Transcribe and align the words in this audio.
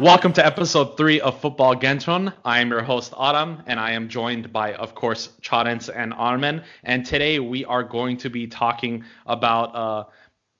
Welcome 0.00 0.32
to 0.32 0.44
episode 0.44 0.96
three 0.96 1.20
of 1.20 1.40
Football 1.40 1.76
Kentron. 1.76 2.32
I 2.44 2.58
am 2.58 2.68
your 2.68 2.82
host 2.82 3.14
Aram, 3.16 3.62
and 3.66 3.78
I 3.78 3.92
am 3.92 4.08
joined 4.08 4.52
by, 4.52 4.74
of 4.74 4.96
course, 4.96 5.28
Charentz 5.40 5.88
and 5.88 6.12
Armen. 6.12 6.64
And 6.82 7.06
today 7.06 7.38
we 7.38 7.64
are 7.64 7.84
going 7.84 8.16
to 8.16 8.28
be 8.28 8.48
talking 8.48 9.04
about 9.26 9.72
uh, 9.76 10.04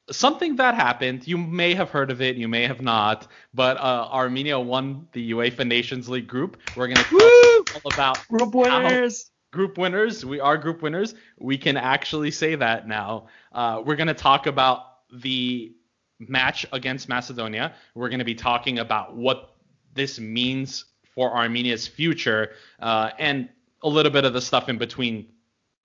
something 0.09 0.55
that 0.57 0.77
happened. 0.77 1.27
You 1.27 1.37
may 1.37 1.75
have 1.75 1.91
heard 1.91 2.12
of 2.12 2.23
it, 2.23 2.37
you 2.37 2.47
may 2.47 2.65
have 2.69 2.81
not, 2.81 3.27
but 3.53 3.77
uh, 3.79 4.09
Armenia 4.12 4.61
won 4.61 5.09
the 5.11 5.33
UEFA 5.33 5.66
Nations 5.66 6.09
League 6.09 6.29
group. 6.29 6.57
We're 6.77 6.87
going 6.87 6.98
to 6.98 7.03
talk 7.03 7.85
all 7.85 7.93
about 7.93 8.29
group 8.29 8.55
winners. 8.55 9.32
Group 9.53 9.79
winners. 9.79 10.25
We 10.25 10.39
are 10.39 10.57
group 10.57 10.80
winners. 10.80 11.16
We 11.41 11.59
can 11.59 11.77
actually 11.77 12.30
say 12.30 12.55
that 12.55 12.87
now. 12.87 13.27
Uh, 13.51 13.82
we're 13.85 13.96
going 13.96 14.07
to 14.07 14.14
talk 14.14 14.46
about 14.46 15.11
the 15.13 15.75
match 16.18 16.67
against 16.73 17.09
Macedonia. 17.09 17.75
We're 17.95 18.09
going 18.09 18.18
to 18.18 18.25
be 18.25 18.35
talking 18.35 18.79
about 18.79 19.14
what 19.14 19.57
this 19.95 20.18
means 20.18 20.87
for 21.14 21.35
Armenia's 21.37 21.87
future 21.87 22.53
uh, 22.81 23.11
and 23.18 23.49
a 23.82 23.89
little 23.89 24.11
bit 24.11 24.25
of 24.25 24.32
the 24.32 24.40
stuff 24.40 24.68
in 24.68 24.79
between 24.79 25.27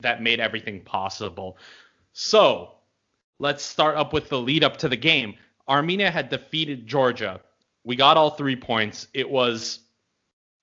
that 0.01 0.21
made 0.21 0.39
everything 0.39 0.81
possible. 0.81 1.57
So 2.13 2.71
let's 3.39 3.63
start 3.63 3.97
up 3.97 4.13
with 4.13 4.29
the 4.29 4.39
lead 4.39 4.63
up 4.63 4.77
to 4.77 4.89
the 4.89 4.97
game. 4.97 5.35
Armenia 5.67 6.09
had 6.09 6.29
defeated 6.29 6.87
Georgia. 6.87 7.41
We 7.83 7.95
got 7.95 8.17
all 8.17 8.31
three 8.31 8.55
points. 8.55 9.07
It 9.13 9.29
was 9.29 9.79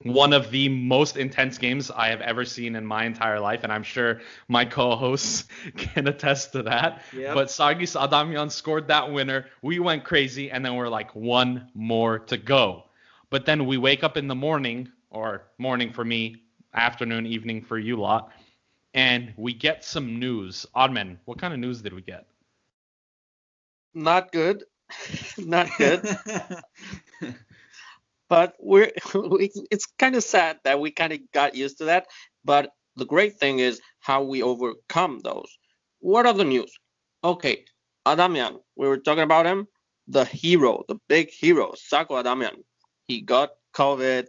one 0.03 0.33
of 0.33 0.51
the 0.51 0.69
most 0.69 1.17
intense 1.17 1.59
games 1.59 1.91
I 1.91 2.09
have 2.09 2.21
ever 2.21 2.45
seen 2.45 2.77
in 2.77 2.85
my 2.85 3.05
entire 3.05 3.41
life, 3.41 3.61
and 3.63 3.73
I'm 3.73 3.83
sure 3.83 4.21
my 4.49 4.65
co-hosts 4.65 5.45
can 5.77 6.07
attest 6.07 6.53
to 6.53 6.63
that. 6.65 7.03
Yep. 7.13 7.35
But 7.35 7.49
Sargis 7.49 7.97
Adamian 7.97 8.51
scored 8.51 8.89
that 8.89 9.11
winner. 9.11 9.47
We 9.63 9.79
went 9.79 10.05
crazy, 10.05 10.51
and 10.51 10.65
then 10.65 10.77
we're 10.77 10.89
like 10.89 11.15
one 11.15 11.71
more 11.75 12.19
to 12.21 12.37
go. 12.37 12.85
But 13.31 13.47
then 13.47 13.67
we 13.67 13.79
wake 13.79 14.05
up 14.05 14.17
in 14.17 14.29
the 14.29 14.35
morning, 14.35 14.89
or 15.11 15.45
morning 15.59 15.93
for 15.93 16.05
me, 16.05 16.43
afternoon, 16.75 17.27
evening 17.27 17.63
for 17.63 17.79
you 17.79 17.97
lot, 17.97 18.31
and 18.95 19.33
we 19.37 19.55
get 19.55 19.85
some 19.85 20.19
news. 20.19 20.67
Armen, 20.75 21.19
what 21.25 21.39
kind 21.39 21.55
of 21.55 21.61
news 21.61 21.81
did 21.81 21.93
we 21.93 22.03
get? 22.03 22.27
Not 23.95 24.31
good. 24.31 24.65
Not 25.39 25.69
good. 25.79 26.07
but 28.29 28.55
we're 28.61 28.91
it's 29.71 29.87
kind 29.99 30.15
of 30.15 30.23
sad 30.23 30.59
that 30.65 30.81
we 30.81 30.91
kind 30.91 31.13
of 31.13 31.21
got 31.33 31.55
used 31.55 31.79
to 31.79 31.85
that 31.85 32.07
but 32.45 32.71
the 32.97 33.07
great 33.07 33.39
thing 33.39 33.59
is 33.59 33.81
how 34.01 34.23
we 34.23 34.43
overcome 34.43 35.21
those 35.21 35.59
what 36.01 36.27
are 36.27 36.33
the 36.33 36.45
news 36.45 36.73
okay 37.25 37.65
adamian 38.07 38.59
we 38.77 38.89
were 38.89 38.99
talking 38.99 39.25
about 39.25 39.47
him 39.47 39.67
the 40.09 40.25
hero 40.25 40.85
the 40.89 40.97
big 41.09 41.31
hero 41.31 41.73
sako 41.77 42.17
adamian 42.17 42.65
he 43.09 43.21
got 43.21 43.51
covid 43.75 44.27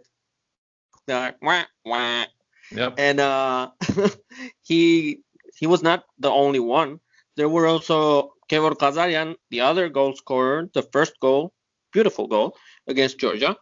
wah, 1.08 1.64
wah. 1.84 2.24
Yep. 2.70 2.94
and 2.98 3.20
uh 3.20 3.70
he 4.62 5.20
he 5.56 5.66
was 5.66 5.82
not 5.82 6.04
the 6.18 6.30
only 6.30 6.60
one 6.60 7.00
there 7.36 7.48
were 7.48 7.68
also 7.68 8.32
Gevorg 8.50 8.78
Ghazarian, 8.78 9.36
the 9.50 9.60
other 9.60 9.88
goal 9.88 10.14
scorer, 10.16 10.68
the 10.74 10.82
first 10.82 11.20
goal, 11.20 11.52
beautiful 11.92 12.26
goal 12.26 12.56
against 12.88 13.18
Georgia. 13.18 13.56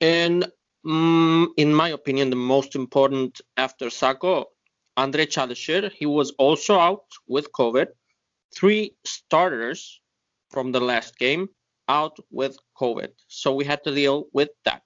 And 0.00 0.46
um, 0.86 1.52
in 1.56 1.74
my 1.74 1.90
opinion, 1.90 2.30
the 2.30 2.36
most 2.36 2.74
important 2.74 3.40
after 3.56 3.90
Sako, 3.90 4.46
Andre 4.96 5.26
Çalışır, 5.26 5.92
he 5.92 6.06
was 6.06 6.32
also 6.38 6.78
out 6.78 7.04
with 7.26 7.52
COVID. 7.52 7.88
Three 8.54 8.96
starters 9.04 10.00
from 10.50 10.72
the 10.72 10.80
last 10.80 11.18
game 11.18 11.48
out 11.88 12.16
with 12.30 12.56
COVID. 12.76 13.10
So 13.28 13.54
we 13.54 13.64
had 13.64 13.84
to 13.84 13.94
deal 13.94 14.26
with 14.32 14.50
that. 14.64 14.82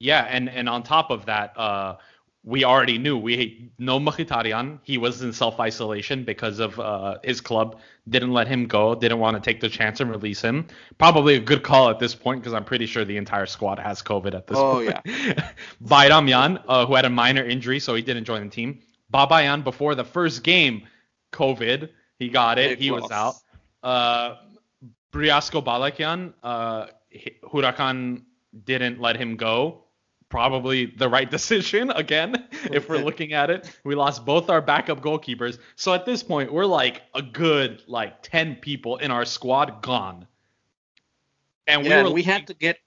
Yeah, 0.00 0.26
and 0.28 0.48
and 0.48 0.68
on 0.68 0.82
top 0.82 1.10
of 1.10 1.26
that, 1.26 1.56
uh, 1.56 1.96
we 2.44 2.62
already 2.62 2.98
knew 2.98 3.16
we 3.16 3.70
know 3.78 3.98
Mkhitaryan. 3.98 4.78
He 4.82 4.98
was 4.98 5.22
in 5.22 5.32
self 5.32 5.58
isolation 5.58 6.24
because 6.24 6.58
of 6.58 6.78
uh, 6.78 7.16
his 7.24 7.40
club 7.40 7.80
didn't 8.08 8.32
let 8.32 8.46
him 8.46 8.66
go, 8.66 8.94
didn't 8.94 9.18
want 9.18 9.34
to 9.36 9.40
take 9.40 9.60
the 9.60 9.68
chance 9.68 10.00
and 10.00 10.10
release 10.10 10.42
him. 10.42 10.66
Probably 10.98 11.36
a 11.36 11.40
good 11.40 11.62
call 11.62 11.88
at 11.88 11.98
this 11.98 12.14
point 12.14 12.42
because 12.42 12.52
I'm 12.52 12.64
pretty 12.64 12.84
sure 12.84 13.04
the 13.04 13.16
entire 13.16 13.46
squad 13.46 13.78
has 13.78 14.02
COVID 14.02 14.34
at 14.34 14.46
this 14.46 14.58
oh, 14.58 14.74
point. 14.74 14.94
Oh 14.94 15.00
yeah. 15.06 15.50
Bayram 15.84 16.62
uh, 16.68 16.86
who 16.86 16.94
had 16.94 17.06
a 17.06 17.10
minor 17.10 17.44
injury, 17.44 17.80
so 17.80 17.94
he 17.94 18.02
didn't 18.02 18.24
join 18.24 18.44
the 18.44 18.50
team. 18.50 18.80
Babayan 19.12 19.64
before 19.64 19.94
the 19.94 20.04
first 20.04 20.42
game, 20.42 20.86
COVID, 21.32 21.88
he 22.18 22.28
got 22.28 22.58
it, 22.58 22.70
Big 22.70 22.78
he 22.78 22.90
loss. 22.90 23.02
was 23.02 23.10
out. 23.10 23.34
Uh, 23.82 24.36
Briasco 25.12 25.64
Balakyan, 25.64 26.34
uh, 26.42 26.88
Huracan 27.44 28.22
didn't 28.64 29.00
let 29.00 29.16
him 29.16 29.36
go 29.36 29.83
probably 30.34 30.86
the 30.86 31.08
right 31.08 31.30
decision 31.38 31.92
again 31.92 32.48
if 32.72 32.88
we're 32.88 32.98
looking 32.98 33.34
at 33.34 33.50
it. 33.50 33.70
We 33.84 33.94
lost 33.94 34.24
both 34.24 34.50
our 34.50 34.60
backup 34.60 35.00
goalkeepers. 35.00 35.58
So 35.76 35.94
at 35.94 36.04
this 36.04 36.24
point, 36.24 36.52
we're 36.52 36.66
like 36.66 37.02
a 37.14 37.22
good 37.22 37.82
like 37.86 38.20
10 38.22 38.56
people 38.56 38.96
in 38.96 39.12
our 39.12 39.24
squad 39.24 39.80
gone. 39.80 40.26
And 41.68 41.86
yeah, 41.86 42.02
we 42.02 42.08
were 42.08 42.14
we 42.14 42.22
had 42.24 42.48
to 42.48 42.54
get 42.54 42.78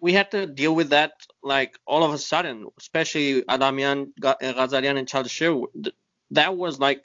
we 0.00 0.12
had 0.12 0.32
to 0.32 0.46
deal 0.48 0.74
with 0.74 0.90
that 0.90 1.12
like 1.44 1.78
all 1.86 2.02
of 2.02 2.12
a 2.12 2.18
sudden, 2.18 2.66
especially 2.76 3.44
Adamian, 3.48 4.12
Ghazarian 4.20 4.98
and 4.98 5.06
Charles 5.06 5.28
Çalışır. 5.28 5.92
That 6.32 6.56
was 6.56 6.80
like 6.80 7.04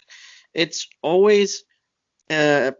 it's 0.55 0.87
always 1.03 1.63
uh, 2.31 2.71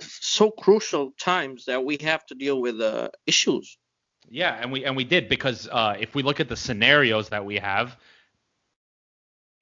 so 0.00 0.50
crucial 0.50 1.12
times 1.20 1.66
that 1.66 1.84
we 1.84 1.98
have 2.02 2.26
to 2.26 2.34
deal 2.34 2.60
with 2.60 2.80
uh, 2.80 3.10
issues 3.26 3.78
yeah, 4.30 4.58
and 4.60 4.72
we 4.72 4.84
and 4.84 4.96
we 4.96 5.04
did 5.04 5.28
because 5.28 5.68
uh, 5.70 5.96
if 5.98 6.14
we 6.14 6.22
look 6.22 6.40
at 6.40 6.48
the 6.48 6.56
scenarios 6.56 7.28
that 7.30 7.44
we 7.44 7.56
have, 7.56 7.96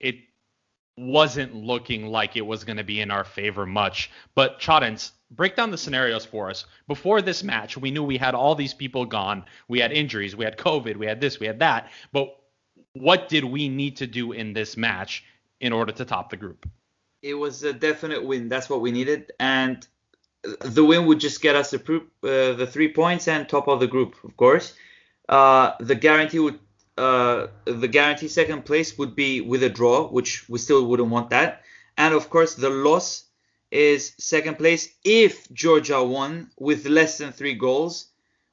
it 0.01 0.17
wasn't 0.97 1.55
looking 1.55 2.07
like 2.07 2.37
it 2.37 2.47
was 2.47 2.65
going 2.65 2.77
to 2.77 2.85
be 2.85 3.01
in 3.01 3.11
our 3.11 3.25
favor 3.25 3.67
much. 3.67 4.11
But 4.35 4.61
Charentz, 4.61 5.13
break 5.31 5.57
down 5.57 5.71
the 5.71 5.79
scenarios 5.79 6.25
for 6.25 6.51
us. 6.51 6.67
Before 6.87 7.23
this 7.23 7.43
match, 7.43 7.77
we 7.77 7.91
knew 7.91 8.03
we 8.03 8.19
had 8.19 8.35
all 8.35 8.55
these 8.55 8.75
people 8.75 9.07
gone. 9.07 9.45
We 9.69 9.81
had 9.81 9.93
injuries, 9.93 10.37
we 10.37 10.45
had 10.45 10.59
COVID, 10.59 10.97
we 10.97 11.07
had 11.07 11.21
this, 11.21 11.41
we 11.41 11.47
had 11.47 11.61
that. 11.61 11.91
But 12.13 12.37
what 12.93 13.29
did 13.29 13.45
we 13.45 13.69
need 13.69 13.97
to 13.99 14.07
do 14.07 14.33
in 14.33 14.53
this 14.53 14.77
match 14.77 15.25
in 15.61 15.73
order 15.73 15.93
to 15.93 16.05
top 16.05 16.31
the 16.31 16.37
group? 16.37 16.69
It 17.23 17.35
was 17.35 17.63
a 17.63 17.73
definite 17.73 18.25
win. 18.25 18.49
That's 18.49 18.69
what 18.69 18.81
we 18.81 18.91
needed. 18.91 19.33
And 19.39 19.87
the 20.61 20.85
win 20.85 21.07
would 21.07 21.21
just 21.21 21.41
get 21.41 21.57
us 21.57 21.71
the, 21.71 22.03
uh, 22.23 22.53
the 22.57 22.67
three 22.67 22.93
points 22.93 23.29
and 23.29 23.49
top 23.49 23.69
of 23.69 23.81
the 23.81 23.87
group, 23.87 24.17
of 24.25 24.37
course. 24.37 24.75
Uh, 25.29 25.73
the 25.81 25.95
guarantee 25.95 26.41
would 26.41 26.59
uh, 26.99 27.47
the 27.65 27.89
guarantee 27.89 28.29
second 28.29 28.65
place 28.65 28.99
would 28.99 29.15
be 29.17 29.41
with 29.41 29.63
a 29.63 29.69
draw, 29.69 30.07
which 30.09 30.49
we 30.49 30.59
still 30.59 30.85
wouldn't 30.87 31.09
want 31.09 31.31
that. 31.31 31.63
And 31.97 32.13
of 32.15 32.29
course, 32.29 32.55
the 32.55 32.69
loss 32.69 33.25
is 33.71 34.13
second 34.19 34.59
place 34.59 34.91
if 35.03 35.51
Georgia 35.53 36.05
won 36.05 36.51
with 36.59 36.87
less 36.87 37.19
than 37.19 37.33
three 37.33 37.55
goals, 37.55 38.09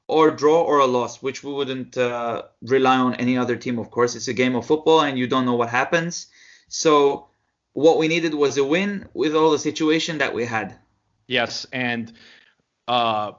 or 0.08 0.30
draw 0.30 0.62
or 0.62 0.78
a 0.78 0.86
loss, 0.86 1.22
which 1.22 1.44
we 1.44 1.52
wouldn't 1.52 1.96
uh, 1.96 2.42
rely 2.62 2.96
on 2.96 3.14
any 3.14 3.36
other 3.36 3.56
team. 3.56 3.78
Of 3.78 3.90
course, 3.90 4.16
it's 4.16 4.28
a 4.28 4.32
game 4.32 4.56
of 4.56 4.66
football, 4.66 5.02
and 5.02 5.18
you 5.18 5.26
don't 5.26 5.44
know 5.44 5.54
what 5.54 5.68
happens. 5.68 6.26
So 6.68 7.28
what 7.74 7.98
we 7.98 8.08
needed 8.08 8.34
was 8.34 8.56
a 8.56 8.64
win 8.64 9.06
with 9.14 9.36
all 9.36 9.50
the 9.50 9.58
situation 9.58 10.18
that 10.18 10.34
we 10.34 10.46
had. 10.46 10.76
Yes, 11.30 11.64
and 11.72 12.12
uh, 12.88 13.32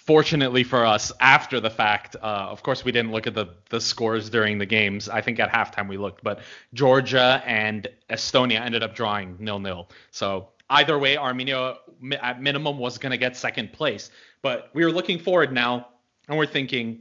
fortunately 0.00 0.62
for 0.62 0.86
us, 0.86 1.10
after 1.18 1.58
the 1.58 1.68
fact, 1.68 2.14
uh, 2.14 2.24
of 2.24 2.62
course, 2.62 2.84
we 2.84 2.92
didn't 2.92 3.10
look 3.10 3.26
at 3.26 3.34
the 3.34 3.46
the 3.70 3.80
scores 3.80 4.30
during 4.30 4.56
the 4.58 4.66
games. 4.66 5.08
I 5.08 5.20
think 5.20 5.40
at 5.40 5.50
halftime 5.50 5.88
we 5.88 5.96
looked, 5.96 6.22
but 6.22 6.42
Georgia 6.74 7.42
and 7.44 7.88
Estonia 8.08 8.60
ended 8.60 8.84
up 8.84 8.94
drawing 8.94 9.36
nil 9.40 9.58
nil. 9.58 9.90
So 10.12 10.50
either 10.70 10.96
way, 10.96 11.16
Armenia 11.16 11.74
at 12.22 12.40
minimum 12.40 12.78
was 12.78 12.98
going 12.98 13.10
to 13.10 13.18
get 13.18 13.36
second 13.36 13.72
place. 13.72 14.12
But 14.40 14.70
we 14.72 14.84
were 14.84 14.92
looking 14.92 15.18
forward 15.18 15.52
now, 15.52 15.88
and 16.28 16.38
we're 16.38 16.46
thinking, 16.46 17.00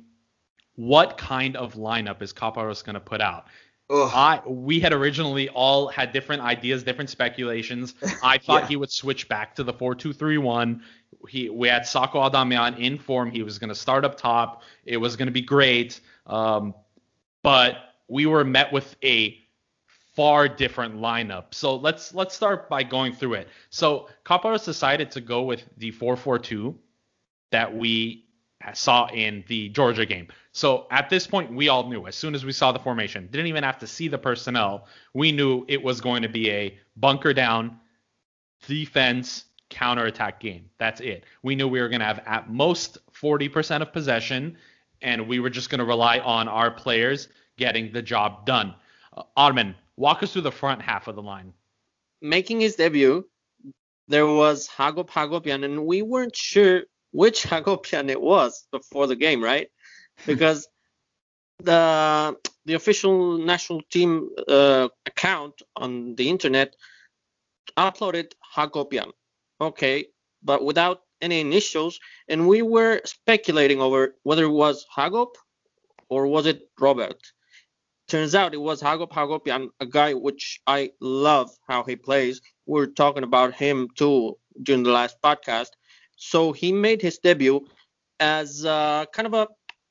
what 0.75 1.15
kind 1.15 1.55
of 1.55 1.75
lineup 1.75 2.23
is 2.23 2.33
Caparros 2.33 2.83
going 2.83 2.95
to 2.95 2.99
put 2.99 3.21
out? 3.21 3.45
Ugh. 3.89 4.11
I 4.13 4.41
we 4.47 4.79
had 4.79 4.93
originally 4.93 5.49
all 5.49 5.87
had 5.87 6.13
different 6.13 6.41
ideas, 6.41 6.83
different 6.83 7.09
speculations. 7.09 7.95
I 8.23 8.37
thought 8.37 8.63
yeah. 8.63 8.67
he 8.67 8.75
would 8.75 8.91
switch 8.91 9.27
back 9.27 9.55
to 9.55 9.63
the 9.63 9.73
four-two-three-one. 9.73 10.81
He 11.27 11.49
we 11.49 11.67
had 11.67 11.85
Sako 11.85 12.25
Adamian 12.25 12.75
in 12.75 12.97
form. 12.97 13.29
He 13.31 13.43
was 13.43 13.59
going 13.59 13.69
to 13.69 13.75
start 13.75 14.05
up 14.05 14.17
top. 14.17 14.63
It 14.85 14.97
was 14.97 15.15
going 15.15 15.27
to 15.27 15.33
be 15.33 15.41
great. 15.41 15.99
Um, 16.25 16.73
but 17.43 17.77
we 18.07 18.25
were 18.25 18.43
met 18.43 18.71
with 18.71 18.95
a 19.03 19.37
far 20.15 20.47
different 20.47 20.95
lineup. 20.95 21.53
So 21.53 21.75
let's 21.75 22.13
let's 22.13 22.35
start 22.35 22.69
by 22.69 22.83
going 22.83 23.13
through 23.13 23.33
it. 23.33 23.47
So 23.69 24.09
Caparros 24.25 24.63
decided 24.63 25.11
to 25.11 25.21
go 25.21 25.43
with 25.43 25.63
the 25.77 25.91
four-four-two 25.91 26.77
that 27.51 27.75
we 27.75 28.22
saw 28.73 29.07
in 29.07 29.43
the 29.47 29.69
Georgia 29.69 30.05
game. 30.05 30.27
So 30.53 30.87
at 30.91 31.09
this 31.09 31.27
point, 31.27 31.51
we 31.51 31.67
all 31.67 31.89
knew 31.89 32.07
as 32.07 32.15
soon 32.15 32.33
as 32.35 32.45
we 32.45 32.53
saw 32.53 32.71
the 32.71 32.79
formation, 32.79 33.27
didn't 33.31 33.47
even 33.47 33.63
have 33.63 33.79
to 33.79 33.87
see 33.87 34.07
the 34.07 34.17
personnel. 34.17 34.87
We 35.13 35.31
knew 35.31 35.65
it 35.67 35.83
was 35.83 35.99
going 35.99 36.21
to 36.21 36.29
be 36.29 36.49
a 36.49 36.77
bunker 36.95 37.33
down, 37.33 37.79
defense, 38.67 39.45
counterattack 39.69 40.39
game. 40.39 40.69
That's 40.77 41.01
it. 41.01 41.25
We 41.41 41.55
knew 41.55 41.67
we 41.67 41.81
were 41.81 41.89
going 41.89 41.99
to 41.99 42.05
have 42.05 42.21
at 42.25 42.49
most 42.49 42.99
40% 43.13 43.81
of 43.81 43.91
possession. 43.91 44.57
and 45.01 45.27
we 45.27 45.39
were 45.39 45.49
just 45.49 45.69
going 45.69 45.79
to 45.79 45.85
rely 45.85 46.19
on 46.19 46.47
our 46.47 46.71
players 46.71 47.27
getting 47.57 47.91
the 47.91 48.01
job 48.01 48.45
done. 48.45 48.73
Uh, 49.15 49.23
Armen, 49.35 49.75
walk 49.97 50.23
us 50.23 50.31
through 50.33 50.43
the 50.43 50.51
front 50.51 50.81
half 50.81 51.07
of 51.07 51.15
the 51.15 51.21
line. 51.21 51.53
Making 52.21 52.61
his 52.61 52.75
debut, 52.75 53.27
there 54.07 54.25
was 54.25 54.67
Hagop 54.67 55.09
Hagopian, 55.09 55.65
and 55.65 55.85
we 55.85 56.01
weren't 56.01 56.35
sure 56.35 56.83
which 57.13 57.43
Hagopian 57.43 58.09
it 58.09 58.21
was 58.21 58.67
before 58.71 59.07
the 59.07 59.15
game, 59.15 59.41
right? 59.41 59.69
Because 60.27 60.67
the 61.59 62.35
the 62.65 62.73
official 62.73 63.37
national 63.37 63.81
team 63.89 64.29
uh, 64.47 64.89
account 65.05 65.61
on 65.75 66.15
the 66.15 66.29
internet 66.29 66.75
uploaded 67.77 68.31
Hagopian. 68.55 69.11
Okay, 69.61 70.07
but 70.43 70.65
without 70.65 71.01
any 71.21 71.39
initials, 71.39 71.99
and 72.27 72.47
we 72.47 72.61
were 72.61 73.01
speculating 73.05 73.79
over 73.79 74.15
whether 74.23 74.43
it 74.45 74.57
was 74.65 74.85
Hagop 74.97 75.35
or 76.09 76.27
was 76.27 76.45
it 76.45 76.61
Robert. 76.79 77.21
Turns 78.07 78.35
out 78.35 78.53
it 78.53 78.57
was 78.57 78.81
Hagop 78.81 79.11
Hagopian, 79.11 79.69
a 79.79 79.85
guy 79.85 80.13
which 80.13 80.61
I 80.67 80.91
love 80.99 81.49
how 81.67 81.83
he 81.83 81.95
plays. 81.95 82.41
We 82.65 82.81
are 82.81 82.87
talking 82.87 83.23
about 83.23 83.53
him 83.53 83.87
too 83.95 84.37
during 84.61 84.83
the 84.83 84.91
last 84.91 85.17
podcast. 85.23 85.69
So 86.15 86.51
he 86.51 86.71
made 86.71 87.01
his 87.01 87.17
debut 87.19 87.65
as 88.19 88.65
uh, 88.65 89.05
kind 89.13 89.27
of 89.27 89.33
a 89.33 89.47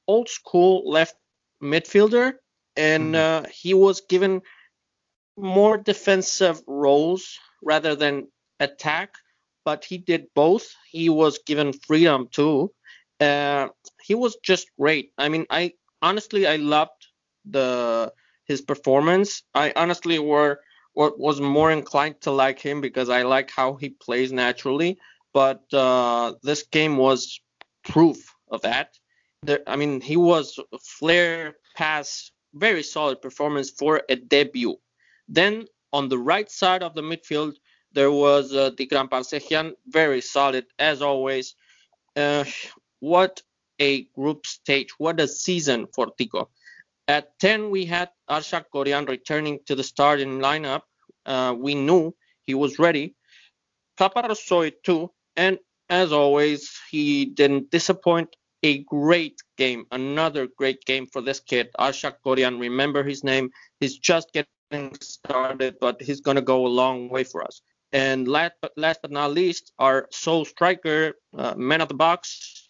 old 0.06 0.28
school 0.28 0.88
left 0.88 1.16
midfielder, 1.62 2.34
and 2.76 3.14
mm-hmm. 3.14 3.44
uh, 3.46 3.48
he 3.50 3.74
was 3.74 4.02
given 4.08 4.42
more 5.36 5.78
defensive 5.78 6.60
roles 6.66 7.38
rather 7.62 7.94
than 7.94 8.28
attack 8.60 9.14
but 9.64 9.84
he 9.84 9.98
did 9.98 10.26
both. 10.34 10.74
He 10.90 11.08
was 11.08 11.38
given 11.46 11.72
freedom 11.72 12.28
too. 12.30 12.72
Uh, 13.20 13.68
he 14.02 14.14
was 14.14 14.36
just 14.42 14.68
great. 14.78 15.12
I 15.18 15.28
mean, 15.28 15.46
I 15.50 15.72
honestly 16.00 16.46
I 16.46 16.56
loved 16.56 17.06
the 17.44 18.12
his 18.44 18.60
performance. 18.60 19.42
I 19.54 19.72
honestly 19.76 20.18
were 20.18 20.60
was 20.94 21.40
more 21.40 21.70
inclined 21.70 22.20
to 22.22 22.30
like 22.30 22.58
him 22.58 22.80
because 22.80 23.08
I 23.08 23.22
like 23.22 23.50
how 23.50 23.74
he 23.74 23.90
plays 23.90 24.32
naturally. 24.32 24.98
But 25.32 25.62
uh, 25.72 26.34
this 26.42 26.62
game 26.64 26.96
was 26.96 27.40
proof 27.84 28.34
of 28.50 28.62
that. 28.62 28.98
There, 29.42 29.60
I 29.66 29.76
mean, 29.76 30.00
he 30.00 30.16
was 30.16 30.58
flair 30.80 31.54
pass, 31.76 32.30
very 32.54 32.82
solid 32.82 33.22
performance 33.22 33.70
for 33.70 34.02
a 34.08 34.16
debut. 34.16 34.76
Then 35.28 35.66
on 35.92 36.08
the 36.08 36.18
right 36.18 36.50
side 36.50 36.82
of 36.82 36.94
the 36.94 37.02
midfield, 37.02 37.54
there 37.92 38.10
was 38.10 38.54
uh, 38.54 38.70
Tigran 38.70 39.08
Barseghyan, 39.08 39.72
very 39.86 40.20
solid 40.20 40.66
as 40.78 41.02
always. 41.02 41.54
Uh, 42.16 42.44
what 43.00 43.42
a 43.78 44.04
group 44.14 44.46
stage, 44.46 44.90
what 44.98 45.20
a 45.20 45.28
season 45.28 45.86
for 45.94 46.06
Tico. 46.16 46.48
At 47.08 47.38
10, 47.40 47.70
we 47.70 47.84
had 47.84 48.10
Arshak 48.30 48.66
Koryan 48.72 49.08
returning 49.08 49.58
to 49.66 49.74
the 49.74 49.82
starting 49.82 50.38
lineup. 50.38 50.82
Uh, 51.26 51.54
we 51.58 51.74
knew 51.74 52.14
he 52.44 52.54
was 52.54 52.78
ready. 52.78 53.14
Caparrós 53.98 54.72
too, 54.82 55.10
and 55.36 55.58
as 55.88 56.12
always, 56.12 56.78
he 56.90 57.26
didn't 57.26 57.70
disappoint. 57.70 58.34
A 58.64 58.84
great 58.84 59.42
game, 59.58 59.84
another 59.90 60.46
great 60.56 60.84
game 60.84 61.06
for 61.06 61.20
this 61.20 61.40
kid, 61.40 61.68
Arshak 61.78 62.14
Koryan. 62.24 62.60
Remember 62.60 63.02
his 63.02 63.24
name. 63.24 63.50
He's 63.80 63.98
just 63.98 64.32
getting 64.32 64.94
started, 65.00 65.76
but 65.80 66.00
he's 66.00 66.20
gonna 66.20 66.42
go 66.42 66.64
a 66.66 66.68
long 66.68 67.08
way 67.08 67.24
for 67.24 67.42
us. 67.42 67.60
And 67.92 68.26
last 68.28 68.52
but, 68.62 68.72
last 68.76 69.00
but 69.02 69.10
not 69.10 69.32
least, 69.32 69.72
our 69.78 70.06
sole 70.10 70.44
striker, 70.44 71.14
uh, 71.36 71.54
man 71.56 71.80
of 71.80 71.88
the 71.88 71.94
box, 71.94 72.64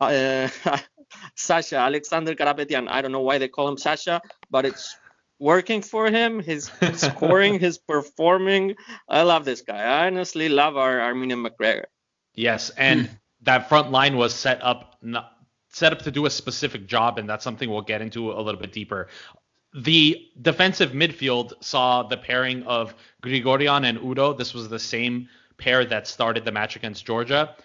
uh, 0.00 0.48
Sasha, 1.36 1.76
Alexander 1.76 2.34
Karapetyan. 2.34 2.88
I 2.88 3.00
don't 3.00 3.12
know 3.12 3.20
why 3.20 3.38
they 3.38 3.48
call 3.48 3.68
him 3.68 3.78
Sasha, 3.78 4.20
but 4.50 4.66
it's 4.66 4.96
working 5.42 5.82
for 5.82 6.08
him. 6.08 6.40
He's 6.40 6.70
scoring, 6.94 7.58
he's 7.58 7.76
performing. 7.76 8.76
I 9.08 9.22
love 9.22 9.44
this 9.44 9.62
guy. 9.62 9.82
I 9.82 10.06
honestly 10.06 10.48
love 10.48 10.76
our 10.76 11.00
Armenian 11.00 11.44
McGregor. 11.44 11.84
Yes, 12.34 12.70
and 12.70 13.10
that 13.42 13.68
front 13.68 13.90
line 13.90 14.16
was 14.16 14.32
set 14.32 14.62
up 14.62 14.96
not, 15.02 15.32
set 15.70 15.92
up 15.92 16.02
to 16.02 16.10
do 16.10 16.26
a 16.26 16.30
specific 16.30 16.86
job, 16.86 17.18
and 17.18 17.28
that's 17.28 17.42
something 17.42 17.68
we'll 17.68 17.82
get 17.82 18.00
into 18.00 18.32
a 18.32 18.40
little 18.40 18.60
bit 18.60 18.72
deeper. 18.72 19.08
The 19.74 20.28
defensive 20.40 20.92
midfield 20.92 21.52
saw 21.60 22.04
the 22.04 22.16
pairing 22.16 22.62
of 22.62 22.94
Grigorian 23.22 23.84
and 23.88 23.98
Udo. 23.98 24.34
This 24.34 24.54
was 24.54 24.68
the 24.68 24.78
same 24.78 25.28
pair 25.56 25.84
that 25.84 26.06
started 26.06 26.44
the 26.44 26.52
match 26.52 26.76
against 26.76 27.04
Georgia. 27.04 27.56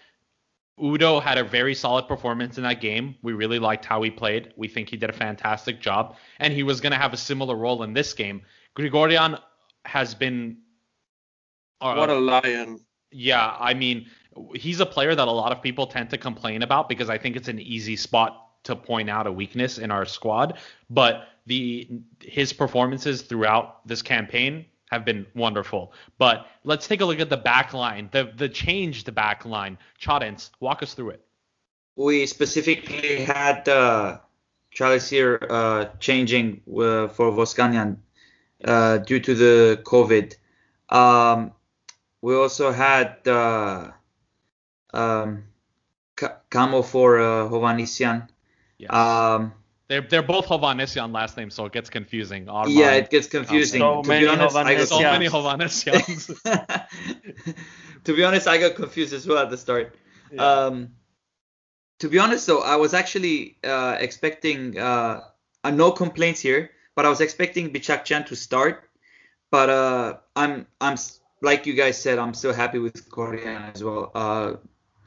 Udo 0.82 1.20
had 1.20 1.38
a 1.38 1.44
very 1.44 1.74
solid 1.74 2.08
performance 2.08 2.58
in 2.58 2.64
that 2.64 2.82
game. 2.82 3.16
We 3.24 3.34
really 3.34 3.60
liked 3.60 3.86
how 3.86 4.02
he 4.04 4.12
played. 4.12 4.54
We 4.56 4.68
think 4.68 4.90
he 4.90 4.98
did 4.98 5.10
a 5.10 5.14
fantastic 5.14 5.82
job, 5.82 6.16
and 6.40 6.54
he 6.54 6.64
was 6.64 6.82
going 6.82 6.92
to 6.92 6.98
have 6.98 7.14
a 7.14 7.18
similar 7.18 7.56
role 7.56 7.84
in 7.84 7.94
this 7.94 8.14
game. 8.14 8.42
Grigorian 8.76 9.40
has 9.86 10.14
been. 10.14 10.58
Uh, 11.82 11.96
what 11.96 12.10
a 12.10 12.16
lion! 12.16 12.80
Yeah, 13.12 13.56
I 13.60 13.74
mean, 13.74 14.08
he's 14.54 14.80
a 14.80 14.86
player 14.86 15.16
that 15.16 15.28
a 15.28 15.32
lot 15.32 15.52
of 15.52 15.62
people 15.62 15.88
tend 15.88 16.10
to 16.12 16.18
complain 16.18 16.62
about 16.62 16.90
because 16.90 17.10
I 17.10 17.18
think 17.18 17.36
it's 17.36 17.48
an 17.48 17.60
easy 17.60 17.96
spot 17.96 18.64
to 18.64 18.76
point 18.76 19.10
out 19.10 19.26
a 19.28 19.32
weakness 19.32 19.78
in 19.78 19.92
our 19.92 20.06
squad, 20.06 20.60
but 20.90 21.28
the 21.46 21.90
his 22.22 22.54
performances 22.54 23.22
throughout 23.22 23.88
this 23.88 24.02
campaign 24.02 24.66
have 24.92 25.06
been 25.06 25.26
wonderful. 25.36 25.94
But 26.18 26.48
let's 26.64 26.88
take 26.88 27.02
a 27.02 27.06
look 27.06 27.20
at 27.20 27.30
the 27.30 27.38
back 27.38 27.74
line, 27.74 28.10
the 28.12 28.32
the 28.36 28.50
changed 28.50 29.14
back 29.14 29.46
line. 29.46 29.78
Charentz, 30.00 30.52
walk 30.60 30.84
us 30.84 30.94
through 30.94 31.12
it. 31.12 31.22
We 31.96 32.26
specifically 32.26 33.24
had 33.24 33.68
uh, 33.68 34.20
Charles 34.72 35.10
here 35.10 35.40
uh, 35.50 35.86
changing 36.00 36.62
uh, 36.68 37.08
for 37.08 37.32
Voskanyan 37.32 37.98
uh, 38.64 39.00
due 39.00 39.20
to 39.20 39.34
the 39.36 39.82
COVID. 39.84 40.36
Um, 40.90 41.52
we 42.22 42.36
also 42.36 42.72
had 42.72 43.28
uh, 43.28 43.92
um, 44.94 45.44
Camo 46.50 46.82
for 46.82 47.20
uh, 47.20 47.50
Hovhannisyan. 47.50 48.28
Yes. 48.78 48.92
Um, 48.92 49.54
they're 49.88 50.02
they're 50.02 50.24
both 50.24 50.46
Hovhannisyan 50.48 51.14
last 51.14 51.38
name, 51.38 51.50
so 51.50 51.66
it 51.66 51.72
gets 51.72 51.90
confusing. 51.90 52.50
Armen, 52.50 52.76
yeah, 52.76 52.94
it 52.94 53.10
gets 53.10 53.28
confusing. 53.28 53.80
So 53.80 54.02
to 54.02 54.08
many 54.08 54.26
be 54.26 54.28
honest, 54.30 54.56
I 54.56 54.76
got 54.76 54.88
so 54.88 55.00
many 55.00 55.28
Hovhannisyans. 55.28 56.44
to 58.04 58.16
be 58.16 58.24
honest, 58.24 58.48
I 58.48 58.58
got 58.58 58.76
confused 58.76 59.14
as 59.14 59.26
well 59.28 59.38
at 59.40 59.50
the 59.50 59.58
start. 59.58 59.96
Yeah. 60.32 60.44
Um, 60.44 60.90
to 62.00 62.10
be 62.10 62.20
honest, 62.20 62.46
though, 62.48 62.62
I 62.62 62.76
was 62.76 62.94
actually 62.94 63.58
uh, 63.64 63.98
expecting 64.00 64.78
uh, 64.78 65.22
uh, 65.64 65.72
no 65.72 65.92
complaints 65.92 66.40
here, 66.42 66.72
but 66.96 67.06
I 67.06 67.10
was 67.10 67.22
expecting 67.22 67.72
Bichakhchyan 67.72 68.26
to 68.28 68.36
start. 68.36 68.84
But 69.50 69.70
uh, 69.70 70.18
I'm 70.36 70.68
I'm 70.82 70.98
like 71.42 71.66
you 71.66 71.74
guys 71.74 72.02
said, 72.02 72.20
I'm 72.20 72.34
so 72.34 72.54
happy 72.54 72.80
with 72.80 73.10
Koryan 73.10 73.74
as 73.74 73.84
well. 73.84 74.12
Uh, 74.14 74.54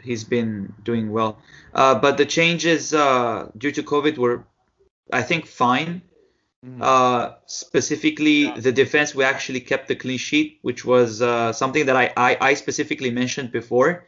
he's 0.02 0.25
been 0.25 0.72
doing 0.82 1.12
well. 1.12 1.38
Uh, 1.75 1.94
but 1.94 2.16
the 2.16 2.26
changes 2.26 2.94
uh, 2.94 3.50
due 3.56 3.72
to 3.72 3.82
COVID 3.82 4.18
were, 4.18 4.44
I 5.12 5.22
think, 5.22 5.46
fine. 5.46 6.02
Mm-hmm. 6.64 6.82
Uh, 6.82 7.32
specifically, 7.46 8.44
yeah. 8.44 8.58
the 8.58 8.72
defense, 8.72 9.14
we 9.14 9.24
actually 9.24 9.60
kept 9.60 9.88
the 9.88 9.96
clean 9.96 10.18
sheet, 10.18 10.58
which 10.62 10.84
was 10.84 11.22
uh, 11.22 11.52
something 11.52 11.86
that 11.86 11.96
I, 11.96 12.12
I, 12.16 12.36
I, 12.40 12.54
specifically 12.54 13.10
mentioned 13.10 13.50
before. 13.50 14.06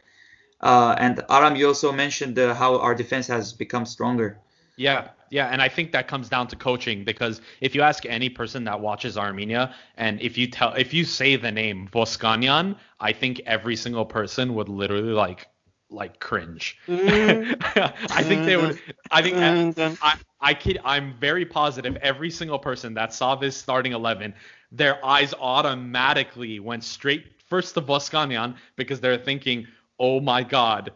Uh, 0.61 0.95
and 0.99 1.23
Aram, 1.29 1.55
you 1.55 1.67
also 1.67 1.91
mentioned 1.91 2.37
uh, 2.37 2.53
how 2.53 2.79
our 2.79 2.93
defense 2.93 3.25
has 3.27 3.53
become 3.53 3.85
stronger. 3.85 4.39
Yeah, 4.77 5.09
yeah, 5.29 5.47
and 5.47 5.61
I 5.61 5.67
think 5.67 5.91
that 5.93 6.07
comes 6.07 6.29
down 6.29 6.47
to 6.49 6.55
coaching 6.55 7.03
because 7.03 7.41
if 7.59 7.73
you 7.73 7.81
ask 7.81 8.05
any 8.05 8.29
person 8.29 8.63
that 8.65 8.79
watches 8.79 9.17
Armenia 9.17 9.73
and 9.97 10.21
if 10.21 10.37
you 10.37 10.47
tell 10.47 10.73
if 10.73 10.93
you 10.93 11.05
say 11.05 11.35
the 11.35 11.51
name 11.51 11.89
Voskanyan, 11.91 12.75
I 12.99 13.13
think 13.13 13.41
every 13.47 13.75
single 13.75 14.05
person 14.05 14.53
would 14.53 14.69
literally 14.69 15.11
like 15.11 15.47
like 15.93 16.19
cringe. 16.19 16.77
Mm. 16.87 17.55
I 18.11 18.23
think 18.23 18.45
they 18.45 18.57
would. 18.57 18.79
I 19.11 19.21
think 19.21 19.97
I, 20.01 20.17
I 20.41 20.53
kid. 20.53 20.79
I'm 20.83 21.13
very 21.19 21.45
positive. 21.45 21.95
Every 21.97 22.31
single 22.31 22.59
person 22.59 22.93
that 22.95 23.13
saw 23.13 23.35
this 23.35 23.55
starting 23.55 23.93
eleven, 23.93 24.33
their 24.71 25.03
eyes 25.05 25.33
automatically 25.33 26.59
went 26.59 26.83
straight 26.83 27.25
first 27.47 27.75
to 27.75 27.81
Voskanyan 27.81 28.55
because 28.75 28.99
they're 28.99 29.17
thinking, 29.17 29.67
"Oh 29.99 30.19
my 30.19 30.43
God, 30.43 30.91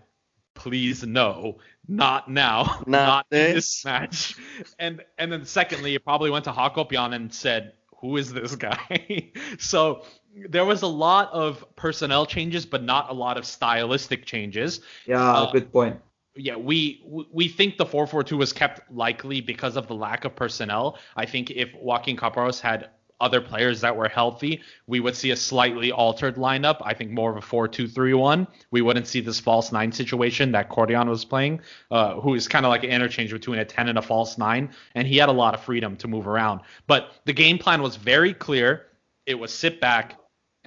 please 0.55 1.03
no, 1.03 1.59
not 1.87 2.29
now, 2.29 2.83
not, 2.85 2.87
not 2.87 3.25
this. 3.29 3.53
this 3.53 3.85
match." 3.85 4.35
And 4.79 5.03
and 5.17 5.31
then 5.31 5.45
secondly, 5.45 5.95
it 5.95 6.03
probably 6.03 6.31
went 6.31 6.45
to 6.45 6.51
Hakopian 6.51 7.13
and 7.13 7.33
said, 7.33 7.73
"Who 8.01 8.17
is 8.17 8.33
this 8.33 8.55
guy?" 8.55 9.31
so 9.59 10.03
there 10.49 10.65
was 10.65 10.81
a 10.81 10.87
lot 10.87 11.31
of 11.31 11.65
personnel 11.75 12.25
changes, 12.25 12.65
but 12.65 12.83
not 12.83 13.09
a 13.09 13.13
lot 13.13 13.37
of 13.37 13.45
stylistic 13.45 14.25
changes. 14.25 14.81
Yeah, 15.05 15.21
uh, 15.21 15.51
good 15.51 15.71
point. 15.71 15.99
Yeah, 16.35 16.55
we 16.55 17.03
we 17.31 17.47
think 17.47 17.77
the 17.77 17.85
4-4-2 17.85 18.37
was 18.37 18.53
kept 18.53 18.91
likely 18.91 19.41
because 19.41 19.75
of 19.75 19.87
the 19.87 19.95
lack 19.95 20.25
of 20.25 20.35
personnel. 20.35 20.99
I 21.15 21.25
think 21.25 21.49
if 21.51 21.73
Joaquin 21.75 22.15
Caparrós 22.15 22.59
had 22.59 22.89
other 23.19 23.41
players 23.41 23.81
that 23.81 23.95
were 23.95 24.07
healthy, 24.07 24.61
we 24.85 24.99
would 24.99 25.15
see 25.15 25.31
a 25.31 25.35
slightly 25.35 25.91
altered 25.91 26.35
lineup. 26.35 26.77
I 26.81 26.93
think 26.93 27.11
more 27.11 27.31
of 27.31 27.37
a 27.37 27.41
4 27.41 27.67
2 27.67 27.87
3 27.87 28.13
1. 28.13 28.47
We 28.71 28.81
wouldn't 28.81 29.07
see 29.07 29.21
this 29.21 29.39
false 29.39 29.71
nine 29.71 29.91
situation 29.91 30.51
that 30.51 30.69
Koryan 30.69 31.09
was 31.09 31.25
playing, 31.25 31.61
uh, 31.89 32.19
who 32.19 32.35
is 32.35 32.47
kind 32.47 32.65
of 32.65 32.69
like 32.69 32.83
an 32.83 32.91
interchange 32.91 33.31
between 33.31 33.59
a 33.59 33.65
10 33.65 33.89
and 33.89 33.97
a 33.97 34.01
false 34.01 34.37
nine. 34.37 34.69
And 34.93 35.07
he 35.07 35.17
had 35.17 35.29
a 35.29 35.33
lot 35.33 35.55
of 35.55 35.63
freedom 35.63 35.95
to 35.97 36.07
move 36.07 36.27
around. 36.27 36.61
But 36.85 37.13
the 37.25 37.33
game 37.33 37.57
plan 37.57 37.81
was 37.81 37.95
very 37.95 38.33
clear. 38.33 38.87
It 39.25 39.39
was 39.39 39.51
sit 39.51 39.81
back 39.81 40.15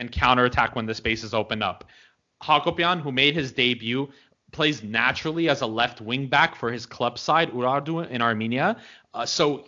and 0.01 0.11
counterattack 0.11 0.75
when 0.75 0.87
the 0.87 0.95
spaces 0.95 1.33
open 1.33 1.63
up. 1.63 1.85
Hakopian, 2.43 3.01
who 3.01 3.13
made 3.13 3.35
his 3.35 3.53
debut, 3.53 4.09
plays 4.51 4.83
naturally 4.83 5.49
as 5.49 5.61
a 5.61 5.67
left 5.67 6.01
wing 6.01 6.27
back 6.27 6.57
for 6.57 6.73
his 6.73 6.87
club 6.87 7.19
side, 7.19 7.53
Urartu 7.53 8.09
in 8.09 8.21
Armenia. 8.21 8.79
Uh, 9.15 9.25
so 9.25 9.67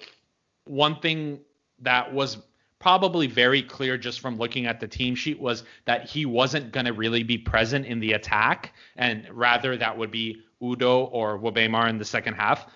one 0.64 0.98
thing 1.00 1.38
that 1.80 2.12
was 2.12 2.38
probably 2.80 3.28
very 3.28 3.62
clear 3.62 3.96
just 3.96 4.18
from 4.18 4.38
looking 4.38 4.66
at 4.66 4.80
the 4.80 4.88
team 4.88 5.14
sheet 5.14 5.38
was 5.38 5.62
that 5.84 6.08
he 6.08 6.26
wasn't 6.26 6.72
going 6.72 6.86
to 6.86 6.92
really 6.92 7.22
be 7.22 7.38
present 7.38 7.86
in 7.86 8.00
the 8.00 8.12
attack, 8.14 8.72
and 8.96 9.28
rather 9.30 9.76
that 9.76 9.96
would 9.96 10.10
be 10.10 10.42
Udo 10.60 11.04
or 11.04 11.38
Wbeymar 11.38 11.88
in 11.88 11.98
the 11.98 12.04
second 12.04 12.34
half 12.34 12.66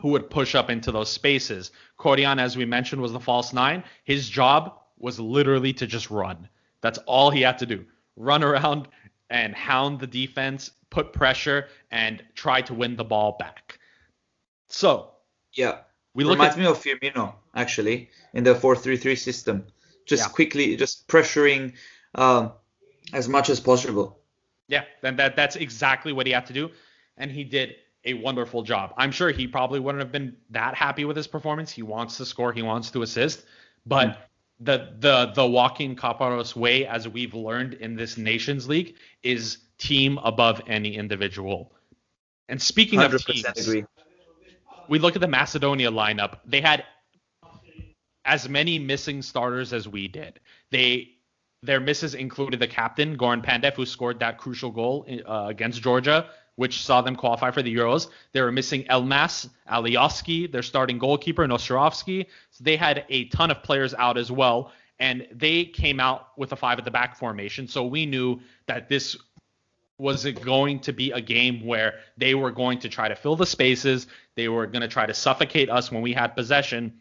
who 0.00 0.08
would 0.08 0.30
push 0.30 0.54
up 0.54 0.70
into 0.70 0.90
those 0.90 1.10
spaces. 1.10 1.72
Koryan, 1.98 2.40
as 2.40 2.56
we 2.56 2.64
mentioned, 2.64 3.02
was 3.02 3.12
the 3.12 3.20
false 3.20 3.52
nine. 3.52 3.84
His 4.04 4.28
job 4.28 4.78
was 4.98 5.20
literally 5.20 5.72
to 5.74 5.86
just 5.86 6.10
run. 6.10 6.48
That's 6.80 6.98
all 7.06 7.30
he 7.30 7.42
had 7.42 7.58
to 7.58 7.66
do. 7.66 7.84
Run 8.16 8.42
around 8.42 8.88
and 9.30 9.54
hound 9.54 10.00
the 10.00 10.06
defense, 10.06 10.70
put 10.90 11.12
pressure, 11.12 11.68
and 11.90 12.22
try 12.34 12.60
to 12.62 12.74
win 12.74 12.96
the 12.96 13.04
ball 13.04 13.36
back. 13.38 13.78
So, 14.68 15.12
Yeah. 15.52 15.80
we 16.14 16.24
look 16.24 16.34
Reminds 16.34 16.56
at 16.56 16.60
me 16.60 16.66
of 16.66 16.82
Firmino 16.82 17.34
actually 17.54 18.10
in 18.34 18.44
the 18.44 18.54
4-3-3 18.54 19.16
system. 19.16 19.66
Just 20.06 20.24
Yeah. 20.24 20.32
quickly, 20.32 20.76
just 20.76 21.06
pressuring 21.06 21.74
um, 22.16 22.52
as 23.12 23.28
much 23.28 23.50
as 23.50 23.60
possible. 23.60 24.18
Yeah, 24.66 24.84
then 25.02 25.16
that 25.16 25.36
that's 25.36 25.56
exactly 25.56 26.12
what 26.12 26.26
he 26.26 26.32
had 26.32 26.46
to 26.46 26.52
do, 26.52 26.70
and 27.16 27.30
he 27.30 27.44
did 27.44 27.76
a 28.04 28.14
wonderful 28.14 28.62
job. 28.62 28.94
I'm 28.96 29.12
sure 29.12 29.30
he 29.30 29.46
probably 29.46 29.78
wouldn't 29.78 30.00
have 30.00 30.10
been 30.12 30.36
that 30.50 30.74
happy 30.74 31.04
with 31.04 31.16
his 31.16 31.26
performance. 31.26 31.70
He 31.70 31.82
wants 31.82 32.16
to 32.16 32.24
score, 32.24 32.52
he 32.52 32.62
wants 32.62 32.90
to 32.92 33.02
assist, 33.02 33.44
but 33.86 34.29
the 34.60 34.94
the 34.98 35.32
the 35.34 35.46
Joaquin 35.46 35.96
Caparros 35.96 36.54
way, 36.54 36.86
as 36.86 37.08
we've 37.08 37.34
learned 37.34 37.74
in 37.74 37.96
this 37.96 38.16
Nations 38.16 38.68
League, 38.68 38.96
is 39.22 39.58
team 39.78 40.18
above 40.22 40.60
any 40.66 40.96
individual. 40.96 41.72
And 42.48 42.60
speaking 42.60 43.00
of 43.00 43.12
100% 43.12 43.26
teams, 43.26 43.68
agree. 43.68 43.84
we 44.88 44.98
look 44.98 45.14
at 45.14 45.20
the 45.20 45.28
Macedonia 45.28 45.90
lineup. 45.90 46.38
They 46.44 46.60
had 46.60 46.84
as 48.24 48.48
many 48.48 48.78
missing 48.78 49.22
starters 49.22 49.72
as 49.72 49.88
we 49.88 50.08
did. 50.08 50.40
They 50.70 51.12
their 51.62 51.80
misses 51.80 52.14
included 52.14 52.58
the 52.60 52.68
captain 52.68 53.16
Goran 53.18 53.44
Pandev, 53.44 53.74
who 53.74 53.84
scored 53.84 54.18
that 54.20 54.38
crucial 54.38 54.70
goal 54.70 55.06
uh, 55.26 55.46
against 55.48 55.82
Georgia, 55.82 56.26
which 56.56 56.84
saw 56.84 57.00
them 57.00 57.16
qualify 57.16 57.50
for 57.50 57.62
the 57.62 57.74
Euros. 57.74 58.08
They 58.32 58.42
were 58.42 58.52
missing 58.52 58.84
Elmas, 58.84 59.48
Alioski, 59.70 60.50
their 60.50 60.62
starting 60.62 60.98
goalkeeper 60.98 61.46
Nostorovsky. 61.46 62.26
So 62.50 62.64
they 62.64 62.76
had 62.76 63.04
a 63.08 63.26
ton 63.26 63.50
of 63.50 63.62
players 63.62 63.94
out 63.94 64.18
as 64.18 64.30
well, 64.30 64.72
and 64.98 65.26
they 65.32 65.64
came 65.64 66.00
out 66.00 66.36
with 66.36 66.52
a 66.52 66.56
five 66.56 66.78
at 66.78 66.84
the 66.84 66.90
back 66.90 67.16
formation. 67.16 67.66
So 67.66 67.86
we 67.86 68.06
knew 68.06 68.40
that 68.66 68.88
this 68.88 69.16
was 70.00 70.24
going 70.24 70.80
to 70.80 70.92
be 70.92 71.10
a 71.12 71.20
game 71.20 71.64
where 71.64 72.00
they 72.16 72.34
were 72.34 72.50
going 72.50 72.78
to 72.80 72.88
try 72.88 73.08
to 73.08 73.14
fill 73.14 73.36
the 73.36 73.46
spaces, 73.46 74.06
they 74.34 74.48
were 74.48 74.66
going 74.66 74.82
to 74.82 74.88
try 74.88 75.06
to 75.06 75.14
suffocate 75.14 75.68
us 75.68 75.92
when 75.92 76.00
we 76.02 76.12
had 76.12 76.28
possession, 76.28 76.94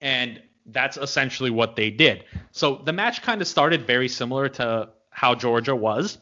and 0.00 0.40
that's 0.66 0.96
essentially 0.96 1.50
what 1.50 1.76
they 1.76 1.90
did. 1.90 2.24
So 2.52 2.76
the 2.84 2.92
match 2.92 3.22
kind 3.22 3.40
of 3.40 3.48
started 3.48 3.86
very 3.86 4.08
similar 4.08 4.48
to 4.50 4.90
how 5.10 5.34
Georgia 5.34 5.74
was. 5.74 6.18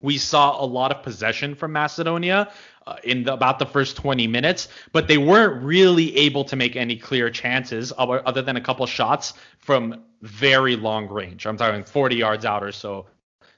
We 0.00 0.18
saw 0.18 0.62
a 0.62 0.64
lot 0.64 0.90
of 0.90 1.02
possession 1.02 1.54
from 1.54 1.72
Macedonia 1.72 2.50
uh, 2.86 2.96
in 3.04 3.24
the, 3.24 3.34
about 3.34 3.58
the 3.58 3.66
first 3.66 3.96
20 3.96 4.26
minutes, 4.26 4.68
but 4.92 5.08
they 5.08 5.18
weren't 5.18 5.62
really 5.62 6.16
able 6.16 6.44
to 6.44 6.56
make 6.56 6.74
any 6.76 6.96
clear 6.96 7.30
chances 7.30 7.92
other, 7.98 8.26
other 8.26 8.42
than 8.42 8.56
a 8.56 8.60
couple 8.60 8.86
shots 8.86 9.34
from 9.58 10.02
very 10.22 10.76
long 10.76 11.08
range. 11.08 11.46
I'm 11.46 11.56
talking 11.56 11.84
40 11.84 12.16
yards 12.16 12.44
out 12.44 12.62
or 12.62 12.72
so. 12.72 13.06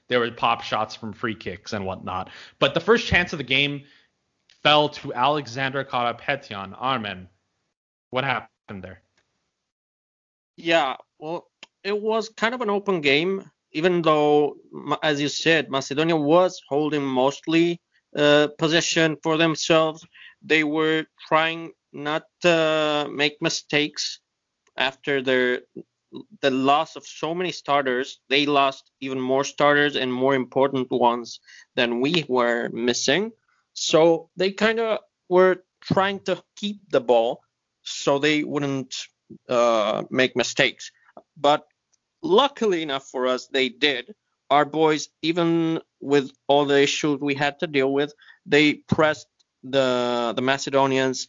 There 0.09 0.19
were 0.19 0.31
pop 0.31 0.61
shots 0.61 0.95
from 0.95 1.13
free 1.13 1.35
kicks 1.35 1.73
and 1.73 1.85
whatnot. 1.85 2.29
But 2.59 2.73
the 2.73 2.79
first 2.79 3.07
chance 3.07 3.31
of 3.33 3.37
the 3.37 3.43
game 3.43 3.83
fell 4.61 4.89
to 4.89 5.13
Alexander 5.13 5.83
Karapetyan. 5.83 6.75
Armen, 6.77 7.29
what 8.09 8.23
happened 8.23 8.83
there? 8.83 9.01
Yeah, 10.55 10.97
well, 11.19 11.47
it 11.83 11.99
was 11.99 12.29
kind 12.29 12.53
of 12.53 12.61
an 12.61 12.69
open 12.69 13.01
game, 13.01 13.49
even 13.73 14.01
though, 14.01 14.57
as 15.01 15.21
you 15.21 15.29
said, 15.29 15.69
Macedonia 15.69 16.15
was 16.15 16.61
holding 16.69 17.03
mostly 17.03 17.81
uh, 18.15 18.47
possession 18.57 19.17
for 19.23 19.37
themselves. 19.37 20.05
They 20.41 20.63
were 20.63 21.05
trying 21.27 21.71
not 21.91 22.23
to 22.41 23.07
make 23.11 23.41
mistakes 23.41 24.19
after 24.77 25.21
their 25.21 25.61
the 26.41 26.51
loss 26.51 26.95
of 26.95 27.05
so 27.05 27.33
many 27.33 27.51
starters. 27.51 28.19
They 28.29 28.45
lost 28.45 28.91
even 29.01 29.19
more 29.19 29.43
starters 29.43 29.95
and 29.95 30.13
more 30.13 30.35
important 30.35 30.91
ones 30.91 31.39
than 31.75 32.01
we 32.01 32.25
were 32.27 32.69
missing. 32.69 33.31
So 33.73 34.29
they 34.35 34.51
kind 34.51 34.79
of 34.79 34.99
were 35.29 35.63
trying 35.81 36.19
to 36.21 36.41
keep 36.55 36.77
the 36.89 37.01
ball 37.01 37.41
so 37.83 38.19
they 38.19 38.43
wouldn't 38.43 38.95
uh, 39.49 40.03
make 40.11 40.35
mistakes. 40.35 40.91
But 41.35 41.65
luckily 42.23 42.81
enough 42.81 43.07
for 43.09 43.27
us, 43.27 43.47
they 43.47 43.69
did. 43.69 44.13
Our 44.49 44.65
boys, 44.65 45.09
even 45.21 45.81
with 45.99 46.31
all 46.47 46.65
the 46.65 46.81
issues 46.81 47.19
we 47.19 47.35
had 47.35 47.59
to 47.59 47.67
deal 47.67 47.91
with, 47.91 48.13
they 48.45 48.75
pressed 48.75 49.27
the 49.63 50.33
the 50.35 50.41
Macedonians 50.41 51.27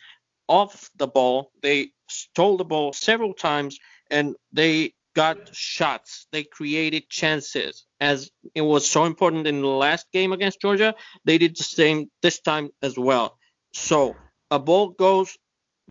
off 0.49 0.91
the 0.97 1.07
ball. 1.07 1.51
They 1.63 1.91
stole 2.09 2.57
the 2.57 2.65
ball 2.65 2.93
several 2.93 3.35
times, 3.35 3.79
and 4.11 4.37
they 4.53 4.95
got 5.15 5.55
shots. 5.55 6.27
They 6.33 6.45
created 6.45 7.09
chances. 7.09 7.87
As 8.01 8.31
it 8.55 8.63
was 8.63 8.91
so 8.91 9.05
important 9.05 9.47
in 9.47 9.63
the 9.63 9.69
last 9.69 10.07
game 10.13 10.33
against 10.33 10.61
Georgia, 10.61 10.95
they 11.25 11.39
did 11.39 11.57
the 11.57 11.63
same 11.63 12.11
this 12.21 12.41
time 12.41 12.71
as 12.83 12.99
well. 12.99 13.39
So 13.73 14.17
a 14.51 14.59
ball 14.59 14.91
goes 14.91 15.39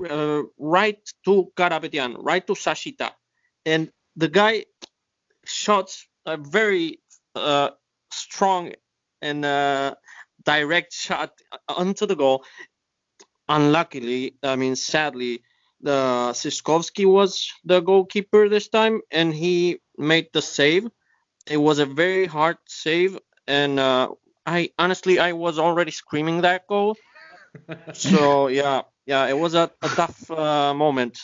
uh, 0.08 0.44
right 0.60 1.00
to 1.26 1.52
Karapetyan, 1.56 2.18
right 2.20 2.46
to 2.48 2.54
Sashita, 2.54 3.12
and 3.66 3.90
the 4.16 4.28
guy 4.28 4.66
shots 5.46 6.08
a 6.26 6.38
very 6.38 7.00
uh, 7.36 7.70
strong 8.12 8.74
and 9.22 9.46
uh, 9.46 9.96
direct 10.44 10.94
shot 10.94 11.34
onto 11.68 12.06
the 12.06 12.16
goal. 12.16 12.44
Unluckily, 13.50 14.36
I 14.42 14.56
mean, 14.56 14.76
sadly, 14.76 15.44
the 15.82 16.32
Siskovsky 16.34 17.06
was 17.06 17.52
the 17.66 17.82
goalkeeper 17.82 18.48
this 18.48 18.70
time, 18.70 19.02
and 19.12 19.34
he 19.34 19.80
made 19.98 20.28
the 20.34 20.42
save. 20.42 20.90
It 21.50 21.58
was 21.58 21.80
a 21.80 21.86
very 21.86 22.26
hard 22.26 22.58
save, 22.68 23.20
and 23.48 23.80
uh, 23.80 24.10
I 24.46 24.72
honestly 24.80 25.20
I 25.20 25.34
was 25.34 25.60
already 25.60 25.92
screaming 25.92 26.42
that 26.42 26.68
goal. 26.68 26.96
so 27.94 28.48
yeah, 28.48 28.84
yeah, 29.06 29.28
it 29.28 29.38
was 29.38 29.56
a, 29.56 29.70
a 29.82 29.90
tough 29.90 30.32
uh, 30.32 30.74
moment. 30.74 31.20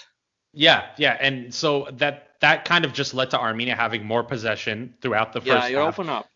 Yeah, 0.54 0.88
yeah, 0.98 1.18
and 1.20 1.54
so 1.54 1.88
that 1.94 2.30
that 2.42 2.66
kind 2.66 2.86
of 2.86 2.94
just 2.94 3.14
led 3.14 3.30
to 3.32 3.40
Armenia 3.40 3.76
having 3.76 4.06
more 4.06 4.24
possession 4.24 4.94
throughout 5.02 5.34
the 5.34 5.42
first 5.42 5.70
Yeah, 5.70 5.84
half, 5.86 6.00
open 6.00 6.10
up. 6.10 6.28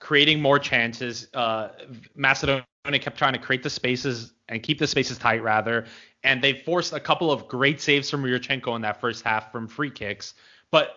creating 0.00 0.40
more 0.40 0.58
chances. 0.58 1.28
Uh, 1.34 1.68
Macedonia 2.14 2.64
kept 2.92 3.18
trying 3.18 3.34
to 3.34 3.38
create 3.38 3.62
the 3.62 3.70
spaces 3.70 4.32
and 4.48 4.62
keep 4.62 4.78
the 4.78 4.86
spaces 4.86 5.18
tight, 5.18 5.42
rather, 5.42 5.86
and 6.24 6.42
they 6.42 6.54
forced 6.54 6.92
a 6.92 7.00
couple 7.00 7.30
of 7.30 7.46
great 7.46 7.80
saves 7.80 8.10
from 8.10 8.24
Yurchenko 8.24 8.74
in 8.74 8.82
that 8.82 9.00
first 9.00 9.22
half 9.22 9.52
from 9.52 9.68
free 9.68 9.90
kicks. 9.90 10.34
But 10.70 10.94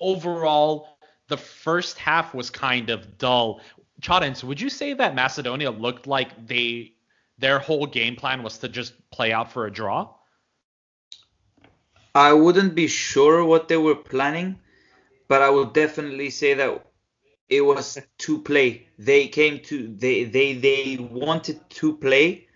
overall, 0.00 0.98
the 1.28 1.36
first 1.36 1.98
half 1.98 2.34
was 2.34 2.50
kind 2.50 2.90
of 2.90 3.18
dull. 3.18 3.60
Charentz, 4.00 4.44
would 4.44 4.60
you 4.60 4.68
say 4.68 4.92
that 4.92 5.14
Macedonia 5.14 5.70
looked 5.70 6.06
like 6.06 6.46
they 6.46 6.92
their 7.38 7.58
whole 7.58 7.86
game 7.86 8.16
plan 8.16 8.42
was 8.42 8.58
to 8.58 8.68
just 8.68 8.92
play 9.10 9.32
out 9.32 9.50
for 9.52 9.66
a 9.66 9.70
draw? 9.70 10.08
I 12.16 12.32
wouldn't 12.32 12.74
be 12.74 12.86
sure 12.86 13.44
what 13.44 13.68
they 13.68 13.76
were 13.76 13.94
planning, 13.94 14.58
but 15.28 15.42
I 15.42 15.50
would 15.50 15.74
definitely 15.74 16.30
say 16.30 16.54
that 16.54 16.86
it 17.50 17.60
was 17.60 17.98
to 18.24 18.40
play. 18.40 18.88
They 18.98 19.28
came 19.28 19.60
to 19.64 19.94
they 19.94 20.24
they 20.24 20.54
they 20.54 20.96
wanted 20.96 21.60
to 21.80 21.96
play, 21.98 22.48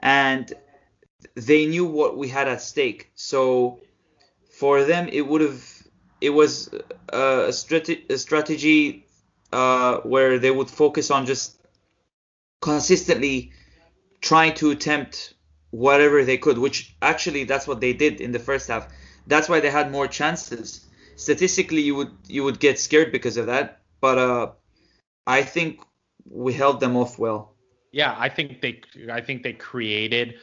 and 0.00 0.52
they 1.34 1.64
knew 1.64 1.86
what 1.86 2.18
we 2.18 2.28
had 2.28 2.46
at 2.46 2.60
stake. 2.60 3.10
So 3.14 3.80
for 4.50 4.84
them, 4.84 5.08
it 5.10 5.26
would 5.26 5.40
have 5.40 5.64
it 6.20 6.30
was 6.30 6.68
a, 7.08 7.52
strate- 7.54 8.10
a 8.10 8.18
strategy 8.18 9.06
uh, 9.50 10.00
where 10.00 10.38
they 10.38 10.50
would 10.50 10.68
focus 10.68 11.10
on 11.10 11.24
just 11.24 11.58
consistently 12.60 13.52
trying 14.20 14.52
to 14.56 14.70
attempt 14.72 15.32
whatever 15.70 16.22
they 16.22 16.36
could, 16.36 16.58
which 16.58 16.94
actually 17.00 17.44
that's 17.44 17.66
what 17.66 17.80
they 17.80 17.94
did 17.94 18.20
in 18.20 18.32
the 18.32 18.38
first 18.38 18.68
half. 18.68 18.88
That's 19.26 19.48
why 19.48 19.60
they 19.60 19.70
had 19.70 19.90
more 19.90 20.06
chances. 20.06 20.86
Statistically, 21.16 21.80
you 21.82 21.94
would 21.94 22.10
you 22.28 22.44
would 22.44 22.60
get 22.60 22.78
scared 22.78 23.10
because 23.12 23.36
of 23.36 23.46
that, 23.46 23.80
but 24.00 24.18
uh, 24.18 24.50
I 25.26 25.42
think 25.42 25.80
we 26.28 26.52
held 26.52 26.80
them 26.80 26.96
off 26.96 27.18
well. 27.18 27.54
Yeah, 27.92 28.14
I 28.18 28.28
think 28.28 28.60
they 28.60 28.82
I 29.10 29.20
think 29.20 29.42
they 29.42 29.54
created 29.54 30.34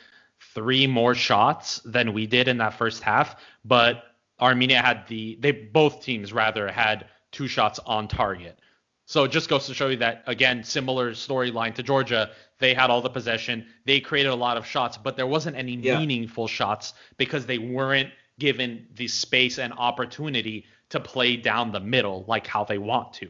three 0.54 0.88
more 0.88 1.16
shots 1.16 1.80
than 1.86 2.14
we 2.14 2.26
did 2.28 2.48
in 2.48 2.58
that 2.58 2.74
first 2.74 3.04
half, 3.04 3.36
but 3.64 4.04
Armenia 4.42 4.82
had 4.82 5.08
the 5.08 5.38
they 5.40 5.52
both 5.52 6.02
teams 6.02 6.34
rather 6.34 6.72
had 6.72 7.06
two 7.32 7.48
shots 7.48 7.80
on 7.86 8.08
target. 8.08 8.60
So 9.06 9.26
it 9.26 9.32
just 9.32 9.50
goes 9.50 9.68
to 9.68 9.74
show 9.74 9.90
you 9.90 9.98
that 9.98 10.24
again, 10.28 10.64
similar 10.64 11.12
storyline 11.12 11.76
to 11.76 11.84
Georgia. 11.84 12.32
They 12.60 12.74
had 12.74 12.90
all 12.90 13.02
the 13.02 13.10
possession, 13.10 13.68
they 13.86 14.00
created 14.00 14.30
a 14.30 14.36
lot 14.36 14.58
of 14.58 14.66
shots, 14.66 14.98
but 14.98 15.16
there 15.18 15.28
wasn't 15.28 15.58
any 15.58 15.74
Yeah. 15.76 16.00
meaningful 16.00 16.48
shots 16.48 16.94
because 17.18 17.46
they 17.46 17.58
weren't 17.58 18.10
given 18.40 18.88
the 18.96 19.08
space 19.08 19.60
and 19.60 19.74
opportunity 19.74 20.66
to 20.90 21.00
play 21.00 21.36
down 21.36 21.72
the 21.72 21.80
middle 21.80 22.26
like 22.28 22.48
how 22.48 22.64
they 22.64 22.78
want 22.78 23.14
to. 23.14 23.30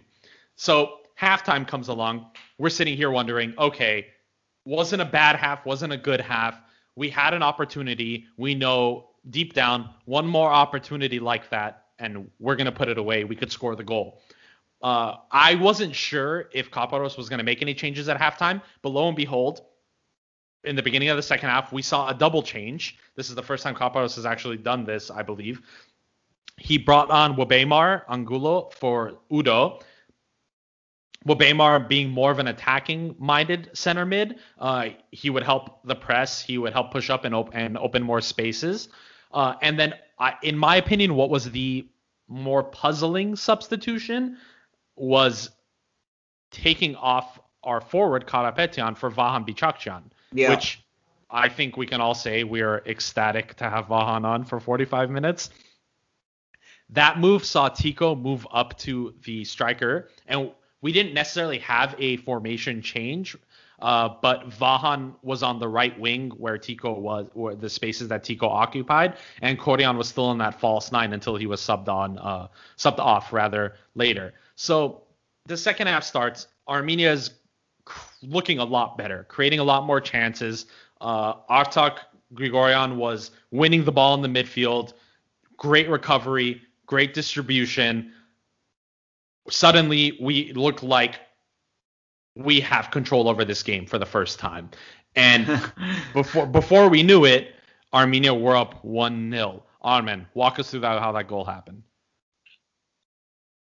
So 0.56 1.00
halftime 1.20 1.68
comes 1.68 1.88
along. 1.88 2.28
We're 2.58 2.70
sitting 2.70 2.96
here 2.96 3.12
wondering, 3.12 3.54
okay, 3.58 4.08
wasn't 4.66 5.02
a 5.02 5.06
bad 5.06 5.36
half, 5.36 5.66
wasn't 5.66 5.94
a 5.94 5.98
good 5.98 6.22
half. 6.22 6.60
We 6.96 7.10
had 7.10 7.34
an 7.34 7.44
opportunity. 7.44 8.26
We 8.38 8.56
know 8.56 9.10
deep 9.30 9.54
down 9.54 9.90
one 10.06 10.28
more 10.28 10.52
opportunity 10.52 11.20
like 11.20 11.50
that, 11.50 11.86
and 12.00 12.30
we're 12.40 12.56
gonna 12.56 12.72
put 12.72 12.90
it 12.90 12.98
away. 12.98 13.24
We 13.24 13.36
could 13.36 13.52
score 13.52 13.76
the 13.76 13.84
goal. 13.84 14.22
Uh, 14.82 15.16
I 15.32 15.56
wasn't 15.56 15.96
sure 15.96 16.50
if 16.54 16.70
Caparros 16.70 17.18
was 17.18 17.30
gonna 17.30 17.44
make 17.44 17.62
any 17.62 17.74
changes 17.74 18.10
at 18.10 18.20
halftime, 18.20 18.62
but 18.82 18.90
lo 18.90 19.08
and 19.08 19.16
behold, 19.16 19.62
in 20.64 20.76
the 20.76 20.84
beginning 20.84 21.10
of 21.10 21.18
the 21.18 21.24
second 21.24 21.50
half, 21.50 21.72
we 21.72 21.82
saw 21.82 22.10
a 22.10 22.14
double 22.14 22.42
change. 22.42 22.98
This 23.16 23.30
is 23.30 23.36
the 23.36 23.44
first 23.44 23.64
time 23.64 23.76
Caparros 23.76 24.16
has 24.16 24.26
actually 24.26 24.58
done 24.58 24.86
this, 24.86 25.12
I 25.12 25.22
believe. 25.22 25.62
He 26.58 26.78
brought 26.78 27.10
on 27.10 27.36
Wbeymar 27.36 28.04
Angulo 28.10 28.70
for 28.80 29.20
Udo. 29.32 29.80
Wbeymar 31.28 31.88
being 31.88 32.10
more 32.10 32.32
of 32.32 32.40
an 32.40 32.48
attacking 32.48 33.16
minded 33.18 33.70
center 33.74 34.06
mid, 34.06 34.40
uh, 34.60 34.90
he 35.12 35.30
would 35.30 35.44
help 35.44 35.80
the 35.86 35.96
press, 35.96 36.42
he 36.42 36.58
would 36.58 36.74
help 36.74 36.92
push 36.92 37.10
up 37.10 37.24
and, 37.24 37.34
op- 37.34 37.56
and 37.56 37.78
open 37.78 38.04
more 38.04 38.20
spaces. 38.20 38.90
Uh, 39.32 39.54
and 39.62 39.80
then, 39.80 39.94
I, 40.20 40.36
in 40.44 40.58
my 40.58 40.76
opinion, 40.76 41.16
what 41.16 41.30
was 41.30 41.50
the 41.50 41.88
more 42.28 42.64
puzzling 42.64 43.36
substitution 43.36 44.38
was 44.96 45.50
taking 46.52 46.96
off 46.96 47.40
our 47.64 47.82
forward 47.82 48.28
Karapetyan 48.28 48.98
for 48.98 49.10
Vahan 49.10 49.48
Bichakhchyan, 49.48 50.04
Yeah. 50.34 50.50
which 50.50 50.84
I 51.30 51.50
think 51.50 51.78
we 51.78 51.88
can 51.88 52.00
all 52.02 52.16
say 52.16 52.44
we 52.44 52.62
are 52.62 52.84
ecstatic 52.86 53.56
to 53.56 53.70
have 53.70 53.88
Vahan 53.88 54.24
on 54.24 54.44
for 54.44 54.60
45 54.60 55.10
minutes. 55.10 55.50
That 56.90 57.20
move 57.20 57.44
saw 57.44 57.70
Tico 57.70 58.16
move 58.16 58.46
up 58.52 58.78
to 58.80 59.16
the 59.24 59.44
striker, 59.44 60.10
and 60.28 60.52
we 60.82 60.92
didn't 60.92 61.14
necessarily 61.14 61.58
have 61.60 61.96
a 61.98 62.18
formation 62.18 62.82
change, 62.84 63.36
uh, 63.82 64.10
but 64.22 64.50
Vahan 64.50 65.16
was 65.24 65.42
on 65.42 65.58
the 65.58 65.68
right 65.68 65.98
wing 66.00 66.30
where 66.38 66.58
Tico 66.58 66.94
was, 66.94 67.28
where 67.34 67.56
the 67.56 67.70
spaces 67.70 68.10
that 68.10 68.24
Tico 68.24 68.48
occupied, 68.48 69.18
and 69.42 69.58
Koryan 69.58 69.98
was 69.98 70.08
still 70.08 70.32
in 70.32 70.38
that 70.38 70.60
false 70.60 70.92
nine 70.92 71.14
until 71.14 71.36
he 71.36 71.48
was 71.48 71.62
subbed 71.62 71.90
on, 71.90 72.20
uh, 72.20 72.48
subbed 72.78 73.00
off 73.00 73.34
rather 73.34 73.74
later. 73.96 74.34
So 74.56 75.02
the 75.46 75.58
second 75.58 75.88
half 75.88 76.04
starts. 76.04 76.48
Armenia 76.68 77.12
is 77.12 77.32
looking 78.24 78.60
a 78.60 78.64
lot 78.64 78.98
better, 78.98 79.26
creating 79.30 79.60
a 79.60 79.64
lot 79.64 79.86
more 79.86 80.02
chances. 80.02 80.66
Uh, 81.02 81.36
Artak 81.50 81.98
Grigorian 82.34 82.96
was 82.96 83.32
winning 83.52 83.84
the 83.84 83.92
ball 83.92 84.14
in 84.16 84.22
the 84.22 84.44
midfield. 84.44 84.94
Great 85.58 85.90
recovery, 85.90 86.62
great 86.86 87.14
distribution. 87.14 88.12
Suddenly, 89.50 90.18
we 90.22 90.54
look 90.54 90.84
like 90.84 91.20
we 92.36 92.60
have 92.62 92.92
control 92.92 93.30
over 93.30 93.46
this 93.46 93.62
game 93.62 93.86
for 93.86 93.98
the 93.98 94.06
first 94.06 94.40
time. 94.40 94.70
And 95.16 95.46
before 96.14 96.48
before 96.48 96.90
we 96.90 97.04
knew 97.04 97.26
it, 97.26 97.54
Armenia 97.94 98.34
were 98.34 98.56
up 98.56 98.84
1-0. 98.84 99.62
Armen, 99.82 100.26
walk 100.34 100.60
us 100.60 100.72
through 100.72 100.80
that, 100.80 101.00
how 101.00 101.12
that 101.12 101.28
goal 101.28 101.46
happened. 101.46 101.84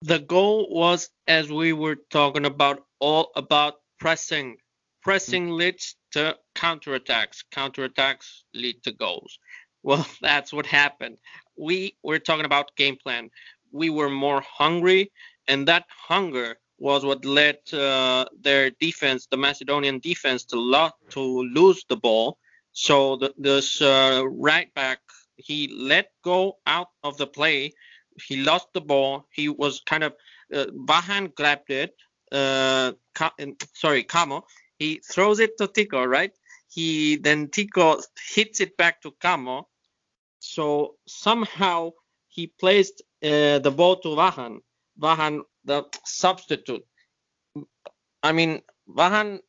The 0.01 0.19
goal 0.19 0.67
was, 0.69 1.09
as 1.27 1.51
we 1.51 1.73
were 1.73 1.97
talking 2.09 2.45
about, 2.45 2.85
all 2.99 3.31
about 3.35 3.75
pressing. 3.99 4.57
Pressing 5.01 5.51
leads 5.51 5.95
to 6.13 6.35
counterattacks. 6.55 7.43
Counterattacks 7.53 8.43
lead 8.53 8.81
to 8.83 8.91
goals. 8.91 9.37
Well, 9.83 10.05
that's 10.21 10.51
what 10.51 10.65
happened. 10.65 11.17
We 11.57 11.95
were 12.03 12.19
talking 12.19 12.45
about 12.45 12.75
game 12.75 12.97
plan. 13.01 13.29
We 13.71 13.89
were 13.89 14.09
more 14.09 14.41
hungry, 14.41 15.11
and 15.47 15.67
that 15.67 15.85
hunger 15.89 16.57
was 16.77 17.05
what 17.05 17.23
led 17.23 17.57
uh, 17.71 18.25
their 18.41 18.69
defense, 18.71 19.27
the 19.27 19.37
Macedonian 19.37 19.99
defense, 19.99 20.43
to 20.45 20.59
lo- 20.59 20.97
to 21.09 21.21
lose 21.21 21.85
the 21.87 21.95
ball. 21.95 22.37
So 22.73 23.15
the, 23.15 23.33
this 23.37 23.81
uh, 23.81 24.23
right 24.27 24.73
back, 24.73 24.99
he 25.37 25.67
let 25.73 26.11
go 26.23 26.57
out 26.67 26.89
of 27.03 27.17
the 27.17 27.27
play. 27.27 27.71
He 28.27 28.37
lost 28.37 28.67
the 28.73 28.81
ball. 28.81 29.27
He 29.31 29.49
was 29.49 29.81
kind 29.85 30.03
of 30.03 30.13
uh, 30.53 30.65
Vahan 30.85 31.33
grabbed 31.35 31.69
it. 31.69 31.95
Uh, 32.35 32.91
Ka- 33.13 33.35
um, 33.41 33.55
sorry, 33.73 34.03
Kamo. 34.03 34.45
He 34.79 34.89
throws 35.11 35.39
it 35.39 35.57
to 35.57 35.67
Tico, 35.67 36.03
right? 36.03 36.33
He 36.75 37.15
then 37.15 37.47
Tico 37.55 38.01
hits 38.35 38.59
it 38.59 38.75
back 38.77 39.01
to 39.03 39.11
Kamo. 39.23 39.67
So 40.39 40.95
somehow 41.07 41.91
he 42.27 42.47
placed 42.47 43.01
uh, 43.23 43.59
the 43.59 43.71
ball 43.79 43.95
to 44.03 44.09
Vahan. 44.09 44.59
Vahan, 44.99 45.41
the 45.63 45.85
substitute. 46.03 46.85
I 48.21 48.31
mean, 48.33 48.61
Vahan, 48.89 49.39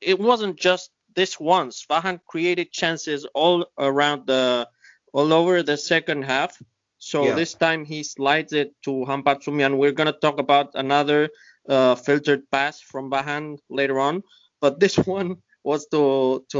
it 0.00 0.18
wasn't 0.18 0.56
just 0.58 0.90
this 1.14 1.38
once. 1.38 1.86
Vahan 1.90 2.20
created 2.26 2.72
chances 2.72 3.26
all 3.34 3.66
around 3.78 4.26
the, 4.26 4.68
all 5.12 5.32
over 5.32 5.62
the 5.62 5.76
second 5.76 6.22
half. 6.22 6.56
So 6.98 7.24
Yeah. 7.24 7.34
this 7.34 7.54
time 7.54 7.84
he 7.84 8.02
slides 8.02 8.52
it 8.52 8.74
to 8.84 9.04
Hambardzumyan. 9.08 9.76
We're 9.76 9.92
gonna 9.92 10.12
talk 10.12 10.38
about 10.38 10.70
another 10.74 11.28
uh, 11.70 11.96
filtered 11.96 12.50
pass 12.50 12.80
from 12.82 13.10
Vahan 13.10 13.58
later 13.70 14.00
on, 14.00 14.24
but 14.60 14.80
this 14.80 14.96
one 15.18 15.36
was 15.64 15.86
to 15.92 16.44
to 16.50 16.58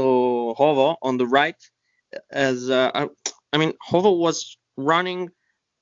Hovo 0.59 0.97
on 1.03 1.17
the 1.17 1.27
right. 1.27 1.61
As 2.31 2.69
uh, 2.69 2.91
I, 2.95 3.09
I 3.53 3.57
mean, 3.57 3.73
Hovo 3.89 4.17
was 4.17 4.57
running 4.77 5.29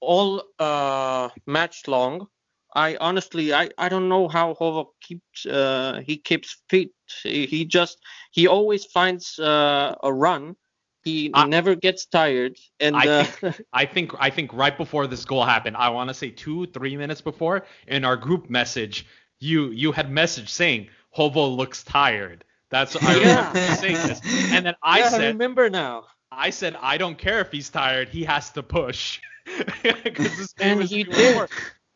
all 0.02 0.44
uh, 0.60 1.30
match 1.48 1.88
long. 1.88 2.28
I 2.76 2.98
honestly, 3.00 3.54
I, 3.54 3.70
I 3.78 3.90
don't 3.90 4.10
know 4.10 4.28
how 4.28 4.54
Hovo 4.56 4.88
keeps 5.02 5.46
uh, 5.46 6.02
he 6.06 6.18
keeps 6.18 6.62
fit. 6.70 6.90
He, 7.24 7.46
he 7.48 7.66
just 7.66 8.00
he 8.32 8.48
always 8.48 8.86
finds 8.86 9.40
uh, 9.40 9.96
a 10.04 10.14
run. 10.14 10.56
He 11.04 11.30
I- 11.34 11.48
never 11.48 11.76
gets 11.76 12.06
tired, 12.06 12.58
and 12.80 13.06
I 13.06 13.08
uh, 13.08 13.26
I 13.74 13.86
think 13.86 14.14
I 14.20 14.30
think 14.30 14.54
right 14.54 14.76
before 14.78 15.08
this 15.08 15.26
goal 15.26 15.46
happened, 15.46 15.78
I 15.78 15.90
want 15.90 16.10
to 16.10 16.14
say 16.14 16.30
two 16.30 16.66
three 16.68 16.98
minutes 16.98 17.22
before 17.22 17.66
in 17.88 18.06
our 18.06 18.18
group 18.18 18.50
message, 18.50 19.06
you 19.40 19.72
you 19.72 19.92
had 19.92 20.12
message 20.12 20.50
saying 20.50 20.90
Hovo 21.16 21.56
looks 21.56 21.84
tired. 21.84 22.44
That's 22.70 22.96
I 22.96 23.14
Yeah. 23.22 23.54
remember 23.54 23.72
saying 23.72 24.02
this, 24.04 24.22
and 24.52 24.66
then 24.66 24.76
I 24.84 25.00
yeah, 25.00 25.06
I 25.06 25.10
said 25.10 25.34
remember 25.34 25.70
now. 25.70 26.06
I 26.32 26.50
said 26.52 26.76
I 26.82 26.98
don't 26.98 27.18
care 27.18 27.40
if 27.40 27.52
he's 27.52 27.70
tired, 27.70 28.10
he 28.10 28.24
has 28.26 28.52
to 28.52 28.64
push. 28.64 29.20
'Cause 29.84 30.38
this 30.38 30.54
game 30.54 30.80
And 30.80 30.90
he 30.90 31.04
did. 31.04 31.34
short. 31.34 31.52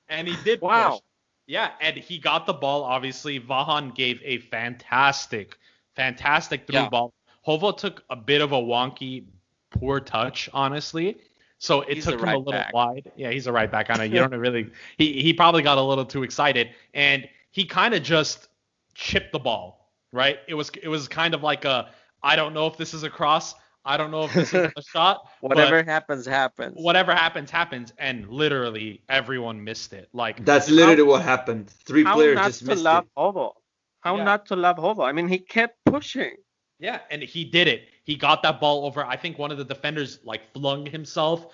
And 0.10 0.28
he 0.28 0.36
did 0.36 0.62
Wow. 0.62 0.92
push. 0.92 1.02
Yeah, 1.46 1.72
and 1.82 1.98
he 1.98 2.18
got 2.20 2.46
the 2.46 2.54
ball. 2.54 2.84
Obviously, 2.84 3.40
Vahan 3.40 3.94
gave 3.94 4.22
a 4.24 4.38
fantastic, 4.40 5.58
fantastic 5.96 6.66
through 6.66 6.76
Yeah. 6.76 6.90
ball. 6.90 7.14
Hovo 7.46 7.76
took 7.78 8.04
a 8.10 8.16
bit 8.16 8.42
of 8.42 8.54
a 8.54 8.58
wonky, 8.58 9.26
poor 9.70 10.00
touch, 10.00 10.50
honestly. 10.54 11.18
So 11.64 11.80
it 11.84 11.96
He's 11.96 12.04
took 12.04 12.16
a 12.16 12.24
him 12.24 12.28
a 12.28 12.38
little 12.40 12.52
back. 12.52 12.74
wide. 12.74 13.10
Yeah, 13.16 13.32
he's 13.32 13.48
a 13.48 13.54
right 13.54 13.72
back. 13.72 13.90
I 13.90 13.96
know 13.96 14.04
you 14.04 14.20
don't 14.20 14.36
really. 14.36 14.70
He 14.98 15.22
he 15.22 15.32
probably 15.32 15.62
got 15.62 15.78
a 15.78 15.82
little 15.82 16.04
too 16.04 16.24
excited, 16.24 16.72
and 16.94 17.26
he 17.52 17.64
kind 17.64 17.94
of 17.94 18.04
just 18.04 18.50
chipped 18.96 19.32
the 19.32 19.40
ball. 19.40 19.90
Right? 20.12 20.40
It 20.50 20.56
was 20.56 20.70
it 20.82 20.90
was 20.90 21.08
kind 21.08 21.34
of 21.34 21.42
like 21.42 21.64
a 21.64 21.90
I 22.22 22.36
don't 22.36 22.54
know 22.54 22.68
if 22.68 22.76
this 22.76 22.94
is 22.94 23.04
a 23.04 23.10
cross. 23.10 23.56
I 23.86 23.96
don't 23.96 24.12
know 24.12 24.26
if 24.26 24.34
this 24.34 24.54
is 24.54 24.74
a 24.76 24.82
shot. 24.92 25.26
Whatever 25.40 25.84
happens, 25.84 26.26
happens. 26.26 26.74
whatever 26.76 27.16
happens 27.16 27.50
happens, 27.50 27.94
and 27.98 28.28
literally 28.28 29.02
everyone 29.08 29.64
missed 29.64 29.94
it. 29.94 30.10
Like 30.12 30.44
That's 30.44 30.70
literally 30.70 31.04
what 31.04 31.22
happened. 31.22 31.70
Three 31.86 32.04
How 32.04 32.16
players 32.16 32.36
not 32.36 32.46
just 32.48 32.60
to 32.60 32.66
missed 32.66 32.84
love 32.84 33.06
it. 33.06 33.10
Hovo? 33.18 33.54
How 34.02 34.18
Yeah. 34.18 34.24
not 34.26 34.46
to 34.48 34.58
love 34.58 34.76
Hovo? 34.76 35.08
I 35.08 35.14
mean, 35.14 35.30
he 35.30 35.40
kept 35.40 35.78
pushing. 35.86 36.36
Yeah, 36.80 37.00
and 37.10 37.22
he 37.24 37.46
did 37.46 37.70
it. 37.70 37.88
He 38.04 38.16
got 38.16 38.44
that 38.44 38.60
ball 38.60 38.86
over. 38.86 39.06
I 39.06 39.16
think 39.16 39.38
one 39.40 39.52
of 39.52 39.58
the 39.58 39.64
defenders 39.66 40.20
like 40.24 40.52
flung 40.54 40.86
himself, 40.86 41.48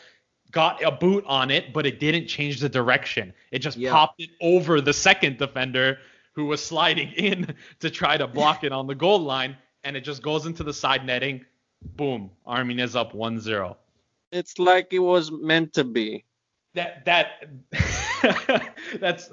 got 0.51 0.81
a 0.83 0.91
boot 0.91 1.23
on 1.27 1.51
it, 1.51 1.73
but 1.73 1.85
it 1.85 1.99
didn't 1.99 2.27
change 2.27 2.59
the 2.59 2.69
direction. 2.69 3.33
It 3.51 3.59
just 3.59 3.77
Yeah. 3.77 3.91
popped 3.91 4.19
it 4.21 4.31
over 4.41 4.81
the 4.81 4.93
second 4.93 5.37
defender 5.37 5.99
who 6.33 6.45
was 6.45 6.63
sliding 6.63 7.11
in 7.17 7.53
to 7.79 7.89
try 7.89 8.17
to 8.17 8.27
block 8.27 8.63
it 8.63 8.71
on 8.71 8.87
the 8.87 8.95
goal 8.95 9.19
line, 9.19 9.55
and 9.83 9.95
it 9.95 10.01
just 10.01 10.21
goes 10.23 10.45
into 10.45 10.63
the 10.63 10.73
side 10.73 11.05
netting. 11.05 11.45
Boom. 11.95 12.31
Armin 12.45 12.79
is 12.79 12.95
up 12.95 13.13
1-0. 13.13 13.75
It's 14.31 14.59
like 14.59 14.91
it 14.91 14.99
was 14.99 15.31
meant 15.31 15.73
to 15.73 15.83
be. 15.83 16.25
That 16.75 17.03
that 17.05 17.49
that's 18.99 19.31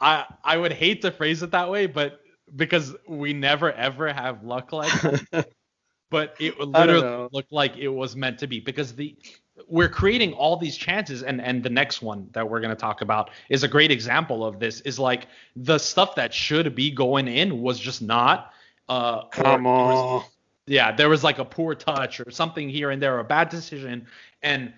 I 0.00 0.24
I 0.42 0.56
would 0.56 0.72
hate 0.72 1.02
to 1.02 1.10
phrase 1.10 1.42
it 1.42 1.50
that 1.50 1.68
way, 1.70 1.86
but 1.86 2.20
because 2.56 2.94
we 3.06 3.32
never 3.34 3.70
ever 3.72 4.10
have 4.12 4.42
luck 4.44 4.72
like 4.72 4.90
that. 5.30 5.50
But 6.10 6.34
it 6.38 6.58
literally 6.58 7.28
looked 7.32 7.52
like 7.52 7.76
it 7.76 7.88
was 7.88 8.16
meant 8.16 8.38
to 8.40 8.46
be 8.46 8.60
because 8.60 8.94
the 8.94 9.16
we're 9.68 9.88
creating 9.88 10.32
all 10.32 10.56
these 10.56 10.76
chances 10.76 11.22
and 11.22 11.40
and 11.40 11.62
the 11.62 11.70
next 11.70 12.02
one 12.02 12.28
that 12.32 12.48
we're 12.48 12.60
going 12.60 12.74
to 12.74 12.80
talk 12.80 13.00
about 13.00 13.30
is 13.48 13.62
a 13.62 13.68
great 13.68 13.90
example 13.90 14.44
of 14.44 14.58
this 14.58 14.80
is 14.82 14.98
like 14.98 15.28
the 15.56 15.78
stuff 15.78 16.14
that 16.16 16.34
should 16.34 16.74
be 16.74 16.90
going 16.90 17.28
in 17.28 17.62
was 17.62 17.78
just 17.78 18.02
not 18.02 18.52
uh 18.88 19.24
come 19.26 19.66
on 19.66 20.24
yeah 20.66 20.92
there 20.92 21.08
was 21.08 21.22
like 21.22 21.38
a 21.38 21.44
poor 21.44 21.74
touch 21.74 22.20
or 22.20 22.30
something 22.30 22.68
here 22.68 22.90
and 22.90 23.00
there 23.00 23.18
a 23.18 23.24
bad 23.24 23.48
decision 23.48 24.06
and 24.42 24.72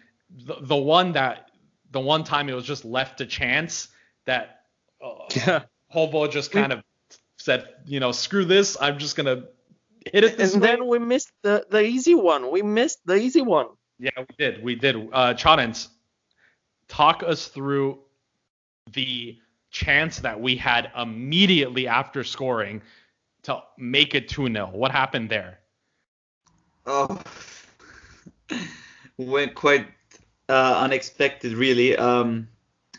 the, 0.44 0.56
the 0.62 0.76
one 0.76 1.12
that 1.12 1.50
the 1.90 2.00
one 2.00 2.24
time 2.24 2.48
it 2.48 2.54
was 2.54 2.64
just 2.64 2.84
left 2.84 3.18
to 3.18 3.26
chance 3.26 3.88
that 4.24 4.64
uh, 5.02 5.14
yeah. 5.34 5.62
Hovo 5.94 6.30
just 6.30 6.50
kind 6.52 6.72
of 6.72 6.82
said 7.36 7.66
you 7.86 8.00
know 8.00 8.12
screw 8.12 8.44
this 8.44 8.76
i'm 8.80 8.98
just 8.98 9.16
going 9.16 9.26
to 9.26 9.48
hit 10.12 10.24
it 10.24 10.40
and 10.40 10.60
way. 10.60 10.68
then 10.68 10.86
we 10.86 10.98
missed 10.98 11.30
the 11.42 11.66
the 11.70 11.82
easy 11.82 12.14
one 12.14 12.50
we 12.50 12.62
missed 12.62 12.98
the 13.04 13.16
easy 13.16 13.42
one 13.42 13.66
yeah, 14.02 14.10
we 14.18 14.34
did. 14.36 14.62
We 14.64 14.74
did. 14.74 14.96
Uh, 15.12 15.34
Charentz, 15.34 15.86
talk 16.88 17.22
us 17.22 17.46
through 17.46 18.00
the 18.92 19.38
chance 19.70 20.18
that 20.18 20.40
we 20.40 20.56
had 20.56 20.90
immediately 20.98 21.86
after 21.86 22.24
scoring 22.24 22.82
to 23.44 23.62
make 23.78 24.16
it 24.16 24.28
2 24.28 24.52
0. 24.52 24.70
What 24.72 24.90
happened 24.90 25.30
there? 25.30 25.60
Oh, 26.84 27.20
went 29.18 29.54
quite 29.54 29.86
uh, 30.48 30.80
unexpected, 30.80 31.52
really. 31.52 31.96
Um, 31.96 32.48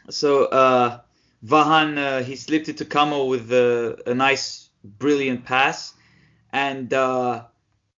so 0.09 0.45
uh, 0.45 1.01
Vahan, 1.45 1.97
uh, 1.97 2.23
he 2.23 2.37
slipped 2.37 2.69
it 2.69 2.77
to 2.77 2.85
Kamo 2.85 3.25
with 3.25 3.51
a, 3.51 4.01
a 4.07 4.13
nice, 4.13 4.69
brilliant 4.85 5.43
pass. 5.43 5.93
And 6.53 6.93
uh, 6.93 7.45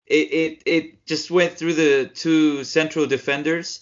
it, 0.07 0.13
it 0.31 0.63
it 0.65 1.05
just 1.05 1.29
went 1.29 1.53
through 1.53 1.73
the 1.73 2.09
two 2.13 2.63
central 2.63 3.05
defenders, 3.05 3.81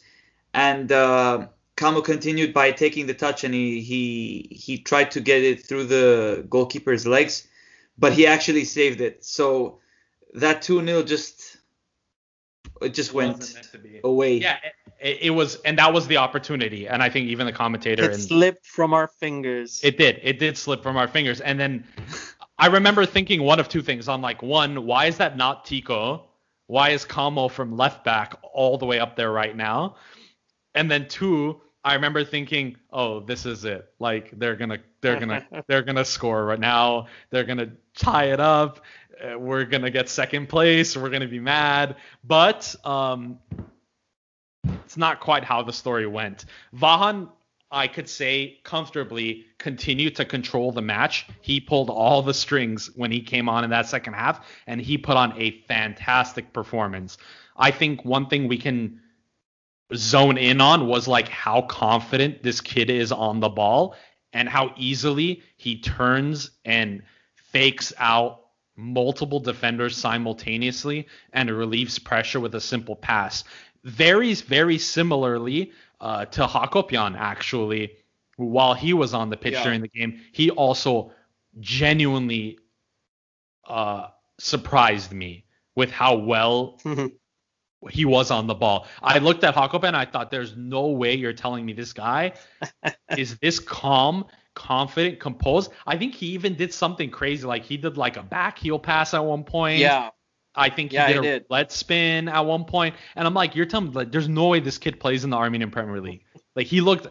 and 0.54 0.92
uh, 0.92 1.48
Kamo 1.78 2.02
continued 2.02 2.54
by 2.54 2.72
taking 2.72 3.06
the 3.06 3.14
touch, 3.14 3.44
and 3.44 3.54
he 3.54 3.82
he 3.82 4.50
he 4.52 4.78
tried 4.80 5.12
to 5.12 5.22
get 5.22 5.44
it 5.44 5.66
through 5.66 5.86
the 5.86 6.46
goalkeeper's 6.50 7.06
legs, 7.06 7.48
but 7.98 8.14
he 8.14 8.28
actually 8.28 8.66
saved 8.66 9.00
it. 9.00 9.24
So 9.24 9.80
that 10.34 10.64
two 10.64 10.84
0 10.84 11.04
just 11.04 11.58
it 12.82 12.94
just 12.94 13.14
went 13.14 13.56
away. 14.04 14.38
Yeah, 14.38 14.58
it, 15.00 15.20
it, 15.22 15.30
was, 15.30 15.56
and 15.66 15.78
that 15.78 15.94
was 15.94 16.08
the 16.08 16.18
opportunity. 16.18 16.88
And 16.88 17.02
I 17.02 17.10
think 17.10 17.28
even 17.28 17.46
the 17.46 17.54
commentator 17.54 18.12
it 18.12 18.20
slipped 18.20 18.66
from 18.66 18.94
our 18.94 19.08
fingers. 19.08 19.82
It 19.84 19.98
did. 19.98 20.20
It 20.24 20.40
did 20.40 20.58
slip 20.58 20.84
from 20.84 20.98
our 20.98 21.08
fingers, 21.08 21.42
and 21.42 21.60
then 21.60 21.86
I 22.58 22.68
remember 22.68 23.06
thinking 23.06 23.42
one 23.44 23.60
of 23.60 23.70
two 23.70 23.82
things. 23.82 24.08
On 24.08 24.22
like 24.22 24.42
one, 24.42 24.86
why 24.86 25.06
is 25.06 25.18
that 25.18 25.38
not 25.38 25.66
Tico? 25.66 26.26
Why 26.68 26.90
is 26.90 27.06
Kamo 27.06 27.48
from 27.50 27.76
left 27.76 28.04
back 28.04 28.36
all 28.54 28.78
the 28.78 28.86
way 28.86 29.00
up 29.00 29.16
there 29.16 29.32
right 29.32 29.56
now? 29.56 29.96
And 30.76 30.90
then 30.90 31.08
two, 31.08 31.62
I 31.84 31.96
remember 31.96 32.24
thinking, 32.24 32.78
oh, 32.92 33.20
this 33.20 33.46
is 33.46 33.66
it. 33.66 33.90
Like 34.00 34.32
they're 34.38 34.56
gonna 34.56 34.80
they're 35.02 35.20
gonna 35.20 35.46
they're 35.68 35.82
gonna 35.82 36.06
score 36.06 36.46
right 36.46 36.60
now. 36.60 37.08
They're 37.30 37.44
gonna 37.44 37.72
tie 37.96 38.32
it 38.32 38.40
up. 38.40 38.82
Uh, 39.22 39.38
we're 39.38 39.66
gonna 39.66 39.92
get 39.92 40.10
second 40.10 40.48
place. 40.48 40.96
We're 40.96 41.10
gonna 41.10 41.28
be 41.28 41.40
mad. 41.40 41.98
But 42.24 42.76
um, 42.86 43.40
it's 44.86 44.98
not 44.98 45.20
quite 45.20 45.44
how 45.44 45.64
the 45.64 45.74
story 45.74 46.08
went. 46.08 46.46
Vahan 46.76 47.30
I 47.74 47.88
could 47.88 48.08
say 48.08 48.60
comfortably 48.64 49.46
continue 49.58 50.12
to 50.12 50.26
control 50.26 50.72
the 50.72 50.84
match. 50.84 51.26
He 51.42 51.60
pulled 51.60 51.90
all 51.90 52.22
the 52.22 52.34
strings 52.34 52.92
when 52.96 53.12
he 53.12 53.20
came 53.20 53.50
on 53.50 53.64
in 53.64 53.72
that 53.72 53.88
second 53.88 54.14
half, 54.14 54.46
and 54.68 54.80
he 54.80 54.98
put 54.98 55.18
on 55.18 55.34
a 55.42 55.60
fantastic 55.68 56.54
performance. 56.54 57.18
I 57.58 57.72
think 57.72 58.06
one 58.06 58.28
thing 58.28 58.48
we 58.48 58.60
can 58.60 59.02
zone 59.96 60.38
in 60.38 60.62
on 60.62 60.88
was 60.88 61.08
like 61.08 61.28
how 61.28 61.64
confident 61.64 62.44
this 62.44 62.62
kid 62.62 62.92
is 62.92 63.12
on 63.12 63.40
the 63.40 63.50
ball 63.50 63.96
and 64.34 64.48
how 64.48 64.74
easily 64.78 65.42
he 65.58 65.80
turns 65.80 66.52
and 66.66 67.02
fakes 67.36 67.92
out 67.98 68.42
multiple 68.76 69.40
defenders 69.40 69.98
simultaneously 69.98 71.08
and 71.34 71.50
relieves 71.50 72.00
pressure 72.00 72.40
with 72.40 72.54
a 72.56 72.62
simple 72.62 72.96
pass. 72.96 73.44
Varies 73.84 74.42
very 74.42 74.78
similarly 74.78 75.72
uh, 76.04 76.26
to 76.26 76.46
Hakopian 76.46 77.16
actually 77.18 77.96
while 78.36 78.74
he 78.74 78.94
was 78.94 79.14
on 79.14 79.30
the 79.30 79.38
pitch 79.38 79.54
yeah. 79.54 79.64
during 79.64 79.82
the 79.82 79.88
game. 79.88 80.20
He 80.34 80.50
also 80.52 81.12
genuinely 81.60 82.60
uh, 83.66 84.08
surprised 84.38 85.14
me 85.14 85.46
with 85.76 85.92
how 85.92 86.18
well 86.18 86.78
he 87.90 88.04
was 88.04 88.32
on 88.32 88.48
the 88.48 88.54
ball. 88.54 88.86
I 89.02 89.20
looked 89.20 89.46
at 89.46 89.56
Hakopian 89.56 89.90
and 89.90 89.98
I 89.98 90.06
thought, 90.06 90.30
there's 90.30 90.58
no 90.58 90.88
way 90.88 91.16
you're 91.16 91.32
telling 91.32 91.66
me 91.66 91.72
this 91.72 91.94
guy 91.94 92.34
is 93.18 93.38
this 93.38 93.60
calm, 93.60 94.26
confident, 94.56 95.22
composed. 95.22 95.72
I 95.88 95.98
think 95.98 96.16
he 96.16 96.28
even 96.28 96.56
did 96.56 96.74
something 96.74 97.12
crazy, 97.12 97.48
like 97.48 97.64
he 97.64 97.78
did 97.78 97.96
like 97.96 98.18
a 98.18 98.24
back 98.24 98.60
heel 98.60 98.78
pass 98.78 99.14
at 99.14 99.24
one 99.24 99.46
point. 99.46 99.80
Yeah. 99.80 100.10
I 100.56 100.70
think 100.70 100.92
he 100.92 100.96
yeah, 100.96 101.08
did 101.08 101.18
a 101.18 101.22
did. 101.22 101.46
let 101.50 101.72
spin 101.72 102.28
at 102.28 102.42
one 102.42 102.66
point, 102.66 102.96
and 103.16 103.28
I'm 103.28 103.34
like, 103.34 103.56
you're 103.56 103.66
telling 103.66 103.88
me 103.88 103.94
like, 103.94 104.12
there's 104.12 104.30
no 104.30 104.48
way 104.48 104.60
this 104.60 104.78
kid 104.78 105.00
plays 105.00 105.24
in 105.24 105.30
the 105.30 105.38
Armenian 105.38 105.72
Premier 105.72 106.00
League. 106.00 106.24
Like 106.56 106.68
he 106.68 106.82
looked 106.82 107.08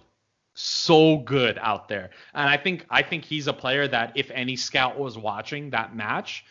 so 0.54 1.18
good 1.18 1.58
out 1.60 1.88
there, 1.88 2.10
and 2.34 2.48
I 2.48 2.56
think 2.56 2.86
I 2.90 3.02
think 3.02 3.24
he's 3.24 3.48
a 3.48 3.52
player 3.52 3.88
that 3.88 4.12
if 4.14 4.30
any 4.30 4.56
scout 4.56 4.98
was 4.98 5.18
watching 5.18 5.70
that 5.70 5.96
match, 5.96 6.44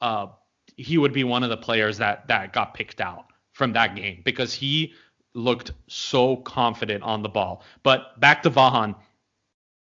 uh, 0.00 0.26
he 0.76 0.98
would 0.98 1.12
be 1.12 1.24
one 1.24 1.42
of 1.42 1.50
the 1.50 1.56
players 1.56 1.98
that 1.98 2.26
that 2.28 2.52
got 2.52 2.74
picked 2.74 3.00
out 3.00 3.26
from 3.52 3.72
that 3.74 3.94
game 3.94 4.22
because 4.24 4.52
he 4.52 4.94
looked 5.34 5.72
so 5.86 6.36
confident 6.36 7.02
on 7.02 7.22
the 7.22 7.28
ball. 7.28 7.62
But 7.82 8.18
back 8.20 8.42
to 8.42 8.50
Vahan, 8.50 8.94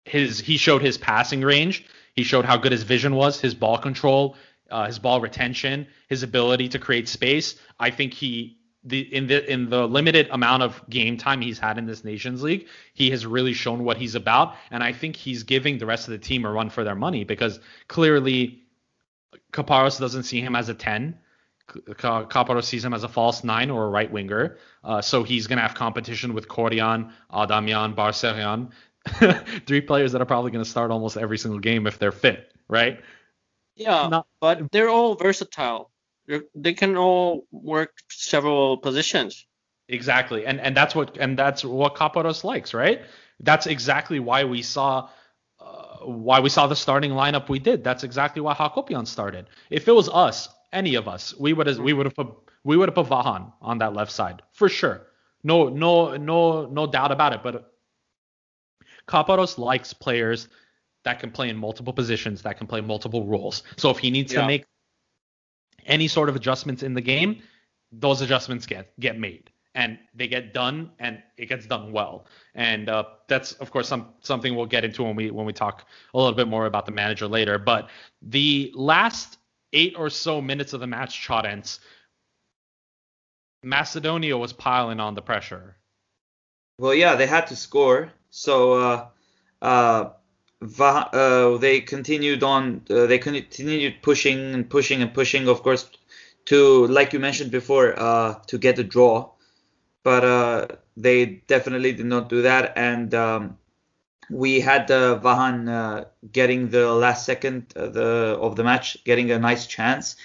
his 0.04 0.40
he 0.40 0.56
showed 0.56 0.82
his 0.82 0.98
passing 0.98 1.42
range. 1.42 1.86
He 2.14 2.24
showed 2.24 2.44
how 2.44 2.56
good 2.56 2.72
his 2.72 2.82
vision 2.82 3.14
was, 3.14 3.40
his 3.40 3.54
ball 3.54 3.78
control, 3.78 4.36
uh, 4.70 4.86
his 4.86 4.98
ball 4.98 5.20
retention, 5.20 5.86
his 6.08 6.22
ability 6.22 6.68
to 6.70 6.78
create 6.78 7.08
space. 7.08 7.56
I 7.78 7.90
think 7.90 8.14
he 8.14 8.58
the 8.84 9.00
in 9.14 9.26
the 9.26 9.50
in 9.50 9.68
the 9.68 9.86
limited 9.86 10.28
amount 10.30 10.62
of 10.62 10.82
game 10.88 11.16
time 11.16 11.40
he's 11.40 11.58
had 11.58 11.76
in 11.76 11.86
this 11.86 12.04
Nations 12.04 12.42
League, 12.42 12.66
he 12.94 13.10
has 13.10 13.26
really 13.26 13.52
shown 13.52 13.84
what 13.84 13.96
he's 13.96 14.14
about, 14.14 14.54
and 14.70 14.82
I 14.82 14.92
think 14.92 15.16
he's 15.16 15.42
giving 15.42 15.78
the 15.78 15.86
rest 15.86 16.08
of 16.08 16.12
the 16.12 16.18
team 16.18 16.44
a 16.44 16.50
run 16.50 16.70
for 16.70 16.84
their 16.84 16.94
money 16.94 17.24
because 17.24 17.60
clearly 17.88 18.62
Caparros 19.52 19.98
doesn't 19.98 20.24
see 20.24 20.40
him 20.40 20.56
as 20.56 20.68
a 20.68 20.74
10. 20.74 21.18
Caparros 21.68 22.64
sees 22.64 22.84
him 22.84 22.94
as 22.94 23.04
a 23.04 23.08
false 23.08 23.44
nine 23.44 23.70
or 23.70 23.86
a 23.86 23.88
right 23.88 24.10
winger. 24.10 24.56
Uh, 24.82 25.00
so 25.00 25.22
he's 25.22 25.46
to 25.58 25.62
have 25.62 25.74
competition 25.74 26.34
with 26.34 26.48
Koryan, 26.48 27.12
Adamian, 27.32 27.94
Barseghyan. 27.94 28.70
Three 29.66 29.80
players 29.80 30.12
that 30.12 30.20
are 30.20 30.26
probably 30.26 30.50
to 30.64 30.70
start 30.70 30.90
almost 30.90 31.16
every 31.16 31.38
single 31.38 31.60
game 31.60 31.86
if 31.86 31.98
they're 31.98 32.12
fit, 32.12 32.52
right? 32.68 33.00
Yeah, 33.76 34.08
Not, 34.08 34.26
but 34.40 34.70
they're 34.72 34.88
all 34.88 35.14
versatile. 35.14 35.90
They're, 36.26 36.42
they 36.54 36.74
can 36.74 36.96
all 36.96 37.46
work 37.50 37.92
several 38.10 38.76
positions. 38.78 39.46
Exactly, 39.88 40.46
and 40.46 40.60
and 40.60 40.76
that's 40.76 40.94
what 40.94 41.16
and 41.18 41.36
that's 41.38 41.64
what 41.64 41.96
Caparros 41.96 42.44
likes, 42.44 42.72
right? 42.74 43.02
That's 43.40 43.66
exactly 43.66 44.20
why 44.20 44.44
we 44.44 44.62
saw 44.62 45.08
uh, 45.58 45.96
why 46.04 46.40
we 46.40 46.48
saw 46.48 46.66
the 46.68 46.76
starting 46.76 47.10
lineup 47.12 47.48
we 47.48 47.58
did. 47.58 47.82
That's 47.82 48.04
exactly 48.04 48.40
why 48.40 48.54
Hakopian 48.54 49.06
started. 49.06 49.46
If 49.68 49.88
it 49.88 49.92
was 49.92 50.08
us, 50.08 50.48
any 50.72 50.94
of 50.94 51.08
us, 51.08 51.34
we 51.38 51.52
would 51.52 51.66
have 51.66 51.78
we 51.78 51.92
would 51.92 52.06
have 52.06 52.14
put 52.14 52.28
we 52.62 52.76
would 52.76 52.88
have 52.88 52.94
put 52.94 53.06
Vahan 53.06 53.52
on 53.60 53.78
that 53.78 53.94
left 53.94 54.12
side 54.12 54.42
for 54.52 54.68
sure. 54.68 55.06
No 55.42 55.68
no 55.68 56.16
no 56.16 56.66
no 56.66 56.86
doubt 56.86 57.10
about 57.10 57.32
it. 57.32 57.42
But 57.42 57.72
Caparros 59.08 59.58
likes 59.58 59.92
players 59.92 60.48
that 61.04 61.20
can 61.20 61.30
play 61.30 61.48
in 61.48 61.56
multiple 61.56 61.92
positions, 61.92 62.42
that 62.42 62.58
can 62.58 62.66
play 62.66 62.80
multiple 62.80 63.26
roles. 63.26 63.62
So 63.76 63.90
if 63.90 63.98
he 63.98 64.10
needs 64.10 64.32
yeah. 64.32 64.42
to 64.42 64.46
make 64.46 64.64
any 65.86 66.08
sort 66.08 66.28
of 66.28 66.36
adjustments 66.36 66.82
in 66.82 66.94
the 66.94 67.00
game, 67.00 67.42
those 67.92 68.20
adjustments 68.20 68.66
get 68.66 68.98
get 69.00 69.18
made 69.18 69.50
and 69.74 69.98
they 70.14 70.26
get 70.26 70.52
done 70.52 70.90
and 70.98 71.22
it 71.36 71.46
gets 71.46 71.66
done 71.66 71.92
well. 71.92 72.26
And 72.54 72.88
uh, 72.88 73.04
that's 73.28 73.52
of 73.54 73.70
course 73.70 73.88
some 73.88 74.08
something 74.20 74.54
we'll 74.54 74.66
get 74.66 74.84
into 74.84 75.02
when 75.02 75.16
we 75.16 75.30
when 75.30 75.46
we 75.46 75.52
talk 75.52 75.86
a 76.14 76.18
little 76.18 76.34
bit 76.34 76.48
more 76.48 76.66
about 76.66 76.86
the 76.86 76.92
manager 76.92 77.26
later. 77.26 77.58
But 77.58 77.88
the 78.22 78.72
last 78.74 79.38
eight 79.72 79.94
or 79.96 80.10
so 80.10 80.40
minutes 80.40 80.72
of 80.72 80.80
the 80.80 80.86
match, 80.86 81.26
Charentz, 81.26 81.78
Macedonia 83.62 84.36
was 84.36 84.52
piling 84.52 85.00
on 85.00 85.14
the 85.14 85.22
pressure. 85.22 85.76
Well, 86.78 86.94
yeah, 86.94 87.14
they 87.14 87.26
had 87.26 87.46
to 87.48 87.56
score. 87.56 88.12
So 88.30 88.72
uh, 88.72 89.08
uh, 89.62 90.10
uh, 90.62 91.56
they 91.58 91.80
continued 91.80 92.42
on. 92.42 92.82
Uh, 92.90 93.06
they 93.06 93.18
continued 93.18 94.02
pushing 94.02 94.54
and 94.54 94.68
pushing 94.68 95.02
and 95.02 95.12
pushing. 95.14 95.48
Of 95.48 95.62
course, 95.62 95.90
to 96.46 96.86
like 96.86 97.12
you 97.12 97.18
mentioned 97.18 97.50
before, 97.50 97.98
uh, 97.98 98.34
to 98.46 98.58
get 98.58 98.78
a 98.78 98.84
draw. 98.84 99.30
but 100.02 100.24
uh, 100.24 100.66
they 100.96 101.26
definitely 101.26 101.92
did 101.92 102.06
not 102.06 102.28
do 102.28 102.42
that. 102.42 102.72
And 102.76 103.14
um, 103.14 103.58
we 104.30 104.60
had 104.60 104.90
uh, 104.90 105.18
Vahan 105.20 105.68
uh, 105.68 106.04
getting 106.32 106.70
the 106.70 106.90
last 106.92 107.26
second 107.26 107.72
of 107.76 107.94
the 107.94 108.38
of 108.40 108.56
the 108.56 108.64
match, 108.64 109.02
getting 109.04 109.30
a 109.30 109.38
nice 109.38 109.66
chance. 109.66 110.16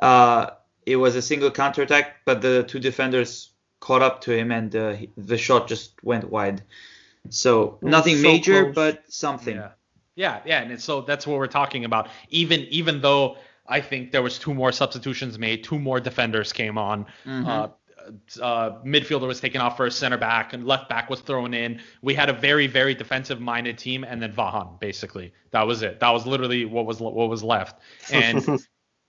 Uh, 0.00 0.50
it 0.86 0.96
was 0.96 1.16
a 1.16 1.22
single 1.22 1.50
counterattack, 1.50 2.24
but 2.24 2.42
the 2.42 2.64
two 2.64 2.80
defenders 2.80 3.50
caught 3.80 4.02
up 4.02 4.22
to 4.22 4.32
him, 4.32 4.50
and 4.50 4.74
uh, 4.74 4.92
he, 4.92 5.10
the 5.16 5.38
shot 5.38 5.68
just 5.68 6.02
went 6.02 6.30
wide. 6.30 6.62
So 7.30 7.78
nothing 7.82 8.16
so 8.16 8.22
major, 8.22 8.62
close. 8.64 8.74
but 8.74 9.12
something. 9.12 9.56
Yeah, 9.56 9.70
yeah, 10.16 10.40
yeah, 10.44 10.62
and 10.62 10.80
so 10.80 11.00
that's 11.00 11.26
what 11.26 11.38
we're 11.38 11.46
talking 11.46 11.84
about. 11.84 12.08
Even 12.30 12.60
even 12.70 13.00
though 13.00 13.36
I 13.66 13.80
think 13.80 14.10
there 14.12 14.22
was 14.22 14.38
two 14.38 14.54
more 14.54 14.72
substitutions 14.72 15.38
made, 15.38 15.64
two 15.64 15.78
more 15.78 16.00
defenders 16.00 16.52
came 16.52 16.76
on. 16.78 17.06
Mhm. 17.26 17.46
Uh, 17.46 17.68
uh, 18.42 18.82
midfielder 18.84 19.28
was 19.28 19.40
taken 19.40 19.60
off 19.60 19.76
for 19.76 19.86
a 19.86 19.90
center 19.90 20.18
back, 20.18 20.52
and 20.52 20.66
left 20.66 20.88
back 20.88 21.08
was 21.08 21.20
thrown 21.20 21.54
in. 21.54 21.80
We 22.02 22.14
had 22.14 22.28
a 22.28 22.32
very 22.32 22.66
very 22.66 22.94
defensive 22.94 23.40
minded 23.40 23.78
team, 23.78 24.02
and 24.04 24.20
then 24.20 24.32
Vahan 24.32 24.80
basically 24.80 25.32
that 25.52 25.62
was 25.62 25.82
it. 25.82 26.00
That 26.00 26.10
was 26.10 26.26
literally 26.26 26.64
what 26.64 26.84
was 26.84 26.98
what 27.00 27.14
was 27.28 27.42
left. 27.44 27.80
And 28.12 28.44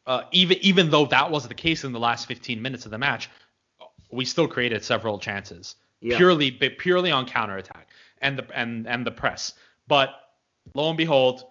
uh, 0.06 0.24
even 0.32 0.58
even 0.62 0.89
though 0.92 1.06
that 1.08 1.32
was 1.32 1.48
the 1.48 1.56
case 1.56 1.84
in 1.84 1.92
the 1.92 2.00
last 2.00 2.28
15 2.28 2.62
minutes 2.62 2.86
of 2.86 2.92
the 2.92 2.98
match, 3.00 3.30
we 4.12 4.26
still 4.26 4.48
created 4.48 4.84
several 4.84 5.18
chances 5.18 5.76
Yeah. 6.02 6.18
purely 6.18 6.52
purely 6.52 7.10
on 7.12 7.26
counterattack 7.26 7.88
and 8.22 8.38
the 8.38 8.46
and 8.54 8.88
and 8.88 9.06
the 9.08 9.12
press. 9.12 9.54
But 9.88 10.10
lo 10.76 10.89
and 10.89 10.97
behold, 10.97 11.43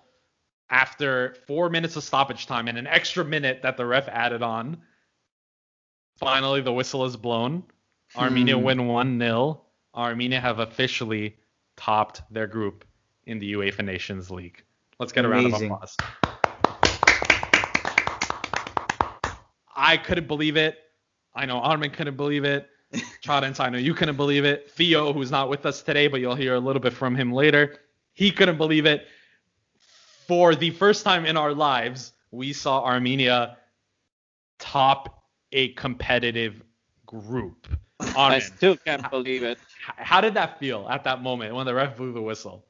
after 0.70 1.34
four 1.46 1.68
minutes 1.68 1.96
of 1.96 2.04
stoppage 2.04 2.46
time 2.46 2.68
and 2.68 2.78
an 2.78 2.86
extra 2.86 3.24
minute 3.24 3.60
that 3.62 3.76
the 3.76 3.84
ref 3.86 4.08
added 4.08 4.42
on, 4.42 4.78
finally 6.18 6.60
the 6.60 6.72
whistle 6.72 7.04
is 7.04 7.16
blown. 7.16 7.62
Armenia 8.16 8.58
Hmm. 8.58 8.64
win 8.64 8.86
one 8.88 9.18
0 9.18 9.60
Armenia 9.94 10.40
have 10.40 10.58
officially 10.58 11.36
topped 11.76 12.22
their 12.30 12.46
group 12.46 12.84
in 13.26 13.38
the 13.38 13.52
UEFA 13.54 13.84
Nations 13.84 14.30
League. 14.30 14.62
Let's 14.98 15.12
get 15.12 15.24
a 15.24 15.28
round 15.28 15.46
of 15.46 15.52
Amazing. 15.52 15.70
applause. 15.72 15.96
I 19.74 19.96
couldn't 19.96 20.28
believe 20.28 20.56
it. 20.56 20.78
I 21.34 21.46
know 21.46 21.58
Armen 21.58 21.90
couldn't 21.90 22.16
believe 22.16 22.44
it. 22.44 22.68
Charentz, 23.24 23.58
I 23.58 23.70
know 23.70 23.78
you 23.78 23.94
couldn't 23.94 24.16
believe 24.16 24.44
it. 24.44 24.70
Theo, 24.70 25.12
who's 25.12 25.30
not 25.30 25.48
with 25.48 25.64
us 25.64 25.82
today, 25.82 26.08
but 26.08 26.20
you'll 26.20 26.34
hear 26.34 26.54
a 26.54 26.60
little 26.60 26.80
bit 26.80 26.92
from 26.92 27.14
him 27.14 27.32
later, 27.32 27.78
he 28.14 28.30
couldn't 28.30 28.58
believe 28.58 28.86
it. 28.86 29.06
For 30.28 30.54
the 30.54 30.70
first 30.70 31.04
time 31.04 31.26
in 31.26 31.36
our 31.36 31.52
lives, 31.54 32.12
we 32.30 32.52
saw 32.52 32.84
Armenia 32.84 33.58
top 34.58 35.24
a 35.52 35.68
competitive 35.74 36.62
group. 37.06 37.66
I 38.00 38.14
Armen, 38.16 38.40
still 38.40 38.76
can't 38.76 39.08
believe 39.10 39.42
it. 39.42 39.58
how 39.96 40.20
did 40.20 40.34
that 40.34 40.58
feel 40.58 40.86
at 40.88 41.04
that 41.04 41.22
moment 41.22 41.54
when 41.54 41.66
the 41.66 41.74
ref 41.74 41.96
blew 41.96 42.12
the 42.12 42.22
whistle? 42.22 42.64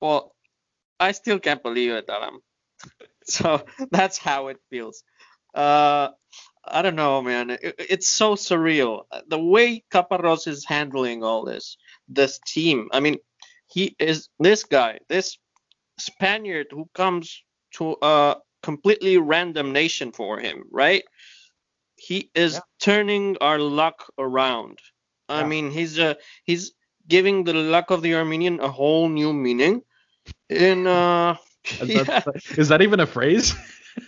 Well, 0.00 0.34
I 0.98 1.12
still 1.12 1.38
can't 1.38 1.62
believe 1.62 1.92
it, 1.92 2.08
Aram. 2.08 2.40
So 3.24 3.64
that's 3.92 4.18
how 4.18 4.48
it 4.48 4.58
feels. 4.70 5.04
Uh, 5.54 6.08
I 6.64 6.82
don't 6.82 6.96
know, 6.96 7.22
man. 7.22 7.50
It, 7.50 7.74
it's 7.78 8.08
so 8.08 8.34
surreal. 8.34 9.04
The 9.28 9.38
way 9.38 9.84
Caparros 9.92 10.48
is 10.48 10.64
handling 10.64 11.22
all 11.22 11.44
this, 11.44 11.76
this 12.08 12.40
team. 12.44 12.88
I 12.92 13.00
mean, 13.00 13.18
he 13.72 13.96
is 13.98 14.28
this 14.38 14.64
guy, 14.64 14.98
this 15.08 15.38
Spaniard 15.98 16.68
who 16.70 16.88
comes 16.94 17.42
to 17.76 17.96
a 18.02 18.36
completely 18.62 19.18
random 19.18 19.72
nation 19.72 20.12
for 20.12 20.38
him, 20.38 20.64
right? 20.70 21.04
He 21.96 22.30
is 22.34 22.54
Yeah. 22.54 22.60
turning 22.80 23.36
our 23.40 23.58
luck 23.58 24.06
around. 24.18 24.78
I 25.28 25.42
Yeah. 25.42 25.44
mean, 25.44 25.70
he's 25.70 25.98
uh, 25.98 26.14
he's 26.44 26.72
giving 27.08 27.44
the 27.44 27.54
luck 27.54 27.90
of 27.90 28.02
the 28.02 28.14
Armenian 28.14 28.60
a 28.60 28.68
whole 28.68 29.08
new 29.08 29.32
meaning. 29.32 29.82
In 30.48 30.86
uh, 30.86 31.36
Is 31.80 31.88
yeah, 31.88 32.04
that, 32.04 32.42
is 32.58 32.68
that 32.68 32.82
even 32.82 33.00
a 33.00 33.06
phrase? 33.06 33.54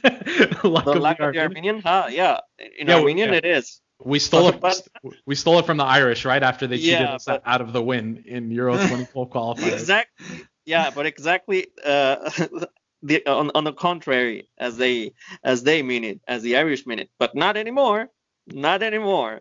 Luck 0.65 0.85
the 0.85 0.95
of 0.95 1.07
the 1.07 1.15
luck 1.15 1.19
of 1.21 1.33
the 1.33 1.41
Armenian? 1.41 1.41
Armenian, 1.41 1.81
huh? 1.81 2.09
Yeah, 2.11 2.41
in 2.79 2.89
Yeah, 2.89 2.97
Armenian 2.97 3.33
it 3.33 3.45
is. 3.45 3.82
We 4.05 4.19
stole 4.19 4.49
it. 4.49 4.61
But- 4.61 4.87
we 5.27 5.35
stole 5.35 5.59
it 5.59 5.67
from 5.67 5.77
the 5.77 5.85
Irish 5.85 6.25
right 6.25 6.43
after 6.43 6.67
they 6.67 6.77
cheated 6.79 7.01
Yeah, 7.01 7.15
us 7.15 7.25
but- 7.25 7.43
out 7.47 7.61
of 7.61 7.73
the 7.73 7.83
win 7.83 8.25
in 8.27 8.51
Euro 8.51 8.73
2012 8.77 9.31
qualifiers. 9.31 9.73
Exactly. 9.73 10.27
Yeah, 10.65 10.91
but 10.95 11.07
exactly 11.07 11.69
uh, 11.85 12.31
the 13.03 13.27
on, 13.27 13.51
on 13.55 13.65
the 13.65 13.73
contrary, 13.73 14.49
as 14.59 14.77
they 14.77 15.13
as 15.43 15.63
they 15.65 15.83
mean 15.83 16.05
it, 16.05 16.21
as 16.29 16.43
the 16.43 16.57
Irish 16.57 16.87
mean 16.87 16.99
it, 17.01 17.11
but 17.19 17.35
not 17.35 17.57
anymore. 17.57 18.09
Not 18.47 18.83
anymore. 18.83 19.41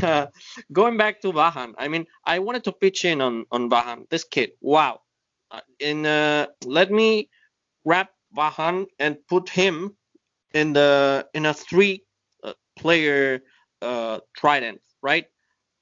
Going 0.72 0.96
back 0.96 1.20
to 1.22 1.32
Vahan, 1.32 1.74
I 1.76 1.88
mean, 1.88 2.06
I 2.24 2.38
wanted 2.38 2.64
to 2.64 2.72
pitch 2.72 3.04
in 3.04 3.20
on 3.20 3.44
on 3.50 3.68
Vahan. 3.70 4.08
This 4.08 4.24
kid, 4.24 4.52
wow. 4.60 5.00
Uh, 5.50 5.60
in 5.78 6.06
uh, 6.06 6.46
let 6.64 6.90
me 6.90 7.28
wrap 7.84 8.10
Vahan 8.36 8.86
and 8.98 9.16
put 9.28 9.48
him 9.48 9.96
in 10.54 10.72
the 10.72 11.26
in 11.34 11.44
a 11.46 11.52
three 11.54 12.04
uh, 12.44 12.52
player 12.76 13.42
uh, 13.82 14.20
trident, 14.36 14.80
right? 15.02 15.26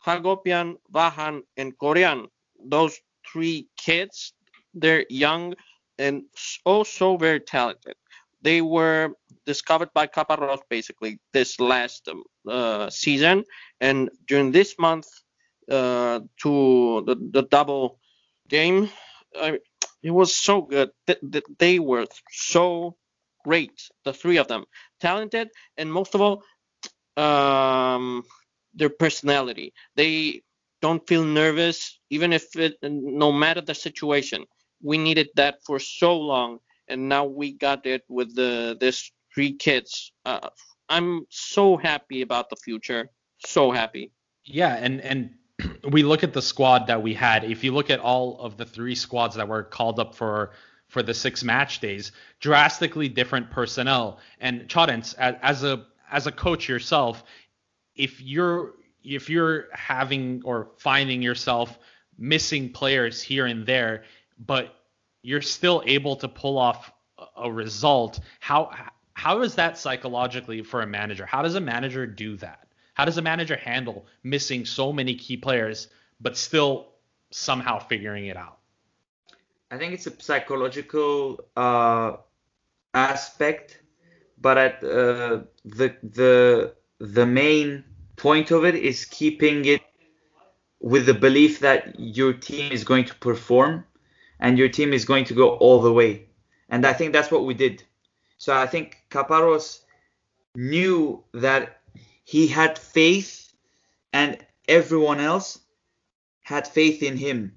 Hagopian, 0.06 0.76
Vahan, 0.92 1.42
and 1.56 1.76
Koryan. 1.78 2.26
Those 2.64 2.98
three 3.32 3.68
kids, 3.76 4.32
they're 4.74 5.04
young 5.08 5.54
and 5.98 6.22
so 6.36 6.84
so 6.84 7.16
very 7.16 7.40
talented. 7.40 7.94
They 8.42 8.62
were 8.62 9.10
discovered 9.46 9.90
by 9.94 10.06
Caparros 10.06 10.60
basically 10.70 11.18
this 11.32 11.58
last 11.58 12.08
um, 12.08 12.22
uh, 12.48 12.90
season, 12.90 13.44
and 13.80 14.10
during 14.28 14.52
this 14.52 14.76
month 14.78 15.08
uh, 15.70 16.20
to 16.42 17.02
the, 17.06 17.16
the 17.32 17.42
double 17.42 17.98
game, 18.48 18.90
I, 19.34 19.58
it 20.02 20.10
was 20.10 20.36
so 20.36 20.62
good. 20.62 20.90
Th- 21.06 21.44
they 21.58 21.78
were 21.78 22.06
so 22.30 22.96
great, 23.44 23.88
the 24.04 24.12
three 24.12 24.38
of 24.38 24.48
them, 24.48 24.64
talented, 25.00 25.48
and 25.76 25.92
most 25.92 26.14
of 26.14 26.20
all, 26.20 26.42
um, 27.18 28.24
their 28.74 28.90
personality. 28.90 29.74
They 29.96 30.42
don't 30.80 31.06
feel 31.06 31.24
nervous, 31.24 31.98
even 32.10 32.32
if 32.32 32.54
it, 32.56 32.76
no 32.82 33.32
matter 33.32 33.60
the 33.60 33.74
situation. 33.74 34.44
We 34.80 34.96
needed 34.96 35.28
that 35.34 35.58
for 35.66 35.80
so 35.80 36.16
long, 36.16 36.60
and 36.86 37.08
now 37.08 37.24
we 37.24 37.52
got 37.52 37.84
it 37.84 38.04
with 38.08 38.34
the 38.36 38.76
this 38.78 39.10
three 39.34 39.52
kids. 39.52 40.12
Uh, 40.24 40.48
I'm 40.88 41.26
so 41.30 41.76
happy 41.76 42.22
about 42.22 42.48
the 42.48 42.56
future. 42.56 43.10
So 43.44 43.72
happy. 43.72 44.12
Yeah, 44.44 44.74
and 44.74 45.00
and 45.00 45.30
we 45.90 46.04
look 46.04 46.22
at 46.22 46.32
the 46.32 46.42
squad 46.42 46.86
that 46.86 47.02
we 47.02 47.12
had. 47.12 47.42
If 47.42 47.64
you 47.64 47.72
look 47.74 47.90
at 47.90 47.98
all 47.98 48.38
of 48.38 48.56
the 48.56 48.64
three 48.64 48.94
squads 48.94 49.34
that 49.34 49.48
were 49.48 49.64
called 49.64 49.98
up 49.98 50.14
for 50.14 50.52
for 50.88 51.02
the 51.02 51.12
six 51.12 51.44
match 51.44 51.80
days, 51.80 52.12
drastically 52.40 53.08
different 53.08 53.50
personnel. 53.50 54.20
And 54.40 54.68
Charentz, 54.68 55.14
as, 55.18 55.34
as 55.42 55.64
a 55.64 55.84
as 56.10 56.26
a 56.26 56.32
coach 56.32 56.68
yourself, 56.68 57.24
if 57.94 58.20
you're 58.20 58.74
if 59.04 59.30
you're 59.30 59.66
having 59.72 60.42
or 60.44 60.70
finding 60.78 61.22
yourself 61.22 61.78
missing 62.18 62.72
players 62.72 63.22
here 63.22 63.46
and 63.46 63.64
there, 63.64 64.04
but 64.38 64.74
you're 65.22 65.42
still 65.42 65.82
able 65.86 66.16
to 66.16 66.28
pull 66.28 66.58
off 66.58 66.92
a- 67.36 67.50
result, 67.50 68.20
how 68.40 68.70
how 69.14 69.42
is 69.42 69.56
that 69.56 69.78
psychologically 69.78 70.62
for 70.62 70.82
a 70.82 70.86
manager? 70.86 71.26
How 71.26 71.42
does 71.42 71.54
a 71.54 71.60
manager 71.60 72.06
do 72.06 72.36
that? 72.36 72.68
How 72.94 73.04
does 73.04 73.18
a 73.18 73.22
manager 73.22 73.56
handle 73.56 74.06
missing 74.22 74.64
so 74.64 74.92
many 74.92 75.14
key 75.14 75.36
players 75.36 75.88
but 76.20 76.36
still 76.36 76.88
somehow 77.30 77.78
figuring 77.78 78.26
it 78.26 78.36
out? 78.36 78.58
I 79.70 79.76
think 79.76 79.92
it's 79.92 80.06
a 80.06 80.22
psychological 80.22 81.44
uh, 81.56 82.16
aspect, 82.94 83.80
but 84.40 84.58
at 84.58 84.84
uh, 84.84 85.40
the 85.64 85.94
the 86.02 86.74
the 87.00 87.26
main 87.26 87.84
point 88.16 88.50
of 88.50 88.64
it 88.64 88.74
is 88.74 89.04
keeping 89.04 89.64
it 89.64 89.82
with 90.80 91.06
the 91.06 91.14
belief 91.14 91.60
that 91.60 91.98
your 91.98 92.32
team 92.32 92.72
is 92.72 92.84
going 92.84 93.04
to 93.04 93.14
perform 93.16 93.84
and 94.40 94.58
your 94.58 94.68
team 94.68 94.92
is 94.92 95.04
going 95.04 95.24
to 95.24 95.34
go 95.34 95.50
all 95.56 95.80
the 95.80 95.92
way. 95.92 96.26
And 96.68 96.86
I 96.86 96.92
think 96.92 97.12
that's 97.12 97.30
what 97.30 97.44
we 97.44 97.54
did. 97.54 97.82
So 98.38 98.54
I 98.54 98.66
think 98.66 98.96
Caparros 99.10 99.80
knew 100.54 101.24
that 101.34 101.80
he 102.24 102.46
had 102.46 102.78
faith 102.78 103.52
and 104.12 104.38
everyone 104.68 105.20
else 105.20 105.60
had 106.42 106.66
faith 106.66 107.02
in 107.02 107.16
him. 107.16 107.54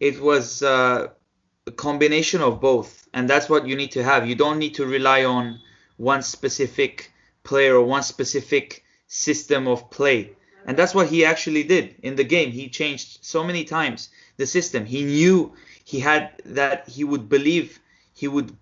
It 0.00 0.20
was 0.20 0.62
uh, 0.62 1.08
a 1.66 1.70
combination 1.70 2.40
of 2.42 2.60
both, 2.60 3.08
and 3.14 3.30
that's 3.30 3.48
what 3.48 3.66
you 3.66 3.76
need 3.76 3.92
to 3.92 4.02
have. 4.02 4.28
You 4.28 4.34
don't 4.34 4.58
need 4.58 4.74
to 4.74 4.86
rely 4.86 5.24
on 5.24 5.60
one 5.96 6.22
specific 6.22 7.12
player 7.42 7.76
or 7.76 7.84
one 7.84 8.02
specific 8.02 8.84
system 9.06 9.68
of 9.68 9.90
play. 9.90 10.32
And 10.66 10.76
that's 10.76 10.94
what 10.94 11.08
he 11.08 11.24
actually 11.24 11.62
did 11.62 11.96
in 12.02 12.16
the 12.16 12.24
game. 12.24 12.50
He 12.50 12.68
changed 12.68 13.18
so 13.22 13.44
many 13.44 13.64
times 13.64 14.08
the 14.36 14.46
system. 14.46 14.86
He 14.86 15.04
knew 15.04 15.52
he 15.84 16.00
had 16.00 16.30
that 16.46 16.88
he 16.88 17.04
would 17.04 17.28
believe 17.28 17.78
he 18.14 18.28
would 18.28 18.56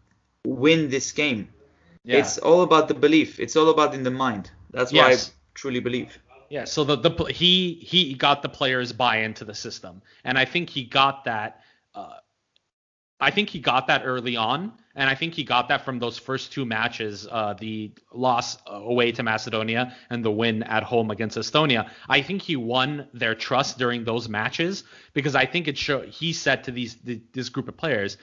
win 0.44 0.90
this 0.90 1.12
game. 1.12 1.48
Yeah. 2.04 2.18
It's 2.18 2.38
all 2.38 2.62
about 2.62 2.88
the 2.88 2.94
belief. 2.94 3.38
It's 3.38 3.54
all 3.54 3.70
about 3.70 3.94
in 3.94 4.02
the 4.02 4.10
mind. 4.10 4.50
That's 4.72 4.92
what 4.92 5.08
Yes. 5.10 5.28
I 5.28 5.32
truly 5.54 5.80
believe. 5.80 6.18
Yeah, 6.52 6.64
so 6.64 6.84
the, 6.84 6.96
the 6.96 7.24
he 7.32 7.80
he 7.82 8.12
got 8.12 8.42
the 8.42 8.48
players 8.50 8.92
buy 8.92 9.20
into 9.20 9.42
the 9.42 9.54
system, 9.54 10.02
and 10.22 10.36
I 10.36 10.44
think 10.44 10.68
he 10.68 10.84
got 10.84 11.24
that. 11.24 11.62
Uh, 11.94 12.16
I 13.22 13.30
think 13.30 13.50
he 13.50 13.60
got 13.60 13.86
that 13.86 14.02
early 14.04 14.34
on, 14.34 14.72
and 14.96 15.08
I 15.08 15.14
think 15.14 15.32
he 15.34 15.44
got 15.44 15.68
that 15.68 15.84
from 15.84 16.00
those 16.00 16.18
first 16.18 16.52
two 16.52 16.64
matches, 16.64 17.28
uh, 17.30 17.54
the 17.54 17.92
loss 18.12 18.58
away 18.66 19.12
to 19.12 19.22
Macedonia 19.22 19.96
and 20.10 20.24
the 20.24 20.30
win 20.32 20.64
at 20.64 20.82
home 20.82 21.12
against 21.12 21.38
Estonia. 21.38 21.88
I 22.08 22.20
think 22.20 22.42
he 22.42 22.56
won 22.56 23.06
their 23.14 23.36
trust 23.36 23.78
during 23.78 24.02
those 24.02 24.28
matches 24.28 24.82
because 25.14 25.36
I 25.36 25.46
think 25.46 25.68
it 25.68 25.78
showed 25.78 26.08
he 26.08 26.32
said 26.32 26.64
to 26.64 26.72
these 26.72 26.96
this 27.32 27.48
group 27.48 27.68
of 27.68 27.76
players, 27.76 28.18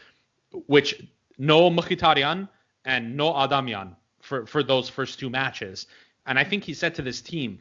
which 0.67 1.01
no 1.37 1.69
Mkhitaryan 1.69 2.49
and 2.83 3.15
no 3.15 3.33
Adamian 3.33 3.95
for 4.19 4.45
for 4.45 4.63
those 4.63 4.89
first 4.89 5.17
two 5.17 5.29
matches, 5.29 5.87
and 6.25 6.37
I 6.37 6.43
think 6.43 6.65
he 6.65 6.73
said 6.73 6.93
to 6.95 7.01
this 7.01 7.21
team 7.21 7.59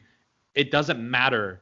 it 0.55 0.71
doesn't 0.71 0.99
matter 0.99 1.61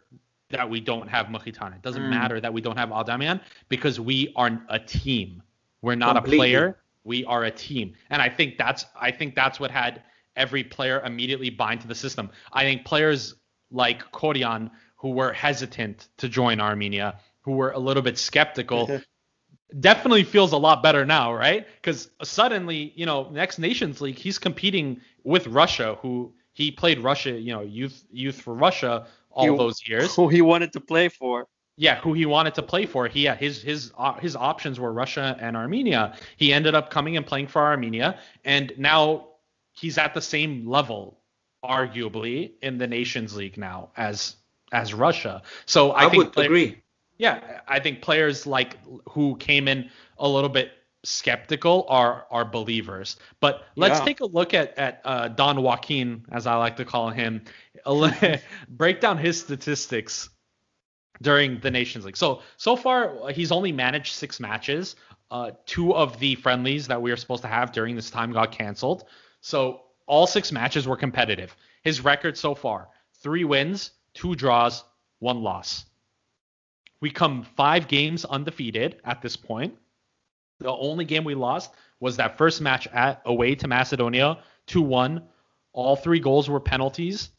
that 0.50 0.68
we 0.68 0.80
don't 0.80 1.08
have 1.08 1.28
Mkhitaryan. 1.28 1.76
It 1.76 1.82
doesn't 1.84 2.02
mm. 2.02 2.10
matter 2.10 2.42
that 2.42 2.52
we 2.52 2.62
don't 2.62 2.78
have 2.78 2.92
Adamian 2.92 3.40
because 3.70 4.00
we 4.00 4.34
are 4.36 4.60
a 4.70 4.80
team. 4.80 5.44
We're 5.82 5.96
not 5.96 6.16
Completely. 6.16 6.38
a 6.38 6.40
player. 6.40 6.78
We 7.04 7.26
are 7.26 7.44
a 7.46 7.52
team. 7.52 7.94
And 8.10 8.22
I 8.22 8.30
think 8.30 8.58
that's 8.58 8.86
I 9.00 9.12
think 9.12 9.36
that's 9.36 9.60
what 9.60 9.72
had 9.72 10.04
every 10.36 10.64
player 10.64 11.02
immediately 11.06 11.50
bind 11.50 11.82
to 11.82 11.88
the 11.88 11.96
system. 11.96 12.30
I 12.54 12.64
think 12.64 12.86
players 12.86 13.36
like 13.72 14.12
Koryan 14.12 14.72
who 14.98 15.12
were 15.12 15.32
hesitant 15.32 16.08
to 16.18 16.28
join 16.28 16.60
Armenia, 16.60 17.20
who 17.42 17.52
were 17.52 17.72
a 17.72 17.80
little 17.80 18.04
bit 18.04 18.18
skeptical, 18.18 19.02
definitely 19.80 20.24
feels 20.24 20.52
a 20.54 20.58
lot 20.58 20.82
better 20.82 21.06
now, 21.06 21.34
right? 21.34 21.68
Because 21.76 22.10
suddenly, 22.24 22.94
you 22.96 23.06
know, 23.06 23.30
next 23.30 23.60
Nations 23.60 24.02
League, 24.02 24.18
he's 24.18 24.40
competing 24.40 25.02
with 25.24 25.48
Russia, 25.48 25.98
who 26.02 26.34
he 26.54 26.72
played 26.72 27.00
Russia, 27.00 27.32
you 27.32 27.54
know, 27.54 27.62
youth 27.62 28.04
youth 28.12 28.42
for 28.42 28.54
Russia 28.54 29.08
all 29.30 29.52
he, 29.52 29.58
those 29.58 29.88
years. 29.88 30.16
Who 30.18 30.28
he 30.28 30.42
wanted 30.42 30.74
to 30.74 30.80
play 30.82 31.10
for. 31.10 31.48
Yeah, 31.80 32.00
who 32.00 32.14
he 32.14 32.26
wanted 32.26 32.56
to 32.56 32.64
play 32.64 32.88
for. 32.88 33.08
He 33.08 33.22
yeah, 33.22 33.36
his 33.36 33.62
his 33.62 33.92
uh, 33.98 34.14
his 34.14 34.36
options 34.36 34.80
were 34.80 34.92
Russia 34.92 35.38
and 35.40 35.56
Armenia. 35.56 36.18
He 36.36 36.52
ended 36.52 36.74
up 36.74 36.90
coming 36.90 37.18
and 37.18 37.26
playing 37.26 37.48
for 37.48 37.62
Armenia, 37.62 38.20
and 38.44 38.74
now 38.78 39.28
he's 39.74 40.00
at 40.00 40.16
the 40.16 40.22
same 40.22 40.68
level, 40.68 41.20
arguably, 41.64 42.54
in 42.64 42.80
the 42.80 42.88
Nations 42.88 43.36
League 43.36 43.58
now 43.58 43.92
as 43.96 44.38
as 44.72 44.96
Russia. 44.96 45.44
So 45.68 45.92
I, 45.92 46.06
I 46.06 46.10
think 46.10 46.24
would 46.24 46.34
play, 46.34 46.46
agree. 46.46 46.82
Yeah, 47.20 47.62
I 47.68 47.80
think 47.80 48.02
players 48.02 48.48
like 48.48 48.78
who 49.08 49.36
came 49.38 49.68
in 49.68 49.92
a 50.18 50.28
little 50.28 50.50
bit 50.50 50.72
skeptical 51.04 51.86
are 51.90 52.26
are 52.32 52.44
believers. 52.44 53.18
But 53.40 53.66
let's 53.76 54.00
yeah. 54.00 54.06
take 54.06 54.20
a 54.22 54.26
look 54.26 54.56
at 54.56 54.76
at 54.80 55.02
uh, 55.06 55.28
Don 55.28 55.62
Joaquin, 55.62 56.26
as 56.32 56.48
I 56.48 56.56
like 56.56 56.76
to 56.78 56.86
call 56.86 57.12
him, 57.12 57.44
break 58.70 59.00
down 59.00 59.20
his 59.20 59.40
statistics 59.40 60.30
during 61.22 61.60
the 61.60 61.72
Nations 61.72 62.06
League. 62.06 62.18
So 62.18 62.42
so 62.58 62.76
far 62.76 63.30
he's 63.32 63.52
only 63.52 63.72
managed 63.72 64.14
six 64.14 64.40
matches. 64.40 64.96
Uh, 65.30 65.52
two 65.66 65.94
of 65.94 66.20
the 66.20 66.36
friendlies 66.36 66.88
that 66.88 67.02
we 67.02 67.12
were 67.12 67.18
supposed 67.18 67.42
to 67.42 67.50
have 67.50 67.72
during 67.72 67.96
this 67.96 68.10
time 68.10 68.32
got 68.32 68.52
canceled. 68.52 69.06
So 69.42 69.82
all 70.06 70.26
six 70.26 70.52
matches 70.52 70.88
were 70.88 70.96
competitive. 70.96 71.56
His 71.84 72.02
record 72.02 72.38
so 72.38 72.56
far: 72.56 72.90
three 73.22 73.44
wins, 73.44 73.92
two 74.14 74.36
draws, 74.36 74.84
one 75.20 75.42
loss. 75.42 75.86
We 77.00 77.12
come 77.12 77.44
five 77.56 77.88
games 77.88 78.26
undefeated 78.26 79.00
at 79.04 79.22
this 79.22 79.36
point. 79.36 79.76
The 80.60 80.72
only 80.72 81.06
game 81.06 81.24
we 81.24 81.36
lost 81.36 81.74
was 82.00 82.18
that 82.18 82.38
first 82.38 82.62
match 82.62 82.88
at 82.88 83.22
away 83.26 83.56
to 83.56 83.68
Macedonia, 83.68 84.40
2-1. 84.68 85.22
All 85.74 85.96
three 85.96 86.20
goals 86.20 86.50
were 86.50 86.60
penalties. 86.60 87.30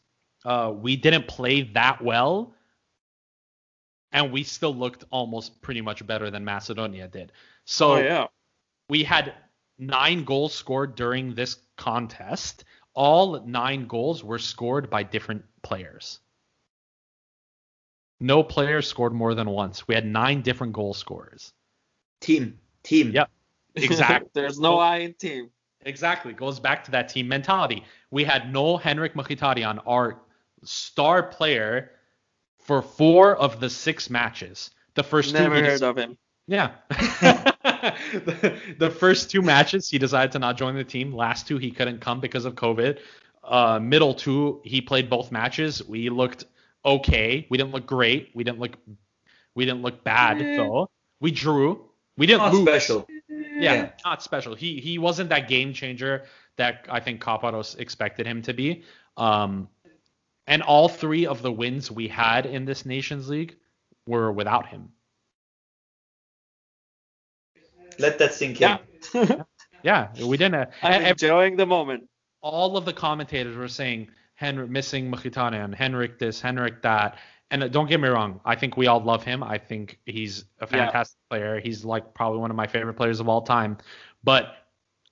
Uh, 0.45 0.73
we 0.73 0.95
didn't 0.95 1.27
play 1.27 1.63
that 1.73 2.01
well, 2.01 2.53
and 4.11 4.31
we 4.31 4.43
still 4.43 4.73
looked 4.73 5.03
almost 5.11 5.61
pretty 5.61 5.81
much 5.81 6.05
better 6.05 6.31
than 6.31 6.43
Macedonia 6.43 7.07
did. 7.07 7.31
So 7.65 7.93
oh, 7.93 7.97
yeah. 7.97 8.27
we 8.89 9.03
had 9.03 9.33
nine 9.77 10.23
goals 10.23 10.53
scored 10.53 10.95
during 10.95 11.35
this 11.35 11.57
contest. 11.77 12.65
All 12.93 13.39
nine 13.45 13.87
goals 13.87 14.23
were 14.23 14.39
scored 14.39 14.89
by 14.89 15.03
different 15.03 15.43
players. 15.61 16.19
No 18.19 18.43
player 18.43 18.81
scored 18.81 19.13
more 19.13 19.33
than 19.33 19.49
once. 19.49 19.87
We 19.87 19.95
had 19.95 20.05
nine 20.05 20.41
different 20.41 20.73
goal 20.73 20.93
scorers. 20.93 21.53
Team. 22.19 22.59
Team. 22.83 23.11
Yep. 23.11 23.29
Exactly. 23.75 24.29
There's 24.33 24.59
no 24.59 24.77
I 24.77 24.97
in 24.97 25.13
team. 25.13 25.51
Exactly. 25.81 26.33
Goes 26.33 26.59
back 26.59 26.83
to 26.85 26.91
that 26.91 27.07
team 27.07 27.29
mentality. 27.29 27.85
We 28.11 28.25
had 28.25 28.51
no 28.51 28.75
Henrik 28.75 29.13
Mkhitaryan, 29.13 29.79
our 29.85 30.19
star 30.63 31.23
player, 31.23 31.91
for 32.69 32.83
four 32.83 33.35
of 33.35 33.59
the 33.59 33.67
six 33.67 34.11
matches. 34.11 34.69
The 34.93 35.01
first 35.01 35.33
Never 35.33 35.55
two. 35.55 35.61
Never 35.61 35.71
heard 35.71 35.81
of 35.81 35.97
him. 35.97 36.19
Yeah. 36.45 36.69
the, 36.91 38.55
the, 38.77 38.91
first 38.91 39.31
two 39.31 39.41
matches, 39.41 39.89
he 39.89 39.97
decided 39.97 40.31
to 40.33 40.39
not 40.39 40.55
join 40.55 40.75
the 40.75 40.83
team. 40.83 41.11
Last 41.11 41.47
two, 41.47 41.57
he 41.57 41.71
couldn't 41.71 41.99
come 41.99 42.19
because 42.19 42.45
of 42.45 42.53
COVID. 42.53 42.99
Uh, 43.43 43.79
middle 43.81 44.13
two, 44.13 44.61
he 44.63 44.81
played 44.81 45.09
both 45.09 45.31
matches. 45.31 45.83
We 45.83 46.09
looked 46.09 46.45
okay. 46.85 47.47
We 47.49 47.57
didn't 47.57 47.71
look 47.71 47.87
great. 47.87 48.29
We 48.35 48.43
didn't 48.43 48.59
look. 48.59 48.77
We 49.55 49.65
didn't 49.65 49.81
look 49.81 50.03
bad 50.03 50.37
though. 50.37 50.91
We 51.19 51.31
drew. 51.31 51.89
We 52.17 52.27
didn't 52.27 52.41
not 52.41 52.53
lose. 52.53 52.67
special. 52.67 53.07
Yeah, 53.29 53.73
yeah, 53.73 53.89
not 54.05 54.21
special. 54.21 54.53
He 54.53 54.79
he 54.79 54.99
wasn't 54.99 55.31
that 55.31 55.47
game 55.47 55.73
changer 55.73 56.25
that 56.57 56.85
I 56.87 56.99
think 56.99 57.19
Caparros 57.19 57.79
expected 57.79 58.27
him 58.27 58.43
to 58.43 58.53
be. 58.53 58.83
Um, 59.17 59.69
and 60.49 60.63
all 60.63 60.89
three 60.89 61.27
of 61.27 61.41
the 61.41 61.51
wins 61.51 61.89
we 61.91 62.07
had 62.07 62.45
in 62.45 62.65
this 62.65 62.85
Nations 62.85 63.29
League 63.29 63.55
were 64.05 64.31
without 64.31 64.67
him. 64.67 64.89
Let 67.99 68.17
that 68.17 68.33
sink 68.33 68.59
in. 68.59 68.79
Yeah, 69.13 69.43
yeah 69.83 70.25
we 70.25 70.37
didn't. 70.37 70.55
Uh, 70.55 70.65
I'm 70.81 71.03
enjoying 71.03 71.55
the 71.55 71.65
moment. 71.65 72.09
All 72.41 72.75
of 72.77 72.85
the 72.85 72.93
commentators 72.93 73.55
were 73.55 73.67
saying 73.67 74.09
Henrik 74.33 74.69
missing 74.69 75.11
Mkhitaryan, 75.11 75.73
Henrik 75.75 76.17
this, 76.17 76.41
Henrik 76.41 76.81
that, 76.81 77.19
and 77.51 77.63
uh, 77.63 77.67
don't 77.67 77.87
get 77.87 77.99
me 77.99 78.07
wrong, 78.07 78.39
I 78.43 78.55
think 78.55 78.75
we 78.75 78.87
all 78.87 79.03
love 79.03 79.23
him. 79.23 79.43
I 79.43 79.57
think 79.57 79.99
he's 80.05 80.45
a 80.59 80.67
fantastic 80.67 81.17
yeah. 81.29 81.37
player. 81.37 81.59
He's 81.59 81.85
like 81.85 82.13
probably 82.13 82.39
one 82.39 82.49
of 82.49 82.57
my 82.57 82.65
favorite 82.67 82.95
players 82.95 83.19
of 83.19 83.29
all 83.29 83.41
time. 83.41 83.77
But 84.23 84.55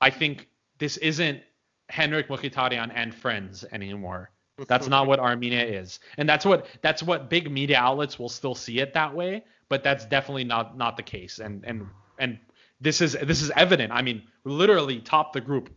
I 0.02 0.10
think 0.10 0.48
this 0.80 0.98
isn't 0.98 1.42
Henrik 1.90 2.30
Mkhitaryan 2.30 2.92
and 2.96 3.14
friends 3.14 3.66
anymore. 3.72 4.32
That's 4.68 4.88
not 4.88 5.06
what 5.08 5.20
Armenia 5.20 5.64
is. 5.64 6.00
And 6.18 6.28
that's 6.28 6.46
what 6.46 6.68
that's 6.82 7.04
what 7.04 7.30
big 7.30 7.52
media 7.52 7.78
outlets 7.78 8.18
will 8.18 8.30
still 8.30 8.56
see 8.56 8.80
it 8.80 8.94
that 8.94 9.14
way, 9.14 9.44
but 9.70 9.84
that's 9.84 10.06
definitely 10.06 10.46
not 10.46 10.78
not 10.78 10.98
the 10.98 11.04
case. 11.04 11.40
And 11.40 11.64
and 11.66 11.88
and 12.18 12.40
this 12.82 13.02
is 13.02 13.14
this 13.24 13.42
is 13.42 13.52
evident. 13.56 13.92
I 13.94 14.02
mean, 14.02 14.24
literally 14.46 15.00
top 15.00 15.34
the 15.34 15.42
group 15.42 15.70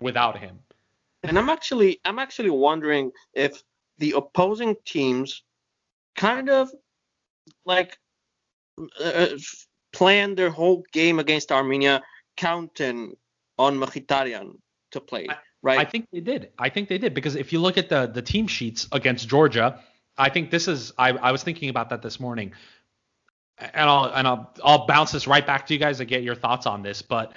without 0.00 0.38
him. 0.38 0.58
And 1.22 1.38
I'm 1.38 1.48
actually 1.48 2.00
I'm 2.04 2.18
actually 2.18 2.50
wondering 2.50 3.10
if 3.34 3.62
the 3.98 4.12
opposing 4.12 4.76
teams 4.84 5.42
kind 6.14 6.50
of 6.50 6.70
like 7.64 7.98
uh, 9.02 9.28
planned 9.92 10.36
their 10.36 10.50
whole 10.50 10.84
game 10.92 11.18
against 11.18 11.50
Armenia 11.50 12.02
counting 12.36 13.16
on 13.58 13.78
Mkhitaryan 13.78 14.52
to 14.90 15.00
play, 15.00 15.26
right? 15.66 15.78
I 15.78 15.84
think 15.84 16.06
they 16.12 16.20
did. 16.20 16.50
I 16.58 16.68
think 16.68 16.88
they 16.88 16.98
did 16.98 17.12
because 17.12 17.34
if 17.34 17.52
you 17.52 17.60
look 17.60 17.76
at 17.76 17.88
the 17.88 18.06
the 18.06 18.22
team 18.22 18.46
sheets 18.46 18.88
against 18.92 19.28
Georgia, 19.28 19.80
I 20.16 20.30
think 20.30 20.50
this 20.50 20.68
is 20.68 20.92
I, 20.96 21.10
I 21.10 21.32
was 21.32 21.42
thinking 21.42 21.68
about 21.68 21.90
that 21.90 22.02
this 22.02 22.18
morning. 22.20 22.52
And 23.58 23.90
I'll 23.90 24.04
and 24.04 24.26
I'll 24.26 24.54
I'll 24.64 24.86
bounce 24.86 25.12
this 25.12 25.26
right 25.26 25.46
back 25.46 25.66
to 25.66 25.74
you 25.74 25.80
guys 25.80 25.98
to 25.98 26.04
get 26.04 26.22
your 26.22 26.34
thoughts 26.34 26.66
on 26.66 26.82
this, 26.82 27.02
but 27.02 27.32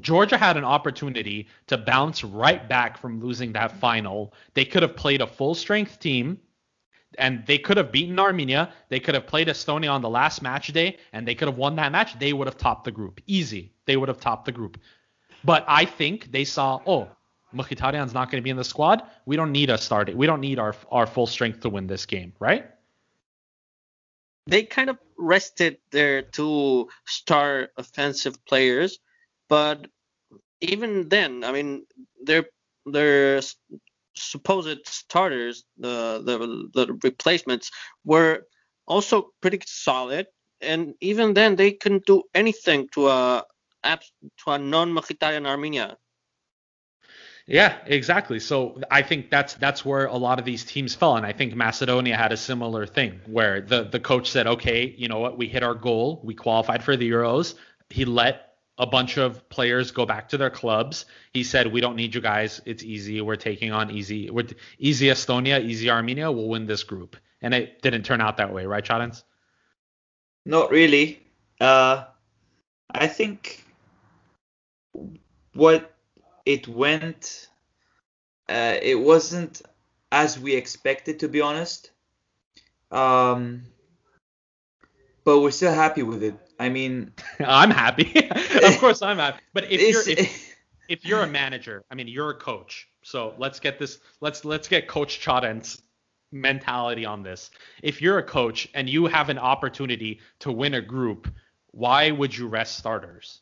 Georgia 0.00 0.38
had 0.38 0.56
an 0.56 0.64
opportunity 0.64 1.48
to 1.66 1.76
bounce 1.76 2.24
right 2.24 2.66
back 2.66 2.96
from 2.96 3.20
losing 3.20 3.52
that 3.52 3.72
final. 3.78 4.32
They 4.54 4.64
could 4.64 4.82
have 4.82 4.96
played 4.96 5.20
a 5.20 5.26
full 5.26 5.54
strength 5.54 6.00
team 6.00 6.40
and 7.18 7.44
they 7.46 7.58
could 7.58 7.76
have 7.76 7.92
beaten 7.92 8.18
Armenia. 8.18 8.72
They 8.88 9.00
could 9.00 9.14
have 9.14 9.26
played 9.26 9.48
Estonia 9.48 9.92
on 9.92 10.00
the 10.00 10.08
last 10.08 10.40
match 10.40 10.68
day, 10.68 10.96
and 11.12 11.28
they 11.28 11.34
could 11.34 11.48
have 11.48 11.58
won 11.58 11.76
that 11.76 11.92
match. 11.92 12.18
They 12.18 12.32
would 12.32 12.46
have 12.46 12.56
topped 12.56 12.84
the 12.84 12.90
group. 12.90 13.20
Easy. 13.26 13.72
They 13.84 13.98
would 13.98 14.08
have 14.08 14.20
topped 14.20 14.46
the 14.46 14.52
group. 14.52 14.78
But 15.44 15.64
I 15.68 15.84
think 15.84 16.32
they 16.32 16.44
saw, 16.44 16.80
oh, 16.86 17.08
Mkhitaryan's 17.54 18.14
not 18.14 18.30
going 18.30 18.40
to 18.40 18.44
be 18.44 18.50
in 18.50 18.56
the 18.56 18.64
squad. 18.64 19.02
We 19.26 19.36
don't 19.36 19.52
need 19.52 19.70
a 19.70 19.78
start. 19.78 20.14
We 20.14 20.26
don't 20.26 20.40
need 20.40 20.58
our 20.58 20.74
our 20.90 21.06
full 21.06 21.26
strength 21.26 21.60
to 21.60 21.68
win 21.68 21.86
this 21.86 22.06
game, 22.06 22.32
right? 22.38 22.68
They 24.46 24.64
kind 24.64 24.90
of 24.90 24.98
rested 25.16 25.78
their 25.90 26.22
two 26.22 26.88
star 27.06 27.68
offensive 27.76 28.44
players, 28.44 28.98
but 29.48 29.86
even 30.60 31.08
then, 31.08 31.44
I 31.44 31.52
mean, 31.52 31.84
their 32.22 32.46
their 32.86 33.40
supposed 34.14 34.86
starters, 34.86 35.64
the, 35.78 36.22
the 36.24 36.68
the 36.74 36.98
replacements, 37.02 37.70
were 38.04 38.46
also 38.86 39.30
pretty 39.40 39.60
solid. 39.66 40.26
And 40.60 40.94
even 41.00 41.34
then, 41.34 41.56
they 41.56 41.72
couldn't 41.72 42.06
do 42.06 42.22
anything 42.34 42.88
to 42.94 43.06
uh, 43.06 43.42
a 43.84 43.98
to 44.44 44.50
a 44.50 44.58
non-Mkhitaryan 44.58 45.46
Armenia. 45.46 45.96
Yeah, 47.52 47.76
exactly. 47.84 48.40
So 48.40 48.80
I 48.90 49.02
think 49.02 49.28
that's 49.28 49.52
that's 49.52 49.84
where 49.84 50.06
a 50.06 50.16
lot 50.16 50.38
of 50.38 50.46
these 50.46 50.64
teams 50.64 50.94
fell, 50.94 51.16
and 51.16 51.26
I 51.26 51.32
think 51.32 51.54
Macedonia 51.54 52.16
had 52.16 52.32
a 52.32 52.36
similar 52.38 52.86
thing 52.86 53.20
where 53.26 53.60
the 53.60 53.84
the 53.84 54.00
coach 54.00 54.30
said, 54.30 54.46
okay, 54.46 54.94
you 54.96 55.06
know 55.06 55.18
what, 55.18 55.36
we 55.36 55.48
hit 55.48 55.62
our 55.62 55.74
goal, 55.74 56.22
we 56.24 56.34
qualified 56.34 56.82
for 56.82 56.96
the 56.96 57.10
Euros. 57.10 57.54
He 57.90 58.06
let 58.06 58.54
a 58.78 58.86
bunch 58.86 59.18
of 59.18 59.46
players 59.50 59.90
go 59.90 60.06
back 60.06 60.30
to 60.30 60.38
their 60.38 60.48
clubs. 60.48 61.04
He 61.34 61.44
said, 61.44 61.70
we 61.70 61.82
don't 61.82 61.94
need 61.94 62.14
you 62.14 62.22
guys. 62.22 62.62
It's 62.64 62.82
easy. 62.82 63.20
We're 63.20 63.36
taking 63.36 63.70
on 63.70 63.90
easy. 63.90 64.30
We're 64.30 64.48
easy 64.78 65.08
Estonia, 65.08 65.62
easy 65.62 65.90
Armenia. 65.90 66.32
We'll 66.32 66.48
win 66.48 66.64
this 66.64 66.84
group, 66.84 67.16
and 67.42 67.52
it 67.52 67.82
didn't 67.82 68.04
turn 68.04 68.22
out 68.22 68.38
that 68.38 68.54
way, 68.54 68.64
right, 68.64 68.82
Charentz? 68.82 69.24
Not 70.46 70.70
really. 70.70 71.20
Uh, 71.60 72.04
I 72.90 73.08
think 73.08 73.62
what 75.52 75.91
it 76.44 76.68
went, 76.68 77.48
uh, 78.48 78.76
it 78.80 78.96
wasn't 78.96 79.62
as 80.10 80.38
we 80.38 80.54
expected, 80.54 81.20
to 81.20 81.28
be 81.28 81.40
honest. 81.40 81.90
Um, 82.90 83.64
but 85.24 85.40
we're 85.40 85.50
still 85.50 85.72
happy 85.72 86.02
with 86.02 86.22
it. 86.22 86.34
I 86.58 86.68
mean, 86.68 87.12
I'm 87.40 87.70
happy. 87.70 88.28
of 88.62 88.78
course, 88.78 89.02
I'm 89.02 89.18
happy. 89.18 89.40
But 89.52 89.70
if 89.70 89.80
you're 89.80 90.08
if, 90.08 90.56
if, 90.88 91.04
you're 91.04 91.22
a 91.22 91.26
manager, 91.26 91.84
I 91.90 91.94
mean, 91.94 92.08
you're 92.08 92.30
a 92.30 92.36
coach. 92.36 92.88
So 93.02 93.34
let's 93.38 93.58
get 93.58 93.78
this. 93.78 93.98
Let's 94.20 94.44
let's 94.44 94.68
get 94.68 94.86
Coach 94.88 95.20
Charentz's 95.20 95.82
mentality 96.30 97.04
on 97.04 97.22
this. 97.22 97.50
If 97.82 98.00
you're 98.00 98.18
a 98.18 98.22
coach 98.22 98.68
and 98.74 98.88
you 98.88 99.06
have 99.06 99.28
an 99.28 99.38
opportunity 99.38 100.20
to 100.40 100.52
win 100.52 100.74
a 100.74 100.80
group, 100.80 101.32
why 101.70 102.10
would 102.10 102.36
you 102.36 102.48
rest 102.48 102.78
starters? 102.78 103.40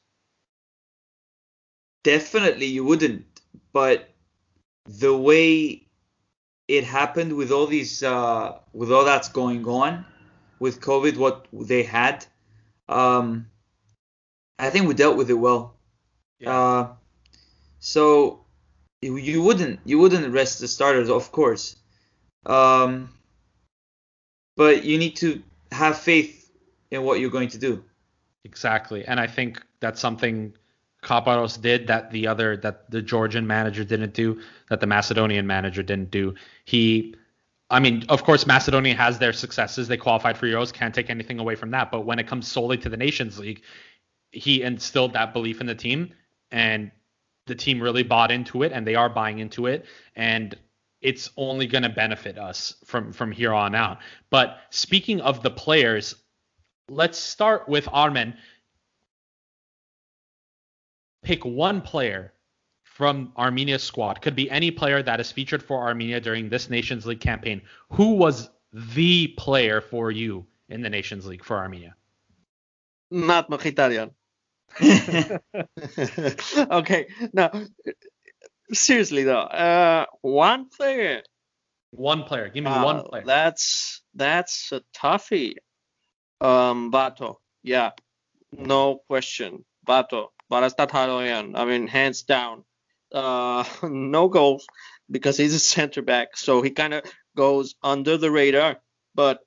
Definitely 2.03 2.67
you 2.67 2.85
wouldn't, 2.85 3.25
but 3.73 4.09
the 4.87 5.17
way 5.17 5.87
it 6.69 6.85
happened 6.85 7.37
with 7.37 7.51
all 7.51 7.67
these 7.67 8.03
uh, 8.03 8.59
with 8.73 8.91
all 8.91 9.05
that's 9.05 9.29
going 9.29 9.67
on 9.67 10.05
with 10.61 10.81
COVID, 10.81 11.17
what 11.17 11.47
they 11.53 11.83
had, 11.83 12.25
um, 12.89 13.47
I 14.59 14.71
think 14.71 14.87
we 14.87 14.95
dealt 14.95 15.17
with 15.17 15.31
it 15.31 15.35
well. 15.35 15.75
Yeah. 16.39 16.59
Uh, 16.59 16.89
so 17.81 18.45
you 19.03 19.43
wouldn't 19.43 19.81
you 19.85 19.99
wouldn't 19.99 20.33
rest 20.33 20.61
the 20.61 20.69
starters, 20.69 21.11
of 21.11 21.33
course, 21.33 21.77
um, 22.47 23.09
but 24.57 24.85
you 24.85 24.99
need 24.99 25.17
to 25.17 25.43
have 25.73 25.99
faith 25.99 26.53
in 26.91 27.03
what 27.03 27.21
you're 27.21 27.31
going 27.31 27.49
to 27.49 27.59
do. 27.59 27.83
Exactly, 28.45 29.05
and 29.07 29.19
I 29.19 29.27
think 29.27 29.63
that's 29.81 30.01
something 30.01 30.55
Caparros 31.03 31.61
did 31.61 31.87
that 31.87 32.11
the 32.11 32.27
other 32.27 32.57
that 32.59 32.91
the 32.91 33.01
Georgian 33.01 33.47
manager 33.47 33.85
didn't 33.85 34.15
do, 34.15 34.41
that 34.69 34.81
the 34.81 34.87
Macedonian 34.87 35.47
manager 35.47 35.83
didn't 35.83 36.11
do. 36.11 36.35
He 36.65 37.15
I 37.71 37.79
mean, 37.79 38.05
of 38.09 38.25
course, 38.25 38.47
Macedonia 38.47 38.97
has 38.97 39.19
their 39.19 39.33
successes. 39.33 39.87
They 39.87 39.97
qualified 39.97 40.37
for 40.37 40.47
Euros, 40.47 40.73
can't 40.73 40.95
take 40.95 41.09
anything 41.09 41.39
away 41.39 41.55
from 41.55 41.71
that. 41.71 41.93
But 41.93 42.05
when 42.05 42.19
it 42.19 42.27
comes 42.27 42.49
solely 42.49 42.77
to 42.79 42.89
the 42.89 42.97
Nations 42.97 43.39
League, 43.39 43.63
he 44.33 44.63
instilled 44.63 45.13
that 45.13 45.33
belief 45.33 45.61
in 45.61 45.67
the 45.67 45.75
team, 45.75 46.13
and 46.51 46.91
the 47.47 47.55
team 47.55 47.81
really 47.81 48.03
bought 48.03 48.33
into 48.33 48.65
it, 48.65 48.73
and 48.73 48.87
they 48.87 48.97
are 48.97 49.09
buying 49.09 49.39
into 49.39 49.67
it, 49.67 49.87
and 50.17 50.59
it's 51.01 51.31
only 51.37 51.67
going 51.67 51.83
to 51.83 51.89
benefit 51.89 52.39
us 52.39 52.75
from 52.85 53.13
from 53.13 53.33
here 53.33 53.55
on 53.55 53.75
out. 53.75 53.99
But 54.31 54.59
speaking 54.71 55.21
of 55.21 55.43
the 55.43 55.51
players, 55.51 56.17
let's 56.89 57.19
start 57.19 57.69
with 57.69 57.89
Armen 57.91 58.37
pick 61.23 61.45
one 61.45 61.81
player 61.81 62.33
from 62.85 63.33
Armenia's 63.37 63.83
squad. 63.83 64.21
Could 64.21 64.37
be 64.37 64.51
any 64.51 64.71
player 64.71 65.03
that 65.03 65.21
is 65.21 65.33
featured 65.33 65.63
for 65.63 65.79
Armenia 65.83 66.21
during 66.21 66.49
this 66.49 66.69
Nations 66.69 67.07
League 67.07 67.21
campaign. 67.21 67.63
Who 67.93 68.15
was 68.15 68.51
the 68.73 69.29
player 69.29 69.81
for 69.81 70.11
you 70.11 70.47
in 70.69 70.83
the 70.83 70.91
Nations 70.91 71.27
League 71.27 71.45
for 71.45 71.57
Armenia? 71.57 71.95
Not 73.11 73.51
Mkhitaryan. 73.51 74.13
okay, 76.71 77.09
now 77.33 77.51
seriously 78.73 79.25
though, 79.25 79.41
uh, 79.41 80.07
one 80.23 80.69
player. 80.69 81.23
One 81.91 82.23
player. 82.25 82.49
Give 82.49 82.65
me 82.65 82.71
uh, 82.71 82.85
one 82.85 83.03
player. 83.03 83.25
That's 83.27 84.03
that's 84.15 84.73
a 84.73 84.83
toughie. 84.95 85.57
Um, 86.41 86.93
Bato. 86.93 87.37
Yeah, 87.63 87.91
no 88.53 89.01
question. 89.09 89.65
Bato. 89.87 90.29
Varazdat 90.51 91.55
I 91.55 91.65
mean, 91.65 91.87
hands 91.87 92.23
down. 92.23 92.65
Uh, 93.13 93.65
no 93.83 94.29
goals 94.29 94.67
because 95.11 95.37
he's 95.37 95.55
a 95.55 95.61
center 95.61 96.03
back, 96.03 96.37
so 96.37 96.63
he 96.63 96.71
kind 96.71 96.95
of 96.95 97.05
goes 97.37 97.75
under 97.83 98.17
the 98.17 98.31
radar. 98.31 98.79
But 99.15 99.43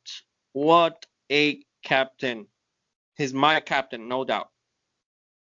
what 0.54 1.06
a 1.32 1.64
captain! 1.84 2.48
He's 3.18 3.34
my 3.34 3.60
captain, 3.60 4.08
no 4.08 4.26
doubt. 4.26 4.50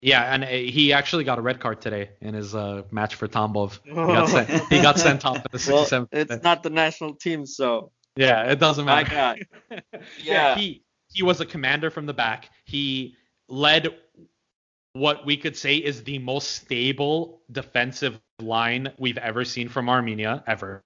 Yeah, 0.00 0.22
and 0.32 0.44
uh, 0.44 0.46
he 0.46 0.92
actually 0.92 1.24
got 1.24 1.38
a 1.38 1.42
red 1.42 1.58
card 1.58 1.80
today 1.80 2.10
in 2.20 2.34
his 2.34 2.54
uh, 2.54 2.82
match 2.90 3.16
for 3.16 3.26
Tambov. 3.26 3.80
He 3.84 3.92
got 3.92 4.28
sent, 4.28 4.72
he 4.72 4.82
got 4.82 4.98
sent 4.98 5.26
off 5.26 5.38
at 5.38 5.50
the 5.50 5.58
67th. 5.58 5.90
Well, 5.90 6.08
it's 6.12 6.42
not 6.44 6.62
the 6.62 6.70
national 6.70 7.14
team, 7.14 7.46
so. 7.46 7.90
Yeah, 8.16 8.50
it 8.50 8.58
doesn't 8.60 8.84
matter. 8.84 9.14
My 9.14 9.40
yeah. 9.70 9.80
yeah, 10.22 10.56
he 10.56 10.82
he 11.12 11.22
was 11.22 11.40
a 11.40 11.46
commander 11.46 11.90
from 11.90 12.06
the 12.06 12.14
back. 12.14 12.50
He 12.64 13.16
led 13.48 13.94
what 14.98 15.24
we 15.24 15.36
could 15.36 15.56
say 15.56 15.76
is 15.76 16.02
the 16.02 16.18
most 16.18 16.50
stable 16.50 17.42
defensive 17.52 18.20
line 18.40 18.92
we've 18.98 19.18
ever 19.18 19.44
seen 19.44 19.68
from 19.68 19.88
Armenia 19.88 20.42
ever. 20.46 20.82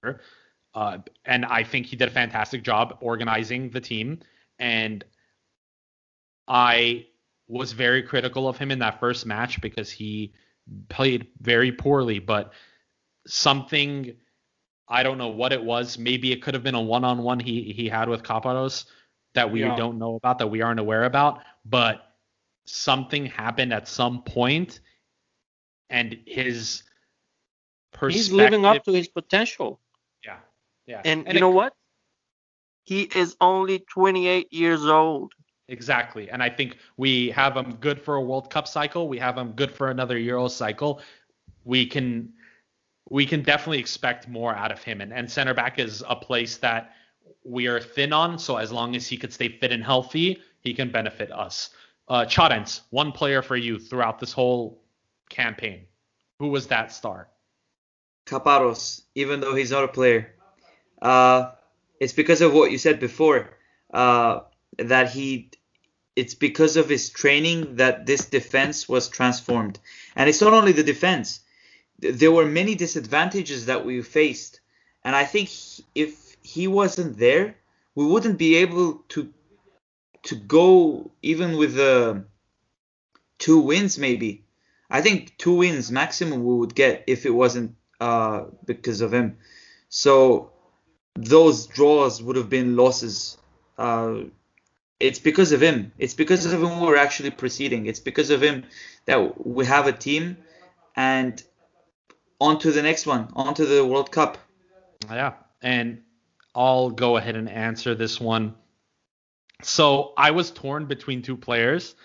Uh, 0.75 0.99
and 1.25 1.45
I 1.45 1.63
think 1.63 1.87
he 1.87 1.95
did 1.95 2.07
a 2.07 2.11
fantastic 2.11 2.63
job 2.63 2.97
organizing 3.01 3.69
the 3.69 3.81
team. 3.81 4.19
And 4.59 5.03
I 6.47 7.07
was 7.47 7.71
very 7.71 8.03
critical 8.03 8.47
of 8.47 8.57
him 8.57 8.71
in 8.71 8.79
that 8.79 8.99
first 8.99 9.25
match 9.25 9.61
because 9.61 9.91
he 9.91 10.33
played 10.89 11.27
very 11.41 11.71
poorly. 11.71 12.19
But 12.19 12.53
something, 13.27 14.13
I 14.87 15.03
don't 15.03 15.17
know 15.17 15.29
what 15.29 15.53
it 15.53 15.63
was. 15.63 15.97
Maybe 15.97 16.31
it 16.31 16.41
could 16.41 16.53
have 16.53 16.63
been 16.63 16.75
a 16.75 16.81
one-on-one 16.81 17.39
he 17.39 17.73
he 17.73 17.89
had 17.89 18.09
with 18.09 18.23
Caparros 18.23 18.85
that 19.33 19.51
we 19.51 19.61
yeah. 19.61 19.75
don't 19.75 19.97
know 19.97 20.15
about, 20.15 20.39
that 20.39 20.47
we 20.47 20.61
aren't 20.61 20.79
aware 20.79 21.05
about. 21.05 21.41
But 21.65 22.12
something 22.65 23.25
happened 23.25 23.73
at 23.73 23.87
some 23.87 24.23
point 24.23 24.79
and 25.89 26.17
his 26.25 26.83
he's 28.09 28.31
living 28.31 28.65
up 28.65 28.83
to 28.83 28.91
his 28.91 29.07
potential. 29.07 29.79
Yeah 30.25 30.37
yeah. 30.87 31.01
And, 31.05 31.27
and 31.27 31.33
you 31.33 31.37
it, 31.37 31.41
know 31.41 31.49
what? 31.49 31.73
He 32.83 33.03
is 33.03 33.35
only 33.39 33.79
28 33.79 34.51
years 34.51 34.85
old. 34.85 35.33
Exactly 35.69 36.29
and 36.29 36.43
i 36.43 36.49
think 36.49 36.77
we 36.97 37.29
have 37.31 37.55
him 37.55 37.75
good 37.79 37.99
for 37.99 38.15
a 38.15 38.21
world 38.21 38.49
cup 38.49 38.67
cycle 38.67 39.07
we 39.07 39.17
have 39.17 39.37
him 39.37 39.53
good 39.53 39.71
for 39.71 39.89
another 39.89 40.17
euro 40.17 40.49
cycle. 40.49 41.01
We 41.63 41.85
can 41.85 42.33
we 43.09 43.25
can 43.25 43.43
definitely 43.43 43.79
expect 43.79 44.27
more 44.27 44.53
out 44.53 44.73
of 44.73 44.83
him 44.83 44.99
and, 44.99 45.13
and 45.13 45.31
center 45.31 45.53
back 45.53 45.79
is 45.79 46.03
a 46.07 46.17
place 46.17 46.57
that 46.57 46.91
we 47.45 47.67
are 47.67 47.79
thin 47.79 48.11
on 48.11 48.37
so 48.37 48.57
as 48.57 48.73
long 48.73 48.93
as 48.97 49.07
he 49.07 49.15
could 49.15 49.31
stay 49.31 49.47
fit 49.47 49.71
and 49.71 49.83
healthy 49.83 50.41
he 50.59 50.73
can 50.73 50.91
benefit 50.91 51.31
us 51.31 51.69
uh, 52.07 52.25
Charentz, 52.25 52.81
one 52.89 53.11
player 53.11 53.41
for 53.41 53.55
you 53.55 53.79
throughout 53.79 54.19
this 54.19 54.33
whole 54.33 54.81
campaign. 55.29 55.85
Who 56.39 56.49
was 56.49 56.67
that 56.67 56.91
star? 56.91 57.29
Caparros, 58.25 59.01
even 59.15 59.41
though 59.41 59.55
he's 59.55 59.71
not 59.71 59.83
a 59.83 59.87
player. 59.87 60.35
Uh, 61.01 61.51
it's 61.99 62.13
because 62.13 62.41
of 62.41 62.53
what 62.53 62.71
you 62.71 62.77
said 62.77 62.99
before. 62.99 63.49
Uh, 63.93 64.41
that 64.77 65.11
he, 65.11 65.51
it's 66.15 66.33
because 66.33 66.77
of 66.77 66.89
his 66.89 67.09
training 67.09 67.75
that 67.75 68.05
this 68.05 68.25
defense 68.25 68.89
was 68.89 69.09
transformed. 69.09 69.79
And 70.15 70.29
it's 70.29 70.41
not 70.41 70.53
only 70.53 70.71
the 70.71 70.83
defense. 70.83 71.41
There 71.99 72.31
were 72.31 72.45
many 72.45 72.75
disadvantages 72.75 73.67
that 73.67 73.85
we 73.85 74.01
faced, 74.01 74.59
and 75.03 75.15
I 75.15 75.25
think 75.25 75.49
if 75.95 76.35
he 76.41 76.67
wasn't 76.67 77.17
there, 77.17 77.55
we 77.95 78.05
wouldn't 78.05 78.37
be 78.37 78.55
able 78.57 79.03
to 79.09 79.31
to 80.23 80.35
go 80.35 81.11
even 81.21 81.57
with 81.57 81.77
uh, 81.77 82.15
two 83.37 83.59
wins 83.59 83.97
maybe. 83.97 84.45
I 84.89 85.01
think 85.01 85.37
two 85.37 85.55
wins 85.55 85.91
maximum 85.91 86.43
we 86.43 86.55
would 86.55 86.75
get 86.75 87.05
if 87.07 87.25
it 87.25 87.31
wasn't 87.31 87.75
uh, 87.99 88.45
because 88.65 89.01
of 89.01 89.13
him. 89.13 89.37
So 89.89 90.51
those 91.15 91.67
draws 91.67 92.21
would 92.21 92.35
have 92.35 92.49
been 92.49 92.75
losses. 92.75 93.37
Uh, 93.77 94.25
it's 94.99 95.19
because 95.19 95.51
of 95.51 95.61
him. 95.61 95.91
It's 95.97 96.13
because 96.13 96.45
of 96.45 96.63
him 96.63 96.79
we're 96.79 96.95
actually 96.97 97.31
proceeding. 97.31 97.87
It's 97.87 97.99
because 97.99 98.29
of 98.29 98.41
him 98.41 98.65
that 99.05 99.45
we 99.45 99.65
have 99.65 99.87
a 99.87 99.91
team 99.91 100.37
and 100.95 101.41
on 102.39 102.59
to 102.59 102.71
the 102.71 102.81
next 102.81 103.05
one, 103.05 103.29
on 103.33 103.53
to 103.55 103.65
the 103.65 103.85
World 103.85 104.11
Cup. 104.11 104.37
Yeah, 105.09 105.33
and 105.61 106.01
I'll 106.55 106.89
go 106.89 107.17
ahead 107.17 107.35
and 107.35 107.49
answer 107.49 107.95
this 107.95 108.19
one. 108.19 108.55
So 109.65 110.13
I 110.17 110.31
was 110.31 110.51
torn 110.51 110.85
between 110.85 111.21
two 111.21 111.37
players. 111.37 111.95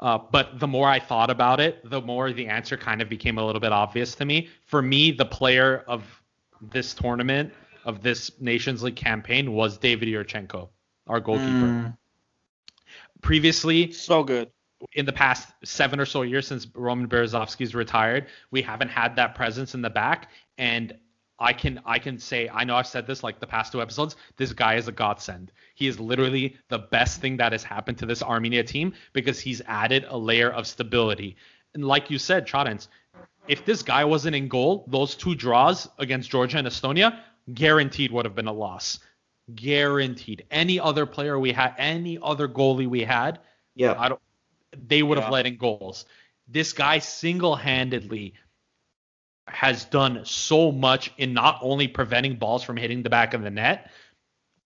Uh, 0.00 0.18
but 0.32 0.58
the 0.58 0.66
more 0.66 0.88
I 0.88 0.98
thought 0.98 1.30
about 1.30 1.60
it, 1.60 1.88
the 1.88 2.00
more 2.00 2.32
the 2.32 2.48
answer 2.48 2.76
kind 2.76 3.00
of 3.00 3.08
became 3.08 3.38
a 3.38 3.44
little 3.46 3.60
bit 3.60 3.72
obvious 3.72 4.16
to 4.16 4.24
me. 4.24 4.48
For 4.66 4.82
me, 4.82 5.12
the 5.12 5.24
player 5.24 5.84
of 5.86 6.02
this 6.60 6.94
tournament, 6.94 7.52
of 7.84 8.02
this 8.02 8.32
Nations 8.40 8.82
League 8.82 8.96
campaign, 8.96 9.52
was 9.52 9.78
David 9.78 10.08
Yurchenko, 10.08 10.68
our 11.06 11.20
goalkeeper. 11.20 11.48
Mm. 11.48 11.96
Previously, 13.22 13.92
So 13.92 14.24
good. 14.24 14.50
in 14.94 15.06
the 15.06 15.12
past 15.12 15.48
seven 15.64 16.00
or 16.00 16.06
so 16.06 16.22
years 16.22 16.46
since 16.46 16.66
Roman 16.74 17.08
Berezovsky's 17.08 17.74
retired, 17.74 18.26
we 18.50 18.62
haven't 18.62 18.88
had 18.88 19.16
that 19.16 19.34
presence 19.34 19.74
in 19.74 19.80
the 19.80 19.90
back. 19.90 20.30
And 20.58 20.92
I 21.38 21.52
can 21.52 21.80
I 21.84 21.98
can 21.98 22.18
say 22.18 22.48
I 22.48 22.64
know 22.64 22.76
I've 22.76 22.86
said 22.86 23.06
this 23.06 23.22
like 23.22 23.40
the 23.40 23.46
past 23.46 23.72
two 23.72 23.82
episodes. 23.82 24.16
This 24.36 24.52
guy 24.52 24.74
is 24.74 24.88
a 24.88 24.92
godsend. 24.92 25.52
He 25.74 25.88
is 25.88 25.98
literally 25.98 26.56
the 26.68 26.78
best 26.78 27.20
thing 27.20 27.36
that 27.38 27.52
has 27.52 27.64
happened 27.64 27.98
to 27.98 28.06
this 28.06 28.22
Armenia 28.22 28.62
team 28.62 28.94
because 29.12 29.40
he's 29.40 29.60
added 29.66 30.04
a 30.08 30.16
layer 30.16 30.50
of 30.50 30.66
stability. 30.66 31.36
And 31.74 31.84
like 31.84 32.10
you 32.10 32.18
said, 32.18 32.46
Charentz, 32.46 32.86
if 33.48 33.64
this 33.64 33.82
guy 33.82 34.04
wasn't 34.04 34.36
in 34.36 34.48
goal, 34.48 34.84
those 34.88 35.16
two 35.16 35.34
draws 35.34 35.88
against 35.98 36.30
Georgia 36.30 36.58
and 36.58 36.68
Estonia 36.68 37.18
guaranteed 37.52 38.12
would 38.12 38.24
have 38.24 38.34
been 38.34 38.46
a 38.46 38.52
loss. 38.52 39.00
Guaranteed. 39.54 40.46
Any 40.50 40.80
other 40.80 41.04
player 41.04 41.38
we 41.38 41.52
had, 41.52 41.74
any 41.76 42.18
other 42.22 42.48
goalie 42.48 42.86
we 42.86 43.02
had, 43.02 43.40
Yeah. 43.74 43.94
I 43.98 44.08
don't. 44.08 44.20
They 44.86 45.02
would 45.02 45.18
have 45.18 45.30
let 45.30 45.46
in 45.46 45.56
goals. 45.56 46.04
This 46.48 46.72
guy 46.72 46.98
single-handedly 46.98 48.34
has 49.48 49.84
done 49.84 50.24
so 50.24 50.72
much 50.72 51.12
in 51.18 51.32
not 51.32 51.58
only 51.62 51.86
preventing 51.88 52.36
balls 52.36 52.62
from 52.62 52.76
hitting 52.76 53.02
the 53.02 53.10
back 53.10 53.34
of 53.34 53.42
the 53.42 53.50
net, 53.50 53.90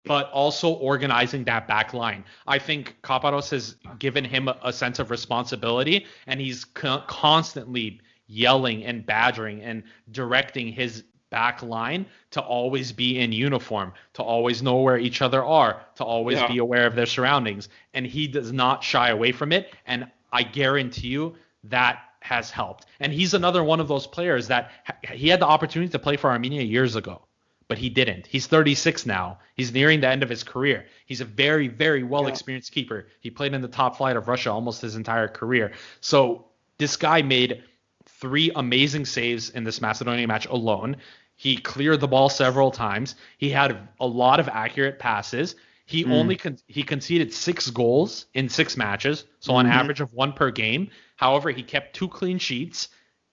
but 0.05 0.31
also 0.31 0.71
organizing 0.71 1.45
that 1.45 1.67
back 1.67 1.93
line. 1.93 2.25
I 2.47 2.59
think 2.59 2.97
Caparros 3.03 3.51
has 3.51 3.77
given 3.99 4.25
him 4.25 4.49
a, 4.49 4.57
a 4.63 4.73
sense 4.73 4.99
of 4.99 5.11
responsibility, 5.11 6.07
and 6.27 6.41
he's 6.41 6.65
co- 6.65 7.03
constantly 7.07 8.01
yelling 8.27 8.85
and 8.85 9.05
badgering 9.05 9.63
and 9.63 9.83
directing 10.11 10.69
his 10.69 11.05
back 11.31 11.63
line 11.63 12.07
to 12.31 12.41
always 12.41 12.93
be 12.93 13.19
in 13.19 13.33
uniform, 13.33 13.93
to 14.15 14.23
always 14.23 14.63
know 14.63 14.77
where 14.77 14.97
each 14.99 15.21
other 15.21 15.45
are, 15.45 15.83
to 15.97 16.05
always 16.05 16.39
Yeah. 16.39 16.49
be 16.49 16.59
aware 16.59 16.87
of 16.87 16.95
their 16.95 17.07
surroundings. 17.07 17.69
And 17.93 18.07
he 18.07 18.27
does 18.29 18.53
not 18.53 18.83
shy 18.83 19.11
away 19.11 19.33
from 19.33 19.53
it. 19.53 19.75
And 19.87 20.11
I 20.33 20.43
guarantee 20.43 21.09
you 21.09 21.37
that 21.65 22.01
has 22.21 22.51
helped. 22.51 22.87
And 23.01 23.13
he's 23.13 23.35
another 23.35 23.63
one 23.63 23.81
of 23.81 23.89
those 23.89 24.07
players 24.07 24.49
that 24.49 24.71
ha- 24.85 24.97
he 25.15 25.29
had 25.29 25.41
the 25.41 25.47
opportunity 25.47 25.91
to 25.93 25.99
play 25.99 26.17
for 26.17 26.31
Armenia 26.31 26.63
years 26.63 26.97
ago, 26.97 27.23
but 27.69 27.79
he 27.79 27.89
didn't. 27.89 28.27
He's 28.27 28.47
36 28.47 29.07
now. 29.07 29.39
He's 29.55 29.73
nearing 29.73 30.01
the 30.01 30.09
end 30.09 30.23
of 30.23 30.29
his 30.29 30.43
career. 30.43 30.87
He's 31.07 31.21
a 31.21 31.25
very, 31.25 31.69
very 31.69 32.03
well 32.03 32.27
experienced 32.27 32.73
keeper. 32.73 33.09
He 33.21 33.31
played 33.31 33.55
in 33.55 33.63
the 33.63 33.69
top 33.69 33.97
flight 33.97 34.17
of 34.17 34.29
Russia 34.29 34.51
almost 34.51 34.83
his 34.83 34.97
entire 34.97 35.29
career. 35.29 35.73
So 36.01 36.47
this 36.79 36.97
guy 36.97 37.23
made 37.23 37.63
three 38.05 38.51
amazing 38.57 39.07
saves 39.07 39.51
in 39.51 39.65
this 39.65 39.81
Macedonia 39.81 40.27
match 40.27 40.47
alone. 40.47 40.97
He 41.37 41.57
cleared 41.57 42.01
the 42.01 42.09
ball 42.09 42.29
several 42.29 42.73
times. 42.73 43.15
He 43.39 43.51
had 43.51 43.89
a 44.01 44.07
lot 44.07 44.41
of 44.41 44.49
accurate 44.49 44.99
passes. 44.99 45.55
He 45.89 46.03
hmm. 46.03 46.13
only 46.13 46.37
con- 46.37 46.59
he 46.67 46.83
conceded 46.83 47.33
six 47.33 47.71
goals 47.71 48.27
in 48.35 48.51
six 48.51 48.77
matches, 48.77 49.25
so 49.41 49.55
on 49.55 49.65
hmm. 49.65 49.73
average 49.73 50.01
of 50.01 50.13
one 50.13 50.35
per 50.35 50.51
game. 50.51 50.91
However, 51.17 51.51
he 51.51 51.63
kept 51.63 51.97
two 51.97 52.09
clean 52.09 52.39
sheets, 52.39 52.89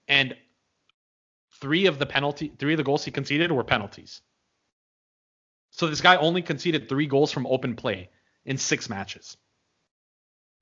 and 0.07 0.33
three 1.59 1.85
of 1.85 1.99
the 1.99 2.05
penalty, 2.05 2.53
three 2.57 2.73
of 2.73 2.77
the 2.77 2.83
goals 2.83 3.03
he 3.03 3.11
conceded 3.11 3.51
were 3.51 3.65
penalties. 3.65 4.21
So 5.71 5.87
this 5.87 5.99
guy 5.99 6.15
only 6.15 6.41
conceded 6.41 6.87
three 6.87 7.07
goals 7.07 7.29
from 7.29 7.45
open 7.45 7.75
play 7.75 8.09
in 8.45 8.57
six 8.57 8.89
matches. 8.89 9.35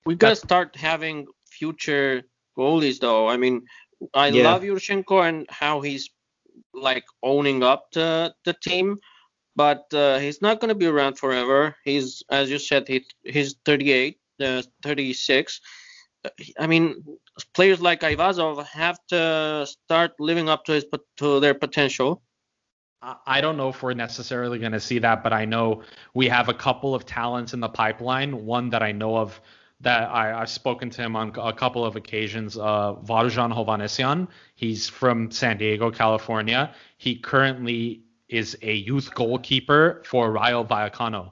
We 0.07 0.15
gotta 0.15 0.31
That's- 0.31 0.39
start 0.39 0.75
having 0.75 1.27
future 1.45 2.23
goalies, 2.57 2.99
though. 2.99 3.27
I 3.27 3.37
mean, 3.37 3.67
I 4.15 4.29
Yeah. 4.29 4.51
love 4.51 4.63
Yurchenko 4.63 5.29
and 5.29 5.45
how 5.51 5.81
he's 5.81 6.09
like 6.73 7.05
owning 7.21 7.61
up 7.61 7.91
to 7.91 8.33
the 8.45 8.53
team, 8.63 8.97
but 9.55 9.93
uh, 9.93 10.19
he's 10.19 10.41
not 10.41 10.59
gonna 10.59 10.75
be 10.75 10.87
around 10.87 11.17
forever. 11.17 11.75
He's, 11.83 12.23
as 12.29 12.49
you 12.49 12.59
said, 12.59 12.87
he, 12.87 13.05
he's 13.23 13.55
38, 13.65 14.19
uh, 14.41 14.61
36. 14.83 15.61
Uh, 16.25 16.29
I 16.59 16.67
mean, 16.67 17.03
players 17.53 17.81
like 17.81 18.01
Ayvazov 18.01 18.65
have 18.67 18.99
to 19.09 19.67
start 19.67 20.13
living 20.19 20.49
up 20.49 20.65
to 20.65 20.73
his 20.73 20.85
to 21.17 21.39
their 21.39 21.53
potential. 21.53 22.21
I 23.25 23.41
don't 23.41 23.57
know 23.57 23.67
if 23.67 23.83
we're 23.83 23.93
necessarily 23.93 24.59
going 24.59 24.71
to 24.71 24.79
see 24.79 24.99
that, 24.99 25.23
but 25.23 25.33
I 25.33 25.43
know 25.43 25.83
we 26.13 26.29
have 26.29 26.47
a 26.47 26.53
couple 26.53 26.95
of 26.95 27.05
talents 27.05 27.53
in 27.53 27.59
the 27.59 27.67
pipeline. 27.67 28.45
One 28.45 28.69
that 28.69 28.81
I 28.81 28.93
know 28.93 29.17
of 29.17 29.41
that 29.81 30.09
I, 30.09 30.39
I've 30.41 30.49
spoken 30.49 30.89
to 30.91 31.01
him 31.01 31.17
on 31.17 31.33
a 31.37 31.51
couple 31.51 31.83
of 31.83 31.97
occasions, 31.97 32.57
uh, 32.57 32.95
Varujan 33.03 33.53
Hovanesyan. 33.53 34.29
He's 34.55 34.87
from 34.87 35.31
San 35.31 35.57
Diego, 35.57 35.91
California. 35.91 36.73
He 36.97 37.17
currently 37.17 38.03
is 38.30 38.57
a 38.61 38.74
youth 38.74 39.13
goalkeeper 39.13 40.01
for 40.05 40.32
Rayo 40.32 40.63
Vallecano 40.63 41.32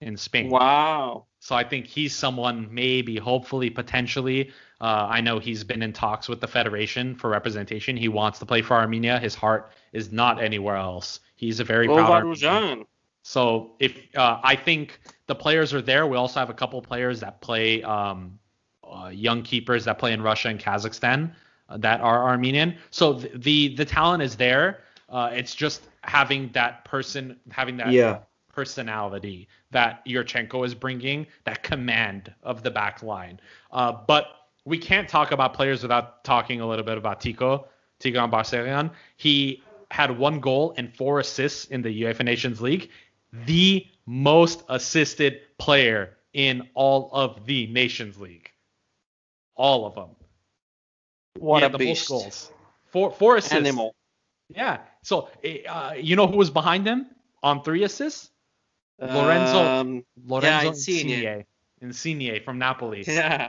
in 0.00 0.16
Spain. 0.16 0.50
Wow. 0.50 1.24
So 1.40 1.54
I 1.54 1.64
think 1.64 1.86
he's 1.86 2.14
someone 2.14 2.68
maybe, 2.72 3.16
hopefully, 3.16 3.70
potentially. 3.70 4.50
Uh, 4.80 5.06
I 5.08 5.20
know 5.20 5.38
he's 5.38 5.64
been 5.64 5.82
in 5.82 5.92
talks 5.92 6.28
with 6.28 6.40
the 6.40 6.48
federation 6.48 7.14
for 7.14 7.30
representation. 7.30 7.96
He 7.96 8.08
wants 8.08 8.38
to 8.40 8.46
play 8.46 8.62
for 8.62 8.74
Armenia. 8.74 9.18
His 9.18 9.34
heart 9.34 9.70
is 9.92 10.12
not 10.12 10.42
anywhere 10.42 10.76
else. 10.76 11.20
He's 11.36 11.60
a 11.60 11.64
very 11.64 11.86
Go 11.86 11.94
proud. 11.94 12.10
Armenian. 12.10 12.84
So 13.22 13.72
if 13.80 13.96
uh, 14.16 14.40
I 14.42 14.54
think 14.54 15.00
the 15.26 15.34
players 15.34 15.72
are 15.72 15.82
there, 15.82 16.06
we 16.06 16.16
also 16.16 16.40
have 16.40 16.50
a 16.50 16.54
couple 16.54 16.80
players 16.82 17.20
that 17.20 17.40
play 17.40 17.82
um, 17.82 18.38
uh, 18.84 19.08
young 19.08 19.42
keepers 19.42 19.84
that 19.86 19.98
play 19.98 20.12
in 20.12 20.22
Russia 20.22 20.48
and 20.48 20.60
Kazakhstan 20.60 21.32
uh, 21.68 21.76
that 21.78 22.00
are 22.00 22.24
Armenian. 22.24 22.76
So 22.90 23.18
th- 23.18 23.32
the 23.34 23.74
the 23.74 23.84
talent 23.84 24.22
is 24.22 24.36
there. 24.36 24.80
Uh, 25.08 25.30
it's 25.32 25.54
just 25.54 25.88
having 26.06 26.50
that 26.52 26.84
person 26.84 27.38
having 27.50 27.76
that 27.78 27.92
Yeah. 27.92 28.20
personality 28.52 29.48
that 29.70 30.04
Yurchenko 30.06 30.64
is 30.64 30.74
bringing, 30.74 31.26
that 31.44 31.62
command 31.62 32.32
of 32.42 32.62
the 32.62 32.70
back 32.70 33.02
line. 33.02 33.38
Uh, 33.70 33.92
but 33.92 34.26
we 34.64 34.78
can't 34.78 35.08
talk 35.08 35.30
about 35.32 35.52
players 35.54 35.82
without 35.82 36.24
talking 36.24 36.60
a 36.60 36.66
little 36.66 36.84
bit 36.84 36.96
about 36.98 37.20
Tico, 37.20 37.68
Tigran 38.00 38.30
Barseghyan. 38.30 38.90
He 39.16 39.62
had 39.90 40.16
one 40.16 40.40
goal 40.40 40.74
and 40.76 40.94
four 40.96 41.20
assists 41.20 41.66
in 41.66 41.82
the 41.82 42.02
UEFA 42.02 42.24
Nations 42.24 42.60
League, 42.60 42.90
the 43.46 43.86
most 44.06 44.62
assisted 44.68 45.40
player 45.58 46.16
in 46.32 46.68
all 46.74 47.10
of 47.12 47.44
the 47.46 47.66
Nations 47.68 48.18
League. 48.18 48.50
All 49.54 49.86
of 49.86 49.94
them. 49.94 50.10
What 51.38 51.60
He 51.60 51.66
a 51.66 51.68
the 51.70 51.78
beast. 51.78 52.08
most 52.10 52.22
goals. 52.22 52.52
Four, 52.86 53.10
four 53.12 53.36
assists. 53.36 53.54
Animal. 53.54 53.94
Yeah. 54.54 54.78
So, 55.02 55.28
uh, 55.68 55.94
you 55.98 56.16
know 56.16 56.26
who 56.26 56.36
was 56.36 56.50
behind 56.50 56.86
him 56.86 57.06
on 57.42 57.62
three 57.62 57.82
assists? 57.84 58.30
Lorenzo 59.00 59.58
Um, 59.64 60.04
Lorenzo 60.26 60.68
Insigne. 60.68 61.10
Insigne. 61.10 61.44
Insigne 61.82 62.40
from 62.44 62.58
Napoli. 62.58 63.04
yeah. 63.06 63.48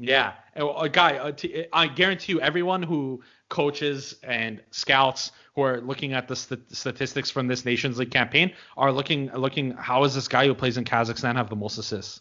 Yeah, 0.00 0.32
a, 0.56 0.66
a 0.66 0.88
guy. 0.88 1.12
A 1.12 1.32
t- 1.32 1.66
I 1.72 1.86
guarantee 1.86 2.32
you, 2.32 2.40
everyone 2.40 2.82
who 2.82 3.22
coaches 3.48 4.16
and 4.24 4.60
scouts 4.72 5.30
who 5.54 5.62
are 5.62 5.80
looking 5.80 6.14
at 6.14 6.26
the 6.26 6.34
st- 6.34 6.74
statistics 6.74 7.30
from 7.30 7.46
this 7.46 7.64
Nations 7.64 7.96
League 7.98 8.10
campaign 8.10 8.52
are 8.76 8.90
looking 8.90 9.30
looking. 9.34 9.70
How 9.70 10.02
is 10.02 10.12
this 10.12 10.26
guy 10.26 10.46
who 10.46 10.54
plays 10.54 10.76
in 10.78 10.84
Kazakhstan 10.84 11.36
have 11.36 11.48
the 11.48 11.54
most 11.56 11.78
assists? 11.78 12.20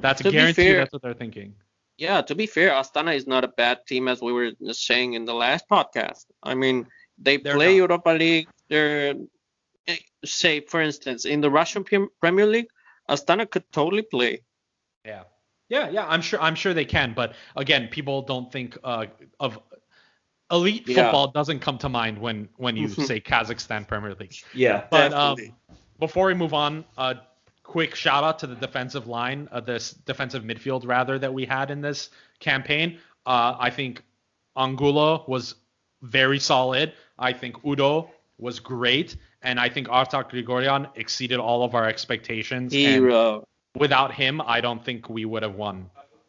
That's 0.00 0.20
a 0.20 0.30
guarantee. 0.30 0.52
fair- 0.64 0.78
That's 0.80 0.92
what 0.92 1.00
they're 1.00 1.14
thinking. 1.14 1.54
Yeah, 2.02 2.20
to 2.22 2.34
be 2.34 2.46
fair, 2.46 2.70
Astana 2.70 3.14
is 3.14 3.28
not 3.28 3.44
a 3.44 3.48
bad 3.62 3.86
team 3.86 4.08
as 4.08 4.20
we 4.20 4.32
were 4.32 4.50
saying 4.72 5.14
in 5.14 5.24
the 5.24 5.34
last 5.34 5.68
podcast. 5.70 6.24
I 6.42 6.54
mean, 6.56 6.88
they 7.16 7.36
They're 7.36 7.54
play 7.54 7.68
not. 7.68 7.82
Europa 7.82 8.10
League. 8.10 8.48
They're 8.68 9.14
eh, 9.86 9.98
say, 10.24 10.60
for 10.66 10.82
instance, 10.82 11.26
in 11.26 11.40
the 11.40 11.48
Russian 11.48 11.84
Premier 12.20 12.46
League, 12.46 12.66
Astana 13.08 13.48
could 13.48 13.70
totally 13.70 14.02
play. 14.02 14.42
Yeah. 15.04 15.22
Yeah, 15.68 15.90
yeah, 15.90 16.04
I'm 16.08 16.22
sure 16.22 16.40
I'm 16.42 16.56
sure 16.56 16.74
they 16.74 16.84
can, 16.84 17.14
but 17.14 17.34
again, 17.54 17.88
people 17.88 18.22
don't 18.22 18.50
think 18.50 18.76
uh, 18.82 19.06
of 19.38 19.60
elite 20.50 20.88
Yeah. 20.88 20.96
football 20.96 21.28
doesn't 21.30 21.60
come 21.60 21.78
to 21.78 21.88
mind 21.88 22.18
when 22.18 22.48
when 22.56 22.76
you 22.76 22.88
say 22.88 23.20
Kazakhstan 23.20 23.86
Premier 23.86 24.14
League. 24.18 24.34
Yeah. 24.52 24.84
But 24.90 25.12
um, 25.14 25.38
before 26.00 26.26
we 26.26 26.34
move 26.34 26.52
on, 26.52 26.84
uh, 26.98 27.14
quick 27.72 27.94
shout 27.94 28.22
out 28.22 28.38
to 28.40 28.46
the 28.46 28.54
defensive 28.66 29.06
line, 29.06 29.48
uh, 29.50 29.60
this 29.60 29.92
defensive 29.92 30.42
midfield 30.44 30.86
rather 30.86 31.18
that 31.18 31.32
we 31.32 31.44
had 31.46 31.70
in 31.70 31.80
this 31.80 32.10
campaign. 32.38 32.98
Uh, 33.24 33.56
I 33.58 33.70
think 33.70 34.02
Angulo 34.56 35.24
was 35.26 35.54
very 36.02 36.38
solid. 36.38 36.92
I 37.18 37.32
think 37.32 37.64
Udo 37.64 38.10
was 38.38 38.60
great, 38.60 39.16
and 39.40 39.58
I 39.58 39.68
think 39.70 39.88
Artak 39.88 40.30
Grigorian 40.30 40.86
exceeded 40.96 41.38
all 41.38 41.64
of 41.64 41.74
our 41.74 41.86
expectations. 41.88 42.72
Hero, 42.74 43.46
without 43.74 44.12
him, 44.12 44.42
I 44.44 44.60
don't 44.60 44.84
think 44.84 45.08
we 45.08 45.24
would 45.24 45.42
have 45.42 45.54
won 45.54 45.88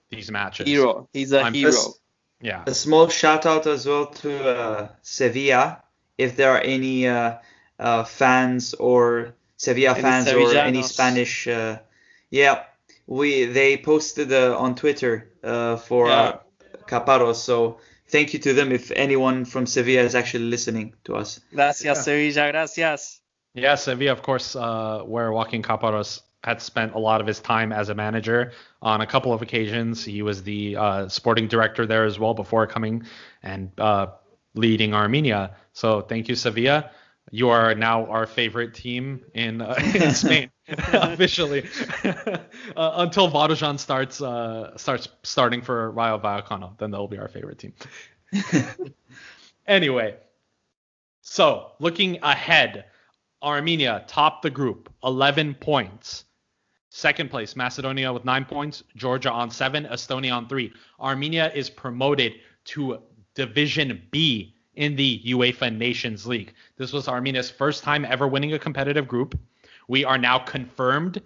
these 0.09 0.31
matches. 0.31 0.67
hero. 0.67 1.09
He's 1.11 1.33
a 1.33 1.41
I'm 1.41 1.53
hero. 1.53 1.71
just- 1.71 1.99
Yeah. 2.41 2.63
A 2.67 2.73
small 2.73 3.07
shout 3.09 3.45
out 3.45 3.67
as 3.67 3.85
well 3.85 4.05
to 4.21 4.31
uh, 4.57 4.87
Sevilla. 5.01 5.83
If 6.17 6.35
there 6.37 6.51
are 6.51 6.61
any 6.61 7.07
uh, 7.07 7.37
uh, 7.79 8.03
fans 8.05 8.73
or 8.75 9.33
Sevilla 9.63 9.91
Any 9.93 10.01
fans 10.01 10.27
or 10.27 10.57
any 10.57 10.83
Spanish, 10.83 11.47
uh, 11.47 11.79
yeah, 12.29 12.63
we 13.07 13.45
they 13.45 13.77
posted 13.77 14.31
uh, 14.31 14.57
on 14.63 14.75
Twitter 14.75 15.13
uh, 15.43 15.77
for 15.77 16.07
Yeah. 16.07 16.21
uh, 16.21 16.37
Caparros. 16.87 17.37
So 17.37 17.77
thank 18.09 18.33
you 18.33 18.39
to 18.39 18.53
them 18.53 18.71
if 18.71 18.91
anyone 18.95 19.45
from 19.45 19.65
Sevilla 19.65 20.03
is 20.03 20.15
actually 20.15 20.49
listening 20.55 20.93
to 21.05 21.15
us. 21.15 21.39
Gracias, 21.53 21.85
Yeah. 21.85 21.93
Sevilla. 21.93 22.51
Gracias. 22.51 23.21
Yeah, 23.55 23.75
Sevilla, 23.75 24.11
of 24.11 24.21
course, 24.21 24.55
uh, 24.55 25.01
where 25.05 25.31
Joaquin 25.31 25.61
Caparros 25.61 26.21
had 26.43 26.61
spent 26.61 26.93
a 26.93 26.99
lot 26.99 27.21
of 27.21 27.27
his 27.27 27.39
time 27.39 27.71
as 27.71 27.89
a 27.89 27.95
manager. 27.95 28.51
On 28.81 28.99
a 28.99 29.07
couple 29.07 29.31
of 29.31 29.41
occasions, 29.41 30.03
he 30.03 30.21
was 30.21 30.43
the 30.43 30.75
uh, 30.75 31.07
sporting 31.07 31.47
director 31.47 31.85
there 31.85 32.03
as 32.03 32.19
well 32.19 32.33
before 32.33 32.67
coming 32.67 33.03
and 33.43 33.71
uh, 33.77 34.07
leading 34.55 34.93
Armenia. 34.93 35.55
So 35.71 36.01
thank 36.01 36.27
you, 36.27 36.35
Sevilla. 36.35 36.91
You 37.33 37.49
are 37.49 37.73
now 37.73 38.05
our 38.05 38.27
favorite 38.27 38.75
team 38.75 39.25
in, 39.33 39.59
uh, 39.59 39.73
in 39.95 40.13
Spain 40.13 40.51
officially. 40.67 41.67
uh, 42.03 42.37
until 42.75 43.27
Varujan 43.27 43.79
starts 43.79 44.21
uh, 44.21 44.77
starts 44.77 45.07
starting 45.23 45.63
for 45.63 45.89
Rayo 45.89 46.19
Vallecano, 46.19 46.77
then 46.77 46.91
they'll 46.91 47.07
be 47.07 47.17
our 47.17 47.27
favorite 47.27 47.57
team. 47.57 47.73
Anyway, 49.65 50.15
so 51.21 51.71
looking 51.79 52.19
ahead, 52.21 52.85
Armenia 53.41 54.03
topped 54.07 54.43
the 54.43 54.51
group, 54.51 54.93
11 55.03 55.55
points. 55.55 56.25
Second 56.89 57.31
place, 57.31 57.55
Macedonia 57.55 58.13
with 58.13 58.25
nine 58.25 58.45
points, 58.45 58.83
Georgia 58.95 59.31
on 59.31 59.49
seven, 59.49 59.85
Estonia 59.85 60.35
on 60.35 60.47
three. 60.47 60.71
Armenia 60.99 61.51
is 61.55 61.67
promoted 61.67 62.33
to 62.65 62.99
Division 63.33 64.03
B 64.11 64.53
in 64.75 64.95
the 64.95 65.21
UEFA 65.25 65.75
Nations 65.75 66.25
League. 66.25 66.53
This 66.77 66.91
was 66.93 67.07
Armenia's 67.07 67.49
first 67.49 67.83
time 67.83 68.05
ever 68.05 68.27
winning 68.27 68.53
a 68.53 68.59
competitive 68.59 69.07
group. 69.07 69.39
We 69.87 70.05
are 70.05 70.17
now 70.17 70.39
confirmed 70.39 71.21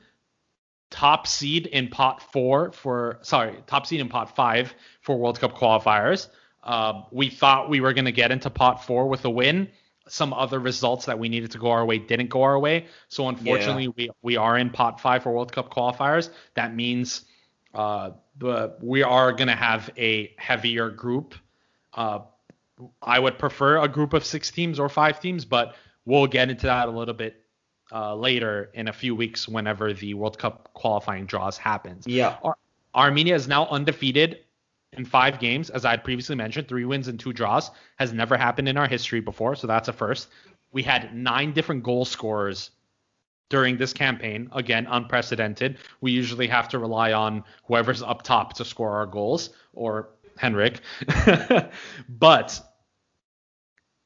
top 0.90 1.28
seed 1.28 1.68
in 1.68 1.90
pot 1.90 2.22
four 2.32 2.72
for 2.72 3.20
sorry 3.22 3.62
top 3.68 3.86
seed 3.86 4.00
in 4.00 4.10
pot 4.10 4.36
five 4.36 4.74
for 5.02 5.18
world 5.18 5.40
cup 5.40 5.58
qualifiers. 5.58 6.28
Uh, 6.64 7.04
we 7.12 7.30
thought 7.30 7.70
we 7.70 7.80
were 7.80 7.94
going 7.94 8.06
to 8.06 8.12
get 8.12 8.32
into 8.32 8.50
pot 8.50 8.86
four 8.86 9.08
with 9.08 9.24
a 9.26 9.30
win. 9.30 9.70
Some 10.10 10.34
other 10.34 10.60
results 10.60 11.06
that 11.06 11.20
we 11.20 11.28
needed 11.30 11.52
to 11.52 11.58
go 11.58 11.72
our 11.72 11.86
way 11.86 11.98
didn't 11.98 12.30
go 12.30 12.44
our 12.44 12.58
way. 12.60 12.86
So 13.10 13.28
unfortunately 13.28 13.90
we 13.90 14.10
we 14.22 14.38
are 14.38 14.58
in 14.58 14.70
pot 14.70 15.00
five 15.00 15.24
for 15.24 15.32
world 15.32 15.52
cup 15.52 15.74
qualifiers. 15.74 16.30
That 16.56 16.76
means 16.76 17.26
uh, 17.74 18.12
the, 18.38 18.76
we 18.82 19.04
are 19.04 19.32
going 19.34 19.50
to 19.50 19.56
have 19.56 19.90
a 19.98 20.34
heavier 20.38 20.90
group 20.90 21.36
uh, 21.94 22.20
i 23.02 23.20
would 23.20 23.38
prefer 23.38 23.80
a 23.80 23.88
group 23.88 24.14
of 24.14 24.26
six 24.26 24.52
teams 24.52 24.80
or 24.80 24.90
five 24.90 25.20
teams 25.20 25.46
but 25.46 25.76
we'll 26.06 26.28
get 26.28 26.50
into 26.50 26.66
that 26.66 26.88
a 26.88 26.92
little 26.92 27.14
bit 27.14 27.44
uh, 27.92 28.16
later 28.16 28.70
in 28.74 28.88
a 28.88 28.94
few 28.94 29.16
weeks 29.16 29.48
whenever 29.48 29.94
the 29.94 30.14
World 30.14 30.38
Cup 30.38 30.70
qualifying 30.74 31.26
draws 31.26 31.58
happens. 31.58 32.06
Yeah. 32.08 32.38
Ar- 32.44 32.58
Armenia 32.96 33.36
is 33.36 33.48
now 33.48 33.68
undefeated 33.68 34.40
in 34.94 35.06
five 35.06 35.40
games, 35.40 35.70
as 35.70 35.86
I 35.86 35.92
had 35.92 36.04
previously 36.04 36.36
mentioned, 36.36 36.68
three 36.68 36.86
wins 36.86 37.08
and 37.08 37.20
two 37.20 37.34
draws. 37.34 37.72
Has 37.98 38.14
never 38.14 38.38
happened 38.38 38.68
in 38.68 38.78
our 38.78 38.88
history 38.88 39.20
before, 39.20 39.56
so 39.56 39.68
that's 39.68 39.88
a 39.88 39.94
first. 39.94 40.30
We 40.72 40.84
had 40.84 41.16
nine 41.16 41.54
different 41.54 41.84
goal 41.84 42.06
scorers 42.06 42.72
during 43.50 43.78
this 43.78 43.94
campaign. 43.94 44.50
Again, 44.54 44.88
unprecedented. 44.90 45.78
We 46.02 46.12
usually 46.12 46.48
have 46.48 46.68
to 46.70 46.80
rely 46.80 47.14
on 47.14 47.44
whoever's 47.66 48.02
up 48.02 48.24
top 48.24 48.54
to 48.54 48.66
score 48.66 48.92
our 48.98 49.06
goals, 49.06 49.52
or 49.74 50.10
Henrik. 50.38 50.80
but 52.10 52.60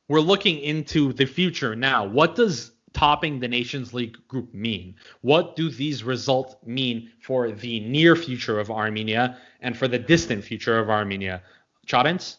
we're 0.08 0.20
looking 0.20 0.60
into 0.60 1.14
the 1.14 1.26
future 1.26 1.76
now. 1.76 2.06
What 2.06 2.36
does 2.36 2.72
topping 2.94 3.40
the 3.40 3.48
Nations 3.48 3.94
League 3.94 4.18
group 4.28 4.54
mean? 4.54 4.96
What 5.22 5.56
do 5.56 5.70
these 5.70 6.04
results 6.04 6.56
mean 6.66 7.12
for 7.22 7.52
the 7.52 7.80
near 7.80 8.16
future 8.16 8.60
of 8.60 8.70
Armenia 8.70 9.38
and 9.62 9.78
for 9.78 9.88
the 9.88 10.00
distant 10.00 10.44
future 10.44 10.78
of 10.78 10.90
Armenia? 10.90 11.42
Charentz? 11.88 12.38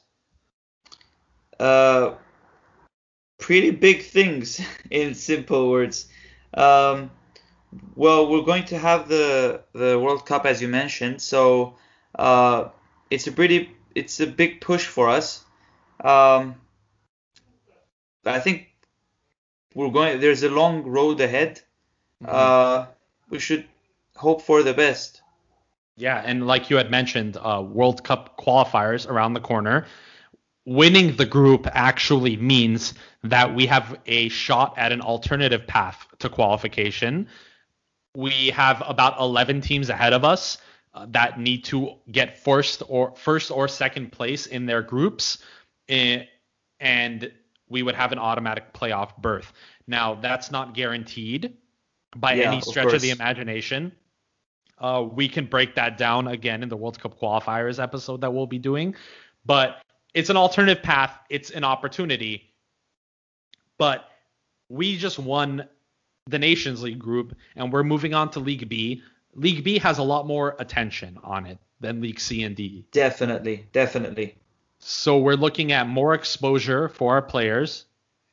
Uh, 1.59 2.15
pretty 3.39 3.71
big 3.71 4.03
things 4.03 4.61
in 4.91 5.15
simple 5.15 5.71
words. 5.71 6.09
Um, 6.55 7.11
well, 7.95 8.29
we're 8.29 8.43
going 8.43 8.65
to 8.67 8.79
have 8.79 9.09
the 9.09 9.63
the 9.73 9.99
World 9.99 10.27
Cup 10.27 10.45
as 10.45 10.61
you 10.61 10.69
mentioned, 10.69 11.23
so 11.23 11.77
uh, 12.19 12.69
it's 13.11 13.27
a 13.27 13.33
pretty 13.33 13.75
it's 13.95 14.21
a 14.21 14.27
big 14.27 14.61
push 14.61 14.87
for 14.87 15.09
us. 15.09 15.45
Um, 16.03 16.57
I 18.25 18.39
think 18.39 18.69
we're 19.75 19.91
going. 19.91 20.21
There's 20.21 20.43
a 20.43 20.51
long 20.51 20.85
road 20.85 21.21
ahead. 21.21 21.61
Uh, 22.25 22.87
we 23.31 23.39
should 23.39 23.67
hope 24.15 24.43
for 24.43 24.63
the 24.63 24.75
best. 24.75 25.23
Yeah, 25.97 26.23
and 26.25 26.47
like 26.47 26.71
you 26.71 26.77
had 26.77 26.91
mentioned, 26.91 27.37
uh, 27.37 27.63
World 27.67 28.05
Cup 28.05 28.39
qualifiers 28.39 29.09
around 29.09 29.35
the 29.35 29.41
corner. 29.41 29.87
Winning 30.65 31.17
the 31.17 31.27
group 31.27 31.67
actually 31.73 32.37
means 32.37 32.95
that 33.25 33.55
we 33.55 33.67
have 33.67 33.99
a 34.07 34.29
shot 34.29 34.75
at 34.79 34.93
an 34.93 35.01
alternative 35.01 35.67
path 35.67 36.07
to 36.21 36.29
qualification. 36.29 37.27
We 38.15 38.51
have 38.51 38.83
about 38.87 39.19
11 39.19 39.63
teams 39.63 39.89
ahead 39.89 40.13
of 40.13 40.25
us 40.25 40.59
uh, 40.95 41.07
that 41.11 41.41
need 41.41 41.65
to 41.65 41.95
get 42.11 42.39
first 42.39 42.83
or 42.89 43.15
first 43.17 43.51
or 43.51 43.69
second 43.69 44.13
place 44.13 44.47
in 44.47 44.67
their 44.67 44.83
groups, 44.83 45.39
eh, 45.89 46.25
and 46.81 47.33
we 47.69 47.83
would 47.83 47.95
have 47.95 48.13
an 48.13 48.19
automatic 48.19 48.73
playoff 48.75 49.17
berth. 49.17 49.53
Now, 49.87 50.15
that's 50.15 50.51
not 50.51 50.75
guaranteed 50.75 51.57
by 52.17 52.35
Yeah, 52.35 52.53
any 52.53 52.61
stretch 52.61 52.93
of, 52.93 53.01
the 53.01 53.11
imagination. 53.11 53.93
Uh, 54.79 55.07
we 55.11 55.29
can 55.29 55.47
break 55.47 55.75
that 55.77 55.97
down 55.97 56.29
again 56.29 56.63
in 56.63 56.69
the 56.69 56.77
World 56.77 57.01
Cup 57.01 57.19
qualifiers 57.19 57.83
episode 57.83 58.21
that 58.21 58.33
we'll 58.35 58.47
be 58.47 58.59
doing, 58.59 58.95
but 59.47 59.83
it's 60.13 60.29
an 60.29 60.37
alternative 60.37 60.83
path. 60.83 61.19
It's 61.31 61.51
an 61.51 61.65
opportunity, 61.65 62.53
but 63.79 64.11
we 64.69 64.99
just 64.99 65.19
won 65.19 65.67
the 66.27 66.39
Nations 66.39 66.83
League 66.83 66.99
group, 66.99 67.35
and 67.57 67.73
we're 67.73 67.85
moving 67.85 68.13
on 68.13 68.31
to 68.33 68.41
League 68.41 68.69
B. 68.69 69.03
League 69.35 69.65
B 69.65 69.79
has 69.79 69.99
a 69.99 70.03
lot 70.03 70.27
more 70.27 70.57
attention 70.59 71.19
on 71.23 71.47
it 71.47 71.59
than 71.81 72.01
League 72.01 72.21
C 72.21 72.43
and 72.43 72.55
D. 72.55 72.85
Definitely, 72.93 73.67
definitely. 73.73 74.37
So 74.79 75.19
we're 75.19 75.35
looking 75.37 75.73
at 75.73 75.89
more 75.89 76.15
exposure 76.15 76.89
for 76.89 77.15
our 77.15 77.23
players. 77.23 77.87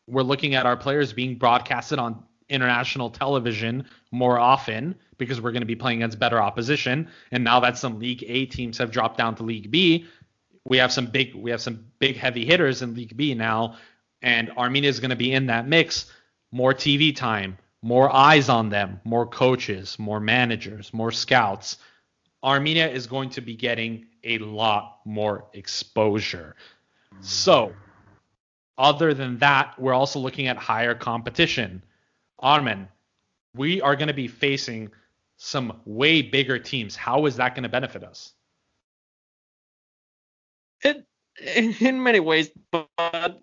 We're 0.08 0.24
looking 0.24 0.56
at 0.56 0.66
our 0.66 0.76
players 0.76 1.14
being 1.14 1.36
broadcasted 1.36 2.00
on 2.00 2.24
international 2.50 3.12
television 3.12 3.86
more 4.12 4.40
often 4.40 4.96
because 5.18 5.40
we're 5.40 5.52
going 5.52 5.62
to 5.62 5.68
be 5.68 5.76
playing 5.76 6.00
against 6.00 6.18
better 6.18 6.42
opposition. 6.42 7.08
And 7.32 7.44
now 7.44 7.60
that 7.60 7.78
some 7.78 8.00
League 8.00 8.24
A 8.28 8.46
teams 8.48 8.78
have 8.80 8.92
dropped 8.92 9.18
down 9.18 9.36
to 9.36 9.44
League 9.44 9.70
B, 9.70 10.06
we 10.66 10.78
have 10.78 10.92
some 10.92 11.08
big 11.08 11.36
we 11.36 11.52
have 11.52 11.62
some 11.62 11.86
big 12.00 12.18
heavy 12.18 12.46
hitters 12.46 12.82
in 12.82 12.96
League 12.96 13.16
B 13.16 13.34
now, 13.34 13.76
and 14.22 14.50
Armenia 14.52 14.90
is 14.90 15.00
going 15.00 15.10
to 15.12 15.16
be 15.16 15.32
in 15.32 15.48
that 15.48 15.68
mix. 15.68 16.12
More 16.52 16.74
TV 16.74 17.16
time, 17.16 17.58
more 17.82 18.14
eyes 18.14 18.50
on 18.50 18.70
them, 18.70 19.00
more 19.04 19.26
coaches, 19.26 19.98
more 19.98 20.20
managers, 20.20 20.94
more 20.94 21.12
scouts. 21.12 21.78
Armenia 22.44 22.88
is 22.88 23.08
going 23.08 23.30
to 23.32 23.42
be 23.42 23.56
getting 23.56 24.06
a 24.24 24.38
lot 24.40 25.00
more 25.06 25.48
exposure. 25.54 26.56
So, 27.22 27.74
other 28.78 29.14
than 29.14 29.38
that, 29.40 29.76
we're 29.78 29.94
also 29.94 30.20
looking 30.20 30.48
at 30.48 30.58
higher 30.58 30.96
competition. 30.96 31.84
Armen, 32.40 32.88
we 33.56 33.82
are 33.82 33.96
going 33.96 34.08
to 34.08 34.14
be 34.14 34.28
facing 34.28 34.90
some 35.38 35.82
way 35.86 36.22
bigger 36.22 36.60
teams. 36.60 36.96
How 36.96 37.26
is 37.26 37.38
that 37.38 37.56
going 37.56 37.64
to 37.64 37.70
benefit 37.70 38.04
us? 38.04 38.34
It 40.82 41.06
in, 41.56 41.74
in 41.80 42.04
many 42.04 42.20
ways, 42.20 42.50
but 42.72 42.90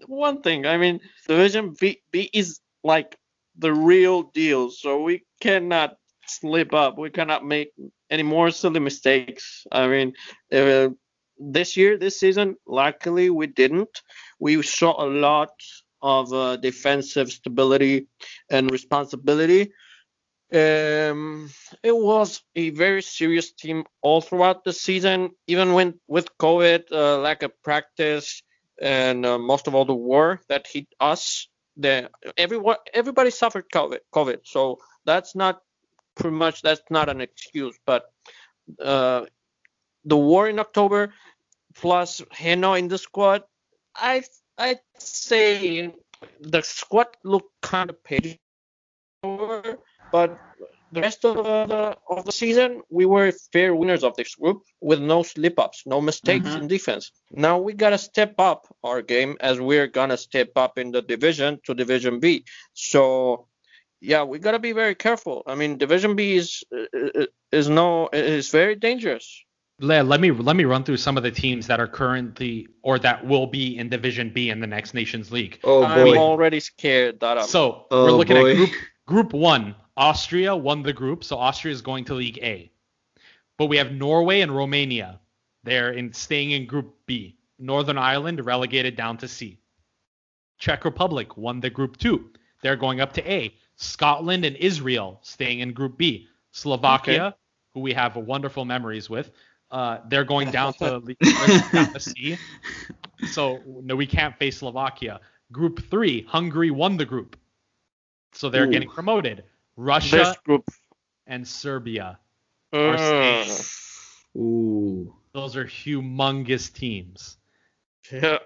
one 0.06 0.42
thing, 0.42 0.66
I 0.66 0.76
mean, 0.76 1.00
Division 1.26 1.74
B, 1.78 2.02
B 2.10 2.30
is 2.32 2.60
like 2.84 3.16
the 3.58 3.72
real 3.72 4.22
deal, 4.22 4.70
so 4.70 5.02
we 5.02 5.24
cannot 5.40 5.96
slip 6.26 6.74
up. 6.74 6.98
We 6.98 7.10
cannot 7.10 7.44
make 7.44 7.72
any 8.10 8.22
more 8.22 8.50
silly 8.50 8.80
mistakes. 8.80 9.66
I 9.70 9.88
mean, 9.88 10.14
uh, 10.52 10.90
this 11.38 11.76
year, 11.76 11.98
this 11.98 12.18
season, 12.18 12.56
luckily 12.66 13.30
we 13.30 13.46
didn't. 13.46 14.02
We 14.38 14.62
saw 14.62 15.02
a 15.02 15.08
lot 15.08 15.50
of 16.02 16.32
uh, 16.32 16.56
defensive 16.56 17.30
stability 17.30 18.06
and 18.50 18.70
responsibility. 18.70 19.72
Um, 20.52 21.50
it 21.82 21.96
was 21.96 22.42
a 22.54 22.70
very 22.70 23.02
serious 23.02 23.52
team 23.52 23.84
all 24.00 24.20
throughout 24.20 24.64
the 24.64 24.72
season, 24.72 25.30
even 25.46 25.72
when 25.72 25.98
with 26.06 26.28
COVID, 26.38 26.92
uh, 26.92 27.18
lack 27.18 27.42
of 27.42 27.50
practice, 27.62 28.42
and 28.80 29.26
uh, 29.26 29.38
most 29.38 29.66
of 29.66 29.74
all 29.74 29.84
the 29.84 29.94
war 29.94 30.40
that 30.48 30.66
hit 30.66 30.86
us. 31.00 31.48
The 31.76 32.10
everyone, 32.38 32.76
everybody 32.94 33.30
suffered 33.30 33.66
COVID. 33.72 33.98
COVID, 34.14 34.40
so 34.44 34.78
that's 35.04 35.34
not 35.34 35.60
pretty 36.14 36.36
much 36.36 36.62
that's 36.62 36.82
not 36.90 37.08
an 37.08 37.20
excuse. 37.20 37.76
But 37.86 38.06
uh, 38.82 39.26
the 40.04 40.16
war 40.16 40.48
in 40.48 40.58
October, 40.58 41.12
plus 41.74 42.22
Heno 42.32 42.74
in 42.74 42.88
the 42.88 42.98
squad, 42.98 43.42
I 43.94 44.24
I'd 44.56 44.80
say 44.98 45.92
the 46.40 46.62
squad 46.62 47.08
looked 47.24 47.52
kind 47.60 47.90
of 47.90 48.02
page 48.02 48.38
but 50.12 50.38
the 50.96 51.02
rest 51.02 51.24
of 51.24 51.36
the 51.72 51.96
of 52.08 52.24
the 52.24 52.32
season, 52.32 52.70
we 52.90 53.04
were 53.06 53.30
fair 53.52 53.74
winners 53.74 54.02
of 54.02 54.16
this 54.16 54.34
group 54.34 54.58
with 54.80 55.00
no 55.00 55.22
slip 55.22 55.58
ups, 55.58 55.82
no 55.86 56.00
mistakes 56.00 56.48
Mhm. 56.48 56.60
in 56.60 56.66
defense. 56.68 57.04
Now 57.30 57.58
we 57.66 57.72
gotta 57.74 57.98
step 57.98 58.34
up 58.38 58.60
our 58.82 59.02
game 59.02 59.36
as 59.40 59.60
we're 59.60 59.88
gonna 59.98 60.16
step 60.16 60.50
up 60.56 60.78
in 60.78 60.90
the 60.92 61.02
division 61.02 61.60
to 61.66 61.74
Division 61.74 62.18
B. 62.20 62.44
So 62.72 63.46
yeah, 64.00 64.22
we 64.24 64.38
gotta 64.38 64.58
be 64.68 64.72
very 64.72 64.94
careful. 64.94 65.42
I 65.46 65.54
mean, 65.54 65.76
Division 65.78 66.16
B 66.16 66.36
is 66.36 66.64
uh, 66.74 67.26
is 67.52 67.68
no 67.68 68.08
is 68.12 68.50
very 68.50 68.76
dangerous. 68.88 69.26
Let, 69.78 70.06
let 70.06 70.20
me 70.24 70.30
let 70.30 70.56
me 70.56 70.64
run 70.64 70.84
through 70.84 70.96
some 71.06 71.18
of 71.18 71.22
the 71.22 71.30
teams 71.30 71.66
that 71.66 71.78
are 71.80 71.90
currently 72.00 72.66
or 72.82 72.98
that 73.00 73.26
will 73.26 73.46
be 73.46 73.76
in 73.76 73.90
Division 73.90 74.30
B 74.36 74.48
in 74.48 74.58
the 74.60 74.66
next 74.66 74.94
Nations 74.94 75.30
League. 75.30 75.58
Oh 75.64 75.80
boy. 75.82 76.12
I'm 76.16 76.18
already 76.18 76.60
scared 76.60 77.20
that 77.20 77.36
I'm. 77.36 77.44
So 77.56 77.84
Oh, 77.90 78.04
we're 78.04 78.12
looking 78.12 78.36
boy. 78.36 78.50
at 78.52 78.56
group 78.56 78.70
group 79.06 79.32
one. 79.32 79.74
Austria 79.96 80.54
won 80.54 80.82
the 80.82 80.92
group, 80.92 81.24
so 81.24 81.38
Austria 81.38 81.72
is 81.72 81.80
going 81.80 82.04
to 82.04 82.14
League 82.14 82.38
A. 82.42 82.70
But 83.56 83.66
we 83.66 83.78
have 83.78 83.92
Norway 83.92 84.42
and 84.42 84.54
Romania. 84.54 85.20
They're 85.64 85.92
in 85.92 86.12
staying 86.12 86.50
in 86.50 86.66
Group 86.66 86.94
B. 87.06 87.36
Northern 87.58 87.96
Ireland 87.96 88.44
relegated 88.44 88.94
down 88.94 89.16
to 89.18 89.28
C. 89.28 89.58
Czech 90.58 90.84
Republic 90.84 91.36
won 91.36 91.60
the 91.60 91.70
Group 91.70 91.96
Two. 91.96 92.30
They're 92.62 92.76
going 92.76 93.00
up 93.00 93.12
to 93.14 93.30
A. 93.30 93.54
Scotland 93.76 94.44
and 94.44 94.56
Israel 94.56 95.18
staying 95.22 95.60
in 95.60 95.72
Group 95.72 95.96
B. 95.96 96.28
Slovakia, 96.50 97.34
who 97.72 97.80
we 97.80 97.92
have 97.92 98.16
wonderful 98.16 98.64
memories 98.64 99.10
with, 99.10 99.30
uh, 99.70 99.98
they're 100.08 100.24
going 100.24 100.50
down 100.50 100.72
to 100.74 101.00
down 101.72 101.92
to 101.92 102.00
C. 102.00 102.36
So 103.30 103.60
no, 103.82 103.96
we 103.96 104.06
can't 104.06 104.36
face 104.36 104.58
Slovakia. 104.58 105.20
Group 105.52 105.82
three, 105.90 106.22
Hungary 106.22 106.70
won 106.70 106.96
the 106.96 107.04
group, 107.04 107.36
so 108.36 108.50
they're 108.50 108.64
Ooh. 108.66 108.70
getting 108.70 108.88
promoted. 108.88 109.44
Russia 109.76 110.34
and 111.26 111.46
Serbia, 111.46 112.18
Mm. 112.72 112.96
staying. 112.98 114.42
Ooh. 114.42 115.14
those 115.32 115.56
are 115.56 115.64
humongous 115.64 116.72
teams. 116.72 117.36
Yeah. 118.12 118.38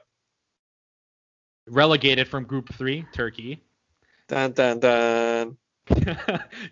Relegated 1.68 2.28
from 2.28 2.44
Group 2.44 2.72
three, 2.74 3.04
Turkey. 3.12 3.62
Dun, 4.28 4.52
dun, 4.52 4.78
dun. 4.78 5.56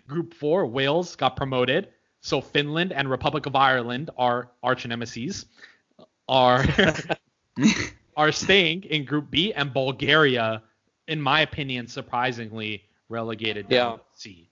group 0.07 0.33
four, 0.33 0.65
Wales 0.65 1.15
got 1.17 1.35
promoted. 1.35 1.89
So 2.21 2.39
Finland 2.39 2.93
and 2.93 3.09
Republic 3.09 3.45
of 3.45 3.55
Ireland 3.55 4.09
are 4.17 4.51
arch 4.63 4.85
nemesis. 4.85 5.45
Are 6.29 6.63
are 8.15 8.31
staying 8.31 8.83
in 8.83 9.03
Group 9.03 9.29
B, 9.29 9.51
and 9.53 9.73
Bulgaria, 9.73 10.63
in 11.07 11.21
my 11.21 11.41
opinion, 11.41 11.87
surprisingly 11.87 12.83
relegated 13.09 13.67
down 13.67 13.91
Yeah. 13.93 13.97
to 13.97 14.03
C. 14.13 14.49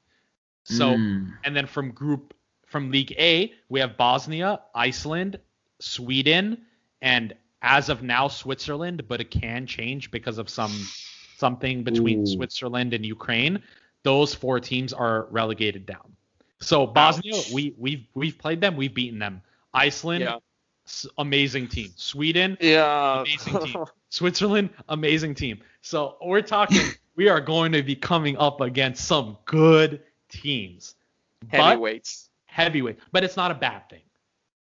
So 0.66 0.89
Mm. 0.95 1.34
and 1.45 1.55
then 1.55 1.66
from 1.68 1.91
Group 1.91 2.34
from 2.66 2.91
League 2.91 3.14
A, 3.18 3.53
we 3.70 3.80
have 3.80 3.95
Bosnia, 3.95 4.60
Iceland, 4.76 5.39
Sweden, 5.80 6.66
and 7.01 7.34
as 7.62 7.88
of 7.89 8.03
now 8.03 8.28
Switzerland, 8.28 9.08
but 9.08 9.22
it 9.22 9.32
can 9.32 9.66
change 9.66 10.12
because 10.12 10.38
of 10.38 10.49
some 10.49 10.72
something 11.38 11.84
between 11.84 12.22
Ooh. 12.24 12.26
Switzerland 12.26 12.93
and 12.93 13.05
Ukraine. 13.05 13.62
Those 14.03 14.34
four 14.34 14.60
teams 14.60 14.91
are 14.91 15.26
relegated 15.32 15.86
down. 15.86 16.16
So 16.60 16.86
Bosnia, 16.88 17.36
Ouch. 17.36 17.51
we 17.51 17.74
we've 17.78 18.05
we've 18.16 18.38
played 18.38 18.60
them, 18.62 18.76
we've 18.76 18.93
beaten 18.93 19.20
them. 19.20 19.41
Iceland, 19.74 20.24
Yeah. 20.24 20.38
s- 20.86 21.05
amazing 21.18 21.68
team. 21.68 21.91
Sweden, 21.95 22.58
Yeah. 22.60 23.22
amazing 23.22 23.60
team. 23.66 23.86
Switzerland, 24.10 24.70
amazing 24.89 25.36
team. 25.36 25.62
So 25.82 26.18
we're 26.22 26.41
talking, 26.41 26.82
we 27.18 27.28
are 27.28 27.41
going 27.41 27.74
to 27.74 27.84
be 27.84 27.95
coming 27.95 28.38
up 28.38 28.61
against 28.61 29.05
some 29.05 29.38
good 29.43 30.01
teams. 30.30 30.95
But 31.51 31.59
Heavyweights. 31.59 32.30
heavyweight, 32.45 32.99
but 33.11 33.24
it's 33.24 33.36
not 33.36 33.51
a 33.51 33.55
bad 33.55 33.89
thing 33.89 34.01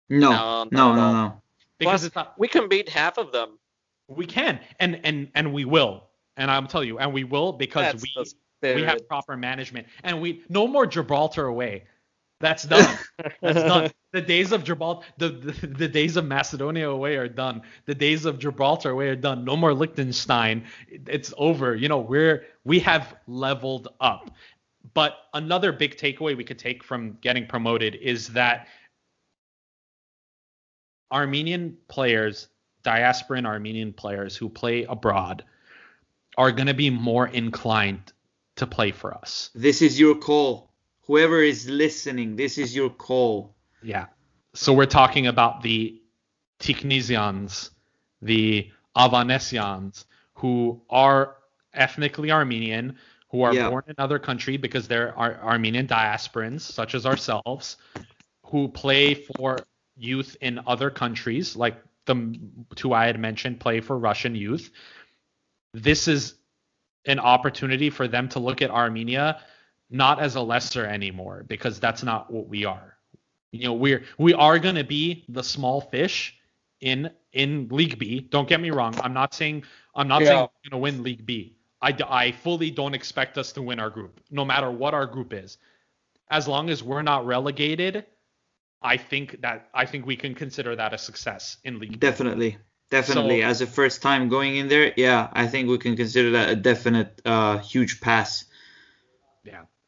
No. 0.09 0.29
No, 0.29 0.63
No, 0.71 0.95
not 0.95 0.95
no, 0.95 1.11
no. 1.11 1.41
because 1.77 2.01
Plus, 2.01 2.03
it's 2.05 2.15
not. 2.15 2.39
We 2.39 2.47
can 2.47 2.69
beat 2.69 2.87
half 2.87 3.17
of 3.17 3.31
them. 3.33 3.59
We 4.07 4.25
can, 4.25 4.59
and 4.79 5.01
and 5.03 5.29
and 5.35 5.51
we 5.51 5.65
will, 5.65 6.03
and 6.37 6.49
I'm 6.49 6.67
telling 6.67 6.87
you, 6.87 6.99
and 6.99 7.11
we 7.11 7.23
will 7.23 7.51
because 7.51 8.03
That's 8.15 8.35
we 8.63 8.75
we 8.75 8.81
have 8.83 9.07
proper 9.07 9.35
management, 9.35 9.87
and 10.03 10.21
we 10.21 10.43
no 10.47 10.67
more 10.67 10.85
Gibraltar 10.85 11.47
away. 11.47 11.83
That's 12.45 12.63
done. 12.63 12.97
That's 13.41 13.63
done. 13.63 13.91
The 14.13 14.21
days 14.21 14.53
of 14.53 14.63
Gibraltar, 14.63 15.05
the, 15.17 15.27
the 15.27 15.67
the 15.67 15.87
days 15.89 16.15
of 16.15 16.23
Macedonia 16.25 16.89
away 16.89 17.17
are 17.17 17.27
done. 17.27 17.61
The 17.85 17.93
days 17.93 18.23
of 18.23 18.39
Gibraltar 18.39 18.91
away 18.91 19.09
are 19.09 19.15
done. 19.17 19.43
No 19.43 19.57
more 19.57 19.73
Liechtenstein. 19.73 20.63
It's 20.87 21.33
over. 21.37 21.75
You 21.75 21.89
know, 21.89 21.99
we're 21.99 22.45
we 22.63 22.79
have 22.79 23.13
leveled 23.27 23.89
up. 23.99 24.31
But 24.93 25.17
another 25.33 25.73
big 25.73 25.97
takeaway 25.97 26.37
we 26.37 26.45
could 26.45 26.57
take 26.57 26.81
from 26.81 27.17
getting 27.19 27.45
promoted 27.45 27.95
is 27.95 28.29
that 28.29 28.67
Armenian 31.11 31.75
players, 31.89 32.47
diasporan 32.85 33.45
Armenian 33.45 33.91
players 33.91 34.37
who 34.37 34.47
play 34.47 34.83
abroad, 34.83 35.43
are 36.37 36.53
going 36.53 36.67
to 36.67 36.73
be 36.73 36.89
more 36.89 37.27
inclined 37.27 38.13
to 38.55 38.65
play 38.65 38.91
for 38.91 39.13
us. 39.13 39.49
This 39.55 39.81
is 39.81 39.99
your 39.99 40.15
call. 40.15 40.69
Whoever 41.07 41.41
is 41.41 41.69
listening, 41.69 42.35
this 42.35 42.57
is 42.57 42.75
your 42.75 42.89
call. 42.89 43.55
Yeah. 43.83 44.07
So 44.53 44.73
we're 44.73 44.85
talking 44.87 45.27
about 45.27 45.61
the 45.61 46.01
Tikhnesians, 46.59 47.69
the 48.21 48.71
Avanesians, 48.97 50.05
who 50.35 50.81
are 50.89 51.35
ethnically 51.73 52.31
Armenian, 52.31 52.97
who 53.29 53.41
are 53.43 53.53
Yeah. 53.53 53.69
born 53.69 53.83
in 53.87 53.95
another 53.97 54.17
country 54.17 54.57
because 54.57 54.87
they're 54.87 55.15
Ar- 55.17 55.39
Armenian 55.41 55.87
diasporans, 55.87 56.61
such 56.61 56.95
as 56.95 57.05
ourselves, 57.05 57.77
who 58.43 58.67
play 58.69 59.13
for 59.13 59.59
youth 59.97 60.37
in 60.41 60.59
other 60.65 60.89
countries, 60.89 61.55
like 61.55 61.75
the 62.05 62.39
two 62.75 62.93
I 62.93 63.05
had 63.05 63.19
mentioned 63.19 63.59
play 63.59 63.81
for 63.81 63.97
Russian 63.97 64.35
youth. 64.35 64.71
This 65.73 66.07
is 66.07 66.35
an 67.05 67.19
opportunity 67.19 67.89
for 67.89 68.07
them 68.07 68.29
to 68.29 68.39
look 68.39 68.61
at 68.61 68.71
Armenia 68.71 69.41
not 69.89 70.19
as 70.19 70.35
a 70.35 70.41
lesser 70.41 70.85
anymore 70.85 71.43
because 71.47 71.79
that's 71.79 72.03
not 72.03 72.31
what 72.31 72.47
we 72.47 72.65
are. 72.65 72.97
You 73.51 73.65
know, 73.65 73.73
we're 73.73 74.03
we 74.17 74.33
are 74.33 74.59
going 74.59 74.75
to 74.75 74.83
be 74.83 75.23
the 75.29 75.43
small 75.43 75.81
fish 75.81 76.37
in 76.81 77.09
in 77.31 77.67
League 77.71 77.97
B. 77.97 78.19
Don't 78.19 78.47
get 78.49 78.59
me 78.59 78.71
wrong. 78.71 78.95
I'm 79.01 79.13
not 79.13 79.33
saying 79.33 79.63
I'm 79.93 80.07
not 80.07 80.23
saying 80.23 80.31
Yeah. 80.31 80.41
we're 80.41 80.69
going 80.69 80.71
to 80.71 80.77
win 80.77 81.03
League 81.03 81.25
B. 81.25 81.55
I, 81.81 81.95
I 82.09 82.31
fully 82.31 82.71
don't 82.71 82.93
expect 82.95 83.37
us 83.37 83.51
to 83.53 83.61
win 83.61 83.79
our 83.79 83.89
group, 83.89 84.19
no 84.31 84.43
matter 84.43 84.71
what 84.71 84.93
our 84.93 85.05
group 85.05 85.33
is. 85.33 85.57
As 86.29 86.47
long 86.47 86.69
as 86.69 86.81
we're 86.81 87.03
not 87.03 87.25
relegated, 87.27 88.05
I 88.81 88.97
think 88.97 89.41
that 89.41 89.69
I 89.73 89.85
think 89.85 90.05
we 90.05 90.15
can 90.15 90.33
consider 90.35 90.75
that 90.75 90.93
a 90.93 90.97
success 90.97 91.57
in 91.63 91.79
League 91.79 91.91
B. 91.91 91.97
Definitely. 91.97 92.57
Definitely. 92.89 93.41
So- 93.41 93.47
As 93.47 93.61
a 93.61 93.67
first 93.67 94.01
time 94.01 94.27
going 94.29 94.57
in 94.57 94.67
there, 94.67 94.93
yeah, 94.97 95.29
I 95.31 95.47
think 95.47 95.69
we 95.69 95.77
can 95.77 95.95
consider 95.95 96.31
that 96.31 96.49
a 96.49 96.55
definite 96.55 97.21
uh 97.25 97.59
huge 97.59 98.01
pass. 98.01 98.45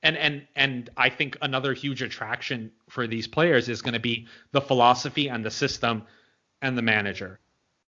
And 0.04 0.18
and 0.18 0.48
and 0.56 0.90
I 0.96 1.10
think 1.10 1.38
another 1.42 1.74
huge 1.74 2.02
attraction 2.02 2.72
for 2.90 3.08
these 3.08 3.28
players 3.28 3.68
is 3.68 3.82
going 3.82 3.94
to 3.96 4.00
be 4.00 4.28
the 4.52 4.62
philosophy 4.62 5.28
and 5.30 5.44
the 5.44 5.52
system 5.52 6.04
and 6.62 6.78
the 6.78 6.82
manager. 6.82 7.40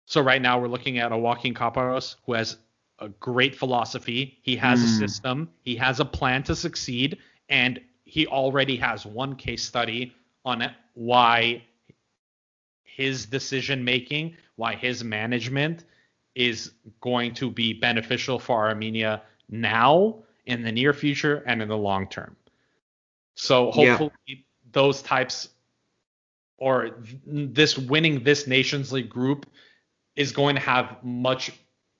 So 0.07 0.21
right 0.21 0.43
now 0.43 0.61
we're 0.61 0.69
looking 0.69 0.99
at 0.99 1.13
a 1.13 1.17
Joaquin 1.17 1.55
Caparros 1.55 2.17
who 2.27 2.35
has 2.35 2.57
a 2.99 3.09
great 3.09 3.55
philosophy. 3.55 4.39
He 4.43 4.57
has 4.57 4.83
a 4.83 4.87
Mm. 4.87 4.99
system. 4.99 5.51
He 5.63 5.77
has 5.77 6.01
a 6.01 6.05
plan 6.05 6.43
to 6.45 6.57
succeed, 6.57 7.19
and 7.49 7.81
he 8.05 8.27
already 8.27 8.77
has 8.77 9.07
one 9.07 9.37
case 9.37 9.65
study 9.65 10.13
on 10.45 10.75
why 10.95 11.63
his 12.85 13.27
decision 13.27 13.85
making, 13.85 14.37
why 14.57 14.75
his 14.75 15.03
management 15.03 15.85
is 16.35 16.73
going 17.01 17.35
to 17.35 17.51
be 17.51 17.73
beneficial 17.73 18.39
for 18.39 18.67
Armenia 18.69 19.23
now, 19.49 20.23
in 20.47 20.63
the 20.63 20.73
near 20.73 20.93
future, 20.93 21.43
and 21.47 21.63
in 21.63 21.69
the 21.69 21.77
long 21.77 22.09
term. 22.09 22.37
So 23.35 23.73
Yeah. 23.75 23.97
hopefully 23.97 24.45
those 24.73 25.03
types 25.03 25.49
or 26.59 26.91
this 27.27 27.77
winning 27.77 28.23
this 28.23 28.47
Nations 28.47 28.93
League 28.93 29.09
group 29.09 29.47
is 30.17 30.33
going 30.33 30.55
to 30.55 30.61
have 30.61 31.03
much 31.03 31.51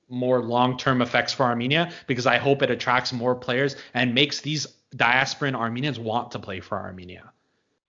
more 0.09 0.41
long-term 0.43 1.01
effects 1.01 1.33
for 1.33 1.43
Armenia 1.43 1.91
because 2.07 2.27
I 2.27 2.37
hope 2.37 2.61
it 2.61 2.69
attracts 2.69 3.11
more 3.13 3.35
players 3.35 3.75
and 3.93 4.13
makes 4.13 4.41
these 4.41 4.67
diasporan 4.95 5.55
Armenians 5.55 5.99
want 5.99 6.31
to 6.31 6.39
play 6.39 6.59
for 6.59 6.77
Armenia. 6.77 7.31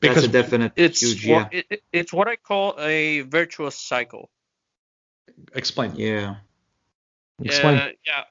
That's 0.01 0.25
a 0.25 0.29
definite 0.29 0.73
It's 0.77 1.01
huge 1.03 1.27
yeah. 1.27 1.43
what, 1.43 1.55
it, 1.55 1.67
it- 1.71 1.83
it's 1.93 2.13
what 2.13 2.29
I 2.29 2.37
call 2.37 2.75
a 2.79 3.21
virtuous 3.23 3.77
cycle. 3.77 4.31
explain. 5.55 5.95
Yeah. 5.97 6.37
Explain. 7.43 7.79
Uh, 7.79 7.89
yeah, 8.07 8.21
a- 8.21 8.25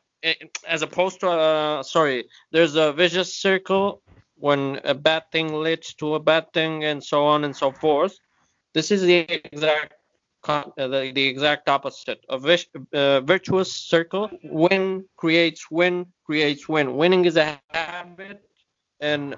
as 0.68 0.82
opposed 0.82 1.20
to 1.22 1.30
uh, 1.30 1.84
sorry, 1.84 2.26
there's 2.52 2.76
a 2.76 2.94
vicious 2.94 3.36
circle 3.36 4.02
when 4.38 4.80
a 4.84 4.94
bad 4.94 5.24
thing 5.32 5.54
leads 5.54 5.94
to 5.96 6.16
a 6.16 6.20
bad 6.20 6.52
thing, 6.54 6.84
and 6.84 7.04
so 7.04 7.26
on 7.26 7.44
and 7.44 7.56
so 7.56 7.72
forth. 7.74 8.18
This 8.74 8.92
is 8.92 9.02
the 9.02 9.20
exact 9.20 9.94
uh, 10.48 10.64
the, 10.76 11.12
the 11.14 11.26
exact 11.28 11.70
opposite. 11.70 12.20
A 12.30 12.36
uh, 12.94 13.22
virtuous 13.22 13.74
circle. 13.74 14.30
Win 14.44 15.06
creates 15.18 15.70
win 15.72 16.08
creates 16.26 16.68
win. 16.70 16.96
Winning 16.98 17.26
is 17.26 17.38
a 17.38 17.60
habit, 17.72 18.42
and 19.00 19.36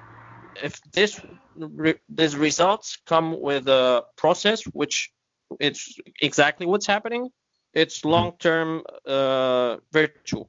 if 0.61 0.81
this 0.93 1.19
re- 1.55 1.99
these 2.09 2.35
results 2.35 2.97
come 3.05 3.39
with 3.41 3.67
a 3.67 4.03
process, 4.17 4.63
which 4.73 5.11
it's 5.59 5.97
exactly 6.21 6.65
what's 6.67 6.87
happening, 6.87 7.29
it's 7.73 8.05
Mm-hmm. 8.15 8.27
long-term 8.27 8.83
uh, 9.07 9.77
virtue. 9.91 10.45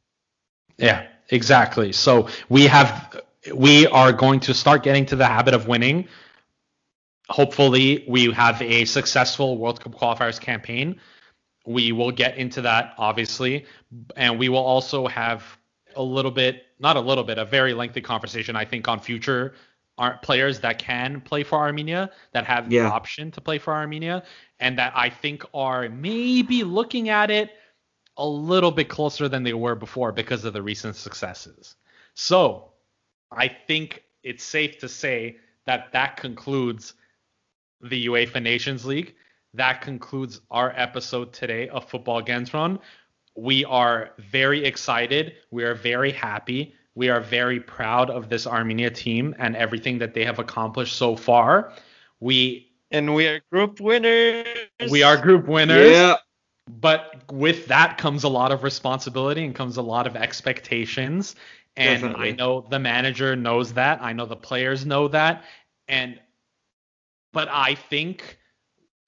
Yeah, 0.78 1.06
exactly. 1.30 1.92
So 1.92 2.28
we 2.48 2.66
have 2.66 3.20
we 3.54 3.86
are 3.86 4.12
going 4.12 4.40
to 4.40 4.54
start 4.54 4.82
getting 4.82 5.06
to 5.06 5.16
the 5.16 5.26
habit 5.26 5.54
of 5.54 5.68
winning. 5.68 6.08
Hopefully, 7.28 8.04
we 8.08 8.32
have 8.32 8.60
a 8.62 8.84
successful 8.84 9.58
World 9.58 9.80
Cup 9.80 9.94
qualifiers 9.94 10.40
campaign. 10.40 11.00
We 11.66 11.92
will 11.92 12.12
get 12.12 12.36
into 12.36 12.60
that 12.62 12.94
obviously, 12.98 13.66
and 14.16 14.38
we 14.38 14.48
will 14.48 14.64
also 14.64 15.06
have 15.06 15.42
a 15.96 16.02
little 16.02 16.30
bit, 16.30 16.64
not 16.78 16.96
a 16.96 17.00
little 17.00 17.24
bit, 17.24 17.38
a 17.38 17.44
very 17.44 17.74
lengthy 17.74 18.00
conversation 18.00 18.54
I 18.54 18.64
think 18.64 18.86
on 18.86 19.00
future 19.00 19.54
ar- 19.98 20.18
players 20.22 20.60
that 20.60 20.78
can 20.78 21.20
play 21.20 21.42
for 21.42 21.58
Armenia, 21.58 22.10
that 22.32 22.44
have 22.44 22.68
the 22.68 22.80
option 22.80 23.30
to 23.32 23.40
play 23.40 23.58
for 23.58 23.72
Armenia, 23.72 24.22
and 24.60 24.78
that 24.78 24.92
I 24.94 25.10
think 25.10 25.44
are 25.54 25.88
maybe 25.88 26.62
looking 26.64 27.08
at 27.08 27.30
it 27.30 27.50
a 28.18 28.26
little 28.26 28.70
bit 28.70 28.88
closer 28.88 29.28
than 29.28 29.42
they 29.42 29.52
were 29.54 29.74
before 29.74 30.12
because 30.12 30.44
of 30.44 30.52
the 30.52 30.62
recent 30.62 30.96
successes. 30.96 31.76
So, 32.14 32.72
I 33.30 33.48
think 33.48 34.04
it's 34.22 34.44
safe 34.44 34.78
to 34.78 34.88
say 34.88 35.36
that 35.66 35.92
that 35.92 36.16
concludes 36.16 36.94
the 37.80 38.06
UEFA 38.06 38.42
Nations 38.42 38.86
League. 38.86 39.14
That 39.54 39.80
concludes 39.80 40.40
our 40.50 40.72
episode 40.76 41.32
today 41.32 41.68
of 41.68 41.88
Football 41.88 42.22
Kentron. 42.22 42.78
We 43.36 43.64
are 43.66 44.10
very 44.18 44.64
excited. 44.64 45.34
We 45.50 45.64
are 45.64 45.74
very 45.74 46.12
happy. 46.12 46.74
We 46.94 47.10
are 47.10 47.20
very 47.20 47.60
proud 47.60 48.08
of 48.08 48.28
this 48.30 48.46
Armenia 48.46 48.90
team 48.90 49.34
and 49.38 49.54
everything 49.56 49.98
that 49.98 50.14
they 50.14 50.24
have 50.24 50.38
accomplished 50.38 50.96
so 50.96 51.16
far. 51.16 51.72
We 52.20 52.72
And 52.90 53.14
we 53.14 53.26
are 53.26 53.40
group 53.52 53.80
winners. 53.80 54.46
we 54.90 55.02
are 55.02 55.16
group 55.16 55.46
winners. 55.46 55.90
Yeah. 55.90 56.16
But 56.68 57.22
with 57.30 57.66
that 57.66 57.96
comes 57.98 58.24
a 58.24 58.28
lot 58.28 58.50
of 58.52 58.62
responsibility 58.64 59.44
and 59.44 59.54
comes 59.54 59.76
a 59.76 59.82
lot 59.82 60.06
of 60.06 60.16
expectations. 60.16 61.36
And 61.76 62.02
Definitely. 62.02 62.28
I 62.28 62.32
know 62.32 62.66
the 62.68 62.78
manager 62.78 63.36
knows 63.36 63.74
that. 63.74 64.02
I 64.02 64.12
know 64.12 64.26
the 64.26 64.36
players 64.36 64.84
know 64.84 65.08
that. 65.08 65.44
And 65.88 66.18
but 67.32 67.48
I 67.50 67.74
think 67.74 68.38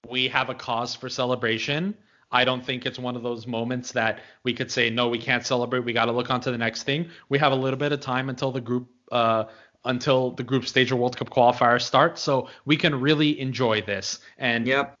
we 0.07 0.27
have 0.27 0.49
a 0.49 0.55
cause 0.55 0.95
for 0.95 1.09
celebration. 1.09 1.95
I 2.31 2.45
don't 2.45 2.63
think 2.63 2.85
it's 2.85 2.99
one 2.99 3.15
of 3.15 3.23
those 3.23 3.47
moments 3.47 3.91
that 3.93 4.19
we 4.43 4.53
could 4.53 4.71
say 4.71 4.89
no, 4.89 5.09
we 5.09 5.17
can't 5.17 5.45
celebrate. 5.45 5.79
We 5.79 5.93
got 5.93 6.05
to 6.05 6.11
look 6.11 6.29
on 6.29 6.39
to 6.41 6.51
the 6.51 6.57
next 6.57 6.83
thing. 6.83 7.09
We 7.27 7.39
have 7.39 7.51
a 7.51 7.55
little 7.55 7.79
bit 7.79 7.91
of 7.91 8.01
time 8.01 8.29
until 8.29 8.51
the 8.51 8.61
group 8.61 8.87
uh, 9.11 9.45
until 9.85 10.31
the 10.31 10.43
group 10.43 10.67
stage 10.67 10.91
of 10.91 10.99
World 10.99 11.17
Cup 11.17 11.29
qualifiers 11.29 11.81
start, 11.81 12.19
so 12.19 12.49
we 12.65 12.77
can 12.77 12.99
really 12.99 13.39
enjoy 13.39 13.81
this. 13.81 14.19
And 14.37 14.67
Yep. 14.67 14.95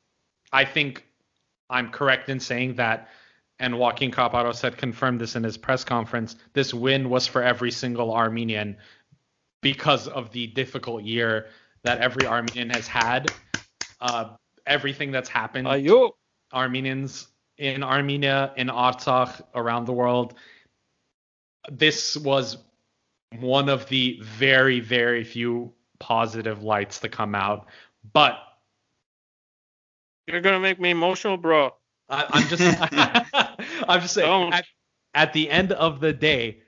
I 0.51 0.65
think 0.65 1.05
I'm 1.69 1.89
correct 1.89 2.29
in 2.29 2.39
saying 2.39 2.75
that, 2.75 3.09
and 3.59 3.77
Joaquin 3.77 4.11
Caparros 4.11 4.61
had 4.61 4.77
confirmed 4.77 5.21
this 5.21 5.35
in 5.35 5.43
his 5.43 5.57
press 5.57 5.83
conference. 5.83 6.35
This 6.53 6.73
win 6.73 7.09
was 7.09 7.27
for 7.27 7.43
every 7.43 7.71
single 7.71 8.13
Armenian 8.13 8.77
because 9.61 10.07
of 10.07 10.31
the 10.31 10.47
difficult 10.47 11.03
year 11.03 11.47
that 11.83 11.99
every 11.99 12.25
Armenian 12.25 12.69
has 12.69 12.87
had. 12.87 13.31
Uh, 14.01 14.31
everything 14.65 15.11
that's 15.11 15.29
happened, 15.29 15.67
Ayo. 15.67 16.11
Armenians 16.53 17.27
in 17.57 17.83
Armenia, 17.83 18.53
in 18.55 18.67
Artsakh, 18.67 19.41
around 19.53 19.85
the 19.85 19.93
world. 19.93 20.35
This 21.69 22.15
was 22.15 22.57
one 23.37 23.69
of 23.69 23.87
the 23.89 24.19
very, 24.23 24.79
very 24.79 25.23
few 25.23 25.73
positive 25.99 26.63
lights 26.63 26.99
to 26.99 27.09
come 27.09 27.35
out. 27.35 27.67
But 28.13 28.39
You're 30.29 30.41
gonna 30.41 30.59
make 30.59 30.79
me 30.79 30.91
emotional, 30.91 31.37
bro. 31.37 31.73
I, 32.07 32.25
I'm 32.29 32.47
just 32.47 32.61
I'm 33.89 34.01
just 34.01 34.13
saying 34.13 34.53
at, 34.53 34.65
at 35.13 35.33
the 35.33 35.49
end 35.49 35.71
of 35.71 35.99
the 35.99 36.13
day, 36.13 36.61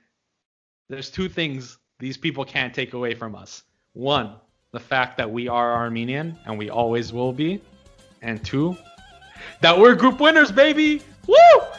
there's 0.88 1.10
two 1.10 1.28
things 1.28 1.78
these 1.98 2.16
people 2.16 2.44
can't 2.44 2.74
take 2.74 2.94
away 2.94 3.14
from 3.14 3.34
us. 3.36 3.62
One, 3.92 4.34
the 4.72 4.80
fact 4.80 5.16
that 5.18 5.30
we 5.30 5.46
are 5.48 5.74
Armenian 5.74 6.36
and 6.46 6.58
we 6.58 6.70
always 6.70 7.12
will 7.12 7.32
be. 7.32 7.60
And 8.22 8.44
two, 8.44 8.76
that 9.60 9.78
we're 9.78 9.94
group 9.94 10.20
winners, 10.20 10.50
baby! 10.50 11.02
Woo! 11.26 11.36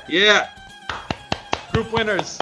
Yeah. 0.08 0.50
Group 1.72 1.92
winners. 1.92 2.40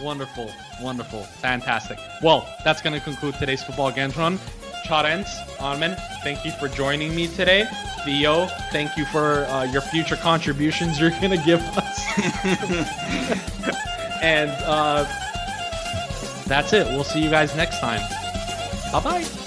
Wonderful, 0.00 0.50
wonderful, 0.80 1.22
fantastic. 1.22 1.98
Well, 2.22 2.48
that's 2.64 2.82
going 2.82 2.94
to 2.94 3.00
conclude 3.00 3.34
today's 3.34 3.62
Football 3.64 3.92
Kentron. 3.92 4.38
Charentz, 4.86 5.60
Armen, 5.60 5.96
thank 6.22 6.44
you 6.44 6.52
for 6.52 6.68
joining 6.68 7.14
me 7.14 7.26
today. 7.26 7.68
Theo, 8.04 8.46
thank 8.70 8.96
you 8.96 9.04
for 9.06 9.44
uh, 9.46 9.64
your 9.64 9.80
future 9.80 10.14
contributions 10.14 11.00
you're 11.00 11.10
going 11.10 11.30
to 11.30 11.44
give 11.44 11.60
us. 11.76 12.06
and 14.22 14.50
uh, 14.64 15.04
that's 16.46 16.72
it. 16.72 16.86
We'll 16.86 17.02
see 17.02 17.22
you 17.22 17.30
guys 17.30 17.56
next 17.56 17.80
time. 17.80 18.00
Bye 18.92 19.00
bye. 19.00 19.45